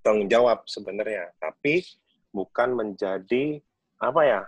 [0.00, 1.36] tanggung jawab sebenarnya.
[1.36, 1.84] Tapi
[2.32, 3.60] bukan menjadi
[4.00, 4.42] apa ya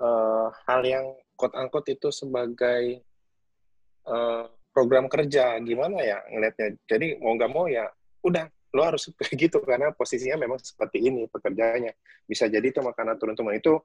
[0.00, 1.04] eh, hal yang
[1.36, 3.04] quote unquote itu sebagai
[4.08, 5.60] eh, program kerja.
[5.60, 7.92] Gimana ya ngelihatnya jadi mau nggak mau ya
[8.24, 11.94] udah lo harus kayak gitu karena posisinya memang seperti ini pekerjaannya.
[12.26, 13.78] Bisa jadi itu makanan turun-temurun itu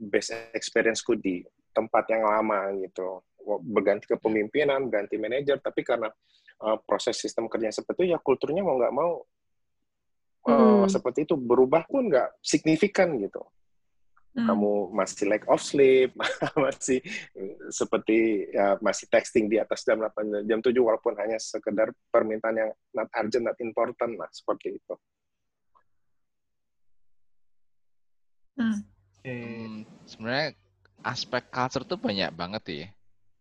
[0.00, 1.44] best experienceku di
[1.76, 3.22] tempat yang lama gitu.
[3.44, 6.08] Berganti kepemimpinan ganti manajer tapi karena
[6.64, 9.12] uh, proses sistem kerja seperti itu ya kulturnya mau nggak mau
[10.48, 10.92] uh, Hmm.
[10.92, 13.40] seperti itu berubah pun nggak signifikan gitu
[14.34, 14.50] Hmm.
[14.50, 16.10] kamu masih lack of sleep,
[16.64, 16.98] masih
[17.70, 22.70] seperti ya, masih texting di atas jam 8 jam 7 walaupun hanya sekedar permintaan yang
[22.90, 24.94] not urgent, not important lah seperti itu.
[28.58, 28.82] Hmm.
[29.22, 30.58] Hmm, sebenarnya
[31.06, 32.88] aspek culture tuh banyak banget ya.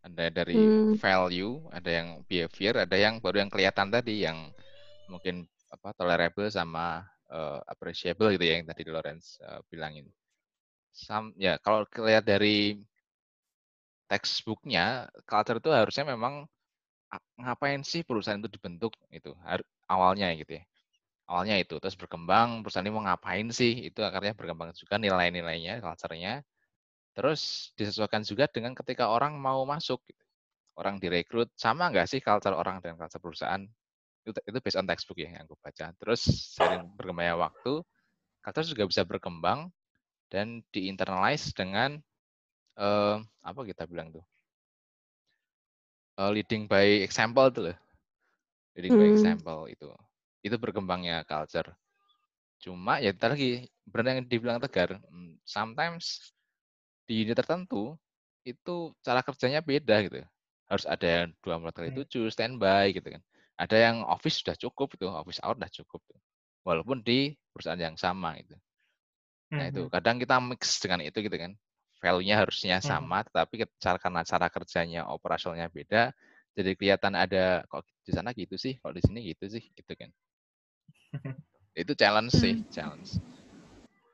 [0.05, 0.93] Ada dari Hmm.
[0.93, 4.53] value, ada yang behavior, ada yang baru yang kelihatan tadi yang
[5.09, 7.01] mungkin apa tolerable sama
[7.33, 10.05] eh, appreciable gitu ya yang tadi Lawrence eh, bilangin.
[11.01, 12.55] Sam, ya kalau lihat dari
[14.11, 16.45] textbooknya, culture itu harusnya memang
[17.15, 19.31] a- ngapain sih perusahaan itu dibentuk itu
[19.91, 20.63] awalnya gitu ya.
[21.29, 26.43] Awalnya itu terus berkembang perusahaan ini mau ngapain sih itu akhirnya berkembang juga nilai-nilainya, culture-nya.
[27.17, 30.01] Terus disesuaikan juga dengan ketika orang mau masuk.
[30.09, 30.23] gitu.
[30.79, 33.63] Orang direkrut sama nggak sih culture orang dan culture perusahaan?
[34.27, 35.91] Itu, itu based on textbook ya yang aku baca.
[35.99, 36.21] Terus
[36.57, 37.83] seiring berkembangnya waktu,
[38.43, 39.69] culture juga bisa berkembang
[40.33, 42.01] dan diinternalize dengan
[42.79, 44.25] eh, apa kita bilang tuh
[46.19, 47.77] eh, leading by example tuh loh.
[48.75, 49.13] Leading by Hmm.
[49.13, 49.89] example itu.
[50.45, 51.69] Itu berkembangnya culture.
[52.63, 56.33] Cuma ya kita lagi benar yang dibilang Tegar, hmm, sometimes
[57.07, 57.95] di unit tertentu
[58.47, 60.23] itu cara kerjanya beda gitu.
[60.69, 62.03] Harus ada yang 24 kali Hmm.
[62.05, 63.21] 7 standby gitu kan.
[63.59, 66.01] Ada yang office sudah cukup itu, office hour sudah cukup.
[66.67, 68.55] Walaupun di perusahaan yang sama gitu.
[69.57, 69.89] Nah itu Mhm.
[69.93, 71.51] kadang kita mix dengan itu gitu kan.
[72.03, 72.89] Value-nya harusnya Mhm.
[72.89, 76.11] sama, tetapi ke- cara karena cara kerjanya operasionalnya beda,
[76.57, 80.09] jadi kelihatan ada kok di sana gitu sih, kok di sini gitu sih, gitu kan.
[81.81, 82.65] Itu challenge sih, Hmm.
[82.73, 83.09] challenge.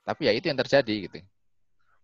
[0.07, 1.17] Tapi ya itu yang terjadi gitu.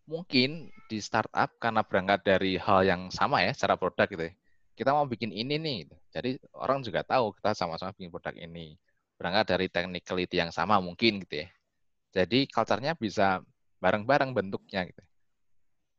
[0.05, 0.49] Mungkin
[0.89, 4.33] di startup karena berangkat dari hal yang sama ya, secara produk gitu ya.
[4.77, 5.95] Kita mau bikin ini nih, gitu.
[6.15, 8.75] jadi orang juga tahu kita sama-sama bikin produk ini.
[9.19, 11.49] Berangkat dari technicality yang sama mungkin gitu ya.
[12.15, 13.43] Jadi culture-nya bisa
[13.83, 15.03] bareng-bareng bentuknya gitu.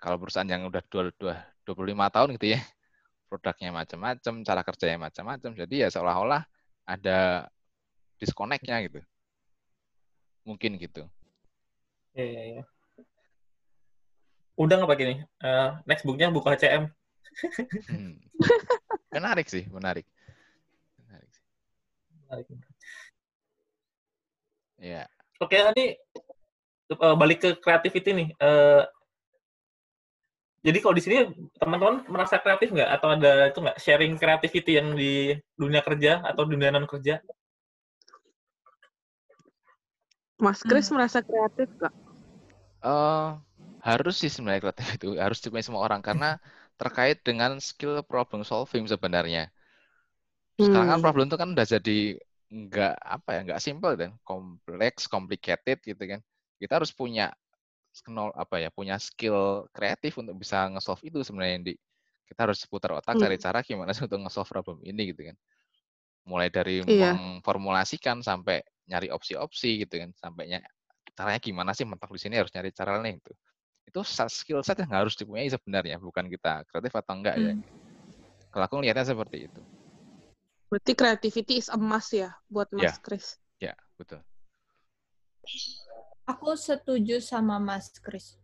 [0.01, 1.35] Kalau perusahaan yang udah dua, dua,
[1.69, 2.61] 25 tahun gitu ya,
[3.29, 6.49] produknya macam-macam, cara kerjanya macam-macam, jadi ya seolah-olah
[6.89, 7.45] ada
[8.17, 9.01] disconnect-nya gitu.
[10.49, 11.05] Mungkin gitu.
[12.17, 12.63] Iya, iya, iya.
[14.57, 15.19] Udah nggak pakai nih?
[15.21, 16.89] Eh, next booknya buku HCM.
[17.93, 18.17] Hmm.
[19.13, 20.09] menarik sih, menarik.
[20.97, 21.45] Menarik sih.
[22.25, 22.47] Menarik.
[24.81, 25.05] Ya.
[25.41, 25.85] Oke, ini
[26.91, 28.29] eh, balik ke creativity nih.
[28.41, 28.83] Eh,
[30.67, 31.17] jadi kalau di sini
[31.61, 32.91] teman-teman merasa kreatif nggak?
[32.99, 35.11] Atau ada itu nggak sharing creativity yang di
[35.61, 37.23] dunia kerja atau dunia non kerja?
[40.45, 41.93] Mas Kris merasa kreatif gak?
[42.91, 43.25] Eh,
[43.89, 46.27] harus sih sebenarnya kreatif itu harus dipunyai semua orang karena
[46.81, 49.41] terkait dengan skill problem solving sebenarnya.
[50.65, 51.05] Sekarang kan Hmm.
[51.05, 51.91] problem itu kan udah jadi
[52.57, 56.21] nggak apa ya nggak simple dan kompleks, complicated gitu kan.
[56.61, 57.33] Kita harus punya
[58.05, 61.75] kenal apa ya punya skill kreatif untuk bisa nge-solve itu sebenarnya Indi.
[62.29, 63.23] Kita harus putar otak Hmm.
[63.23, 65.37] cari cara gimana sih untuk nge-solve problem ini gitu kan.
[66.27, 67.07] Mulai dari Iya.
[67.13, 70.59] memformulasikan sampai nyari opsi-opsi gitu kan, sampainya
[71.17, 73.33] caranya gimana sih mentok di sini harus nyari cara nih itu.
[73.89, 77.53] Itu sa- skill set yang harus dipunyai sebenarnya, bukan kita kreatif atau enggak ya.
[77.53, 77.63] Hmm.
[78.53, 79.61] Kalau aku ngelihatnya seperti itu.
[80.67, 82.67] Berarti creativity is emas ya buat.
[82.75, 83.39] Mas Kris.
[83.63, 84.19] Ya, betul.
[86.27, 88.35] Aku setuju sama Mas Kris.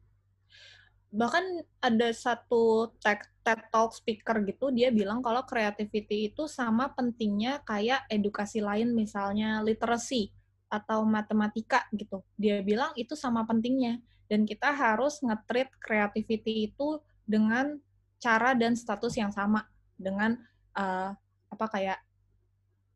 [1.12, 1.44] Bahkan
[1.82, 8.06] ada satu TED, TED Talk speaker gitu, dia bilang kalau creativity itu sama pentingnya kayak
[8.08, 10.32] edukasi lain, misalnya literacy
[10.72, 12.24] atau matematika gitu.
[12.40, 14.00] Dia bilang itu sama pentingnya.
[14.30, 17.76] Dan kita harus nge-treat creativity itu dengan
[18.16, 19.68] cara dan status yang sama
[20.00, 20.40] dengan
[20.78, 21.12] uh,
[21.52, 22.00] apa kayak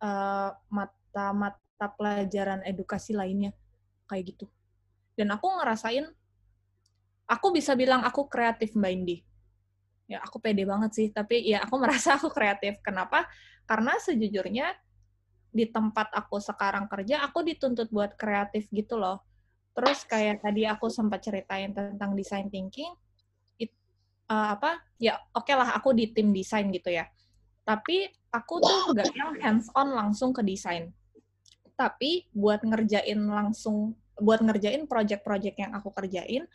[0.00, 3.52] uh, mata-mata pelajaran edukasi lainnya
[4.08, 4.46] kayak gitu.
[5.16, 6.06] Dan aku ngerasain
[7.26, 9.18] aku bisa bilang aku kreatif Mbak Indi.
[10.06, 12.78] Ya, aku pede banget sih, tapi ya aku merasa aku kreatif.
[12.80, 13.26] Kenapa?
[13.66, 14.70] Karena sejujurnya
[15.50, 19.24] di tempat aku sekarang kerja, aku dituntut buat kreatif gitu loh.
[19.76, 22.92] Terus kayak tadi aku sempat ceritain tentang design thinking,
[23.60, 23.72] it,
[24.30, 24.80] uh, apa?
[24.96, 27.08] Ya, oke okay lah aku di tim desain gitu ya.
[27.66, 30.94] Tapi aku tuh nggak yang hands on langsung ke desain.
[31.74, 36.46] Tapi buat ngerjain langsung, buat ngerjain project-project yang aku kerjain,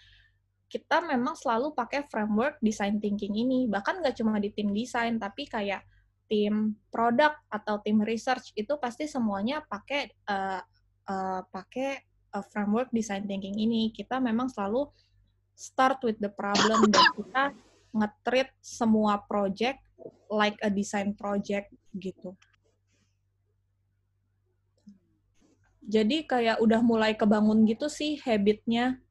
[0.71, 3.67] kita memang selalu pakai framework design thinking ini.
[3.67, 5.83] Bahkan nggak cuma di tim desain, tapi kayak
[6.31, 10.63] tim produk atau tim research itu pasti semuanya pakai uh,
[11.11, 11.99] uh, pakai
[12.31, 13.91] uh, framework design thinking ini.
[13.91, 14.87] Kita memang selalu
[15.51, 17.43] start with the problem dan kita
[17.91, 19.83] nge-treat semua project
[20.31, 22.33] like a design project gitu.
[25.81, 29.01] Jadi kayak udah mulai kebangun gitu sih habitnya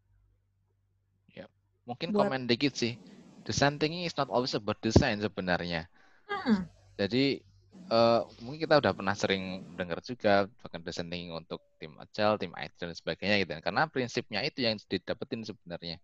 [1.90, 2.30] Mungkin buat...
[2.30, 2.94] komen dikit sih.
[3.42, 5.90] Design thinking is not always about design sebenarnya.
[6.30, 6.70] Hmm.
[6.94, 7.42] Jadi
[7.90, 12.54] uh, mungkin kita udah pernah sering dengar juga bahkan design thinking untuk tim agile, tim
[12.54, 13.52] IT dan sebagainya gitu.
[13.58, 15.98] Karena prinsipnya itu yang didapetin sebenarnya.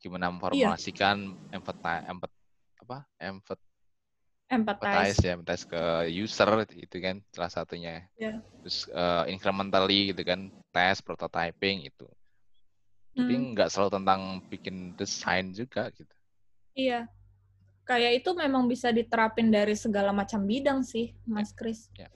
[0.00, 1.60] Gimana memformulasikan yeah.
[1.60, 1.76] empat
[2.80, 3.04] apa?
[3.20, 3.60] Empat
[4.48, 5.20] empathize.
[5.20, 8.08] ya, empathize ke user itu kan salah satunya.
[8.16, 8.40] Yeah.
[8.64, 12.08] Terus uh, incrementally gitu kan, tes, prototyping itu.
[13.18, 13.46] Jadi hmm.
[13.54, 16.14] nggak selalu tentang bikin desain juga gitu.
[16.78, 17.10] Iya.
[17.82, 21.88] Kayak itu memang bisa diterapin dari segala macam bidang sih, Mas Kris.
[21.96, 22.12] Ya.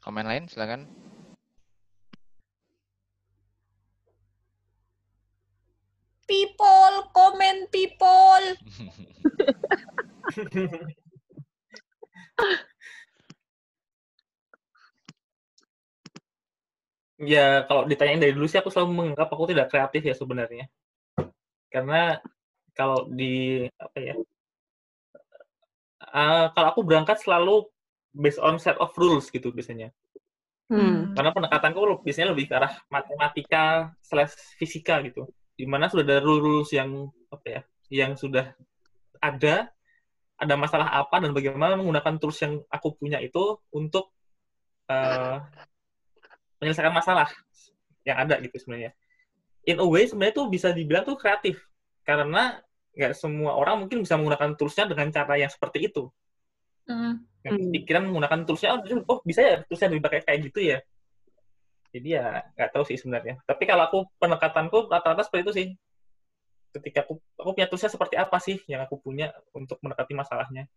[0.00, 0.99] Komen lain silakan.
[6.30, 8.44] People, komen people.
[17.20, 20.64] Ya, kalau ditanyain dari dulu sih aku selalu menganggap aku tidak kreatif ya sebenarnya.
[21.68, 22.16] Karena
[22.72, 24.14] kalau di apa ya?
[26.00, 27.68] Uh, kalau aku berangkat selalu
[28.14, 29.92] based on set of rules gitu biasanya.
[30.70, 31.12] Hmm.
[31.12, 35.26] Karena pendekatanku biasanya lebih ke arah matematika slash fisika gitu.
[35.60, 37.60] Di mana sudah ada rules yang apa ya?
[37.92, 38.56] Yang sudah
[39.20, 39.68] ada,
[40.40, 44.08] ada masalah apa dan bagaimana menggunakan tools yang aku punya itu untuk
[44.88, 45.44] uh,
[46.64, 47.28] menyelesaikan masalah
[48.08, 48.96] yang ada gitu sebenarnya.
[49.68, 51.60] In a way sebenarnya tuh bisa dibilang tuh kreatif
[52.08, 52.64] karena
[52.96, 56.08] nggak semua orang mungkin bisa menggunakan toolsnya dengan cara yang seperti itu.
[56.88, 57.22] Mm.
[57.72, 60.78] pikiran menggunakan toolsnya, oh, oh bisa ya toolsnya dipakai kayak gitu ya.
[61.90, 63.42] Jadi ya nggak tahu sih sebenarnya.
[63.44, 65.68] Tapi kalau aku pendekatanku rata-rata seperti itu sih.
[66.70, 70.70] Ketika aku aku punya toolsnya seperti apa sih yang aku punya untuk mendekati masalahnya.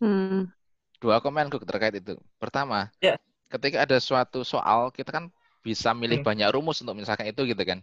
[0.00, 0.48] Hmm.
[0.96, 2.16] Dua komenku terkait itu.
[2.40, 3.20] Pertama, ya
[3.50, 5.24] ketika ada suatu soal kita kan
[5.62, 6.26] bisa milih hmm.
[6.26, 7.82] banyak rumus untuk misalkan itu gitu kan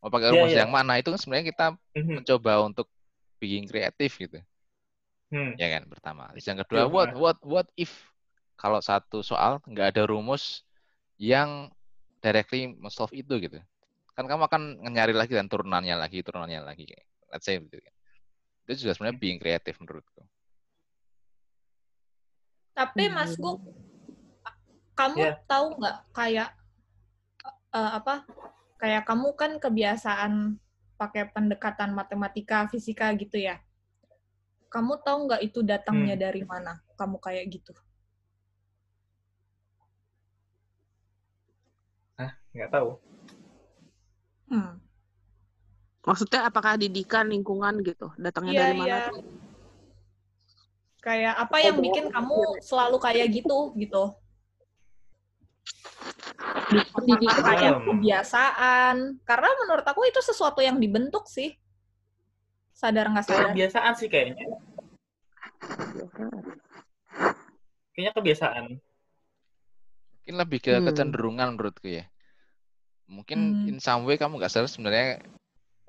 [0.00, 0.62] mau pakai iya, rumus yeah, yeah.
[0.66, 1.66] yang mana itu kan sebenarnya kita
[1.98, 2.14] hmm.
[2.22, 2.86] mencoba untuk
[3.38, 4.38] being kreatif gitu
[5.34, 5.54] hmm.
[5.58, 7.90] ya kan pertama yang kedua yeah, what what what if
[8.58, 10.62] kalau satu soal nggak ada rumus
[11.20, 11.68] yang
[12.24, 13.60] directly solve itu gitu
[14.16, 17.94] kan kamu akan nyari lagi dan turunannya lagi turunannya lagi kayak let's say gitu kan
[18.66, 19.24] itu juga sebenarnya hmm.
[19.24, 20.24] being kreatif menurutku
[22.72, 23.60] tapi Mas Gu
[25.00, 25.36] kamu yeah.
[25.48, 26.50] tahu nggak kayak
[27.72, 28.26] uh, apa?
[28.80, 30.56] Kayak kamu kan kebiasaan
[31.00, 33.60] pakai pendekatan matematika, fisika gitu ya.
[34.68, 36.24] Kamu tahu nggak itu datangnya hmm.
[36.24, 36.78] dari mana?
[37.00, 37.72] Kamu kayak gitu.
[42.54, 42.90] Nggak tahu.
[44.50, 44.82] Hmm.
[46.00, 48.10] Maksudnya apakah didikan lingkungan gitu?
[48.18, 48.88] Datangnya yeah, dari mana?
[48.88, 49.08] Yeah.
[51.00, 54.16] Kayak apa yang bikin kamu selalu kayak gitu gitu?
[56.70, 58.96] pendidikan kayak kebiasaan
[59.26, 61.58] karena menurut aku itu sesuatu yang dibentuk sih
[62.70, 64.46] sadar nggak sadar kebiasaan sih kayaknya
[67.92, 68.64] kayaknya kebiasaan
[70.20, 70.86] mungkin lebih ke hmm.
[70.86, 72.06] kecenderungan menurutku ya
[73.10, 73.70] mungkin hmm.
[73.74, 75.18] in some way kamu nggak sadar sebenarnya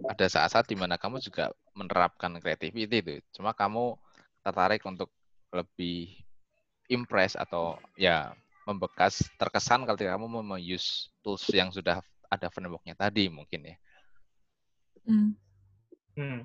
[0.02, 3.94] ada saat-saat di mana kamu juga menerapkan creativity itu cuma kamu
[4.42, 5.14] tertarik untuk
[5.54, 6.18] lebih
[6.90, 8.34] impress atau ya
[8.66, 13.76] membekas terkesan kalau kamu mau use tools yang sudah ada frameworknya tadi mungkin ya.
[15.04, 15.32] Hmm.
[16.16, 16.40] Hmm.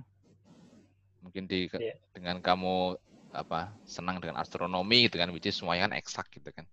[1.23, 1.99] Mungkin di yeah.
[2.11, 2.99] dengan kamu
[3.31, 6.67] apa senang dengan astronomi gitu kan, which is semuanya kan eksak gitu kan.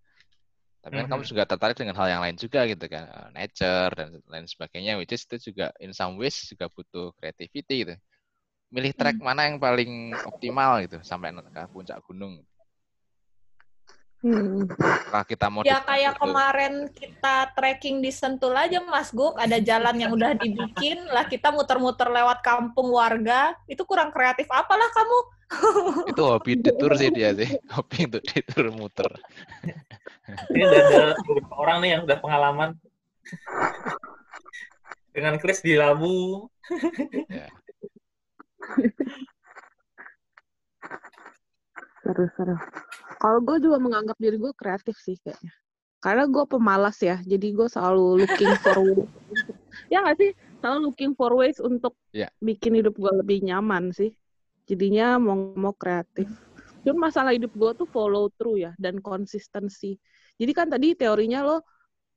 [0.83, 1.31] Tapi kan kamu Mhm.
[1.31, 5.15] juga tertarik dengan hal yang lain juga gitu kan, eh, nature dan lain sebagainya, which
[5.15, 7.95] is itu juga in some ways juga butuh creativity gitu.
[8.75, 12.43] Milih trek mana yang paling optimal gitu sampai ke puncak gunung.
[14.23, 14.71] Hmm.
[14.79, 16.23] Apakah kita mau Ya kayak gitu?
[16.23, 21.51] kemarin kita trekking di Sentul aja Mas Guk, ada jalan yang udah dibikin, lah kita
[21.51, 25.19] muter-muter lewat kampung warga, itu kurang kreatif apalah kamu?
[26.07, 29.11] itu hobi di tour sih dia sih, hobi untuk di tour muter.
[30.55, 32.69] Ini ada beberapa orang nih yang udah pengalaman.
[35.11, 36.47] Dengan Chris di Labu.
[37.27, 37.51] Ya.
[42.01, 42.55] Seru, seru.
[43.23, 45.55] Kalau gue juga menganggap diri gue kreatif sih kayaknya.
[46.03, 48.75] Karena gue pemalas ya, jadi gue selalu looking for
[49.87, 50.31] ya nggak sih?
[50.59, 52.27] Selalu looking for ways untuk Ya.
[52.43, 54.11] bikin hidup gue lebih nyaman sih.
[54.67, 56.27] Jadinya mau mau kreatif.
[56.83, 59.95] Cuma masalah hidup gue tuh follow through ya dan konsistensi.
[60.35, 61.63] Jadi kan tadi teorinya lo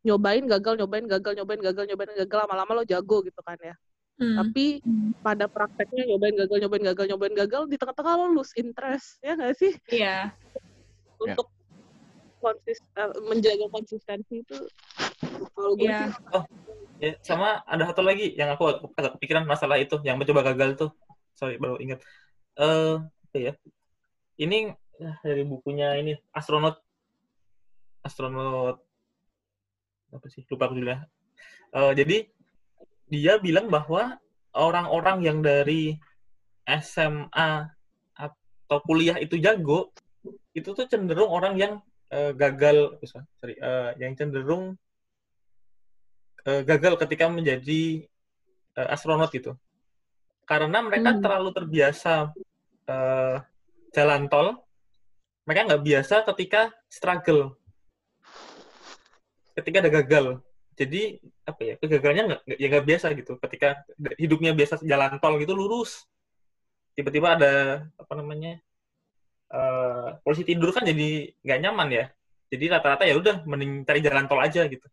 [0.03, 3.75] nyobain gagal, nyobain gagal, nyobain gagal, nyobain gagal, lama-lama lo jago gitu kan ya.
[4.19, 4.43] Hmm.
[4.43, 4.83] Tapi
[5.23, 9.55] pada prakteknya nyobain gagal, nyobain gagal, nyobain gagal, di tengah-tengah lo lose interest, ya nggak
[9.55, 9.73] sih?
[9.95, 10.35] Iya.
[11.21, 11.49] Untuk
[12.41, 14.59] konsis eh, menjaga konsistensi itu
[15.57, 16.13] kalau gue Iya.
[16.13, 16.45] sih
[16.97, 20.91] Ya, sama ada satu lagi yang aku agak kepikiran masalah itu, yang mencoba gagal tuh.
[21.37, 22.01] Sorry, baru ingat.
[22.57, 23.53] Eh, apa ya?
[24.41, 24.73] Ini
[25.05, 26.81] eh, dari bukunya ini astronot
[28.01, 28.81] astronot
[30.09, 30.49] apa sih?
[30.49, 31.05] Lupa aku judulnya.
[31.77, 32.17] Eh, jadi
[33.13, 34.17] dia bilang bahwa
[34.57, 36.01] orang-orang yang dari
[36.65, 37.51] SMA
[38.17, 39.93] atau kuliah itu jago,
[40.55, 41.73] itu tuh cenderung orang yang
[42.11, 44.79] eh, gagal, sorry, eh, yang cenderung
[46.47, 48.07] eh, gagal ketika menjadi
[48.79, 49.59] eh, astronot gitu.
[50.47, 51.23] Karena mereka Hmm.
[51.23, 52.31] terlalu terbiasa
[52.87, 53.37] eh,
[53.91, 54.63] jalan tol,
[55.43, 57.59] mereka nggak biasa ketika struggle,
[59.59, 60.27] ketika ada gagal.
[60.77, 63.33] Jadi apa ya kegagalannya nggak- ya nggak biasa gitu.
[63.41, 63.69] Ketika
[64.21, 66.05] hidupnya biasa jalan tol gitu lurus,
[66.95, 67.53] tiba-tiba ada
[67.97, 68.61] apa namanya
[69.53, 72.05] eh polisi tidur kan jadi nggak nyaman ya.
[72.47, 74.87] Jadi rata-rata ya udah mending cari jalan tol aja gitu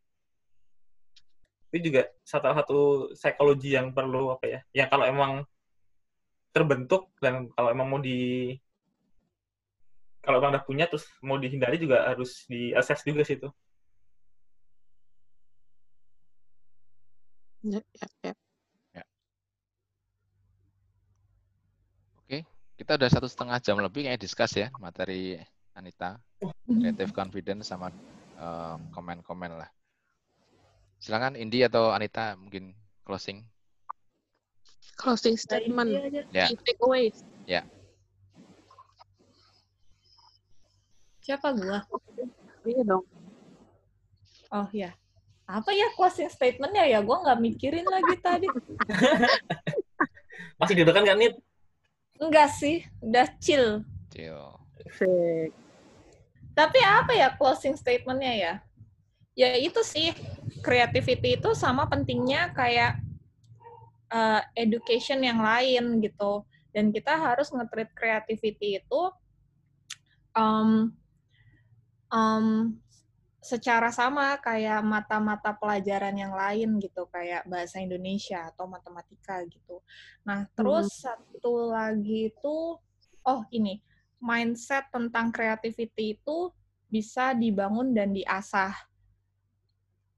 [1.74, 2.80] itu juga satu satu
[3.18, 5.32] psikologi yang perlu apa ya yang kalau emang
[6.54, 8.54] terbentuk dan kalau emang mau di
[10.22, 13.42] kalau emang udah punya terus mau dihindari juga harus di assess juga sih
[17.66, 17.82] ya,
[18.22, 18.34] ya,
[18.94, 19.04] ya.
[22.22, 22.46] Oke,
[22.84, 25.39] kita udah satu setengah jam lebih kayak discuss ya materi
[25.72, 26.19] Anita,
[26.68, 27.88] creative confidence sama
[28.91, 29.72] komen-komen lah.
[30.99, 32.76] Silakan Indi atau Anita mungkin
[33.07, 33.39] closing.
[34.99, 36.22] closing Dari statement, dia aja.
[36.35, 36.45] Ya.
[36.51, 37.23] key takeaways.
[41.23, 41.88] Siapa gua?
[42.68, 43.07] Iya dong.
[44.51, 44.91] Oh ya.
[45.47, 46.99] Apa ya closing statementnya ya?
[46.99, 48.51] Gua nggak mikirin lagi tadi.
[50.60, 51.34] masih deg-degan kan nih
[52.24, 53.84] Enggak sih, udah chill.
[54.95, 55.52] Sik.
[56.56, 58.54] Tapi apa ya closing statementnya ya?
[59.36, 60.16] Ya itu sih,
[60.64, 63.02] creativity itu sama pentingnya kayak
[64.14, 66.48] uh, education yang lain gitu.
[66.72, 69.02] Dan kita harus nge-treat creativity itu
[70.38, 70.94] um,
[72.14, 72.78] um,
[73.44, 79.84] secara sama kayak mata-mata pelajaran yang lain gitu, kayak bahasa Indonesia atau matematika gitu.
[80.24, 82.80] Nah, terus satu lagi itu,
[83.28, 83.84] oh ini,
[84.24, 86.56] mindset tentang creativity itu
[86.88, 88.72] bisa dibangun dan diasah.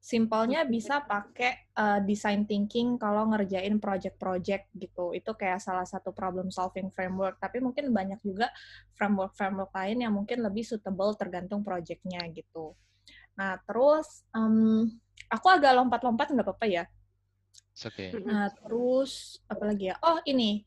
[0.05, 5.17] Simpelnya bisa pakai uh, design thinking kalau ngerjain project-project gitu.
[5.17, 7.41] Itu kayak salah satu problem solving framework.
[7.41, 8.53] Tapi mungkin banyak juga
[8.93, 12.77] framework-framework lain yang mungkin lebih suitable tergantung projectnya gitu.
[13.35, 14.87] Nah, terus um,
[15.27, 16.83] aku agak lompat-lompat nggak apa-apa ya.
[17.75, 18.15] It's okay.
[18.23, 19.95] Nah, terus apa lagi ya?
[20.03, 20.63] Oh, ini.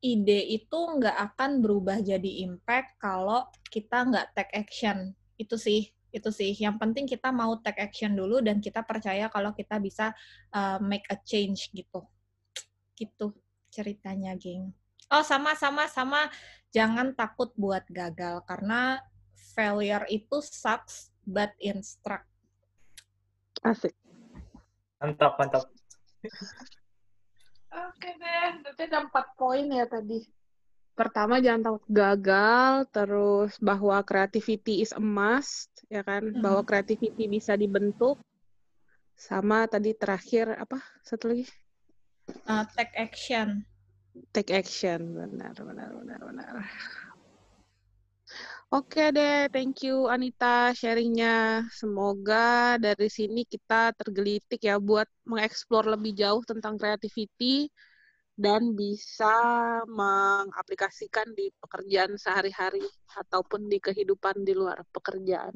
[0.00, 5.12] Ide itu nggak akan berubah jadi impact kalau kita nggak take action.
[5.36, 6.56] Itu sih, itu sih.
[6.56, 10.16] Yang penting kita mau take action dulu dan kita percaya kalau kita bisa
[10.56, 12.00] uh, make a change gitu.
[12.96, 13.36] Gitu
[13.68, 14.72] ceritanya, geng.
[15.12, 16.32] Oh, sama sama sama
[16.72, 19.04] jangan takut buat gagal karena
[19.52, 22.26] failure itu sucks but instruct.
[23.60, 23.92] Asik.
[25.00, 25.64] mantap mantap
[27.70, 30.26] Oke deh, berarti ada empat poin ya tadi.
[30.98, 36.34] Pertama jangan takut gagal, terus bahwa creativity is a must, ya kan?
[36.34, 36.42] Hmm.
[36.42, 38.18] Bahwa creativity bisa dibentuk.
[39.14, 40.82] Sama tadi terakhir apa?
[41.06, 41.46] Satu lagi?
[42.44, 43.62] Uh, take action.
[44.34, 46.52] Take action, benar, benar, benar, benar.
[48.70, 51.66] Oke deh, thank you Anita sharingnya.
[51.74, 57.66] Semoga dari sini kita tergelitik ya buat mengeksplor lebih jauh tentang creativity
[58.38, 59.34] dan bisa
[59.90, 62.86] mengaplikasikan di pekerjaan sehari-hari
[63.18, 65.50] ataupun di kehidupan di luar pekerjaan.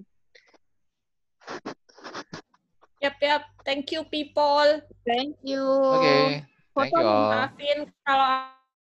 [2.99, 3.47] Yap, yap.
[3.63, 4.83] Thank you, people.
[5.07, 5.63] Thank you.
[5.63, 6.43] Oke,
[6.75, 7.31] thank you all.
[7.31, 8.27] Maafin kalau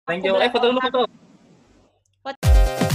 [0.07, 0.33] Thank aku you.
[0.39, 1.11] Eh, foto dulu, orang-
[2.23, 2.94] foto.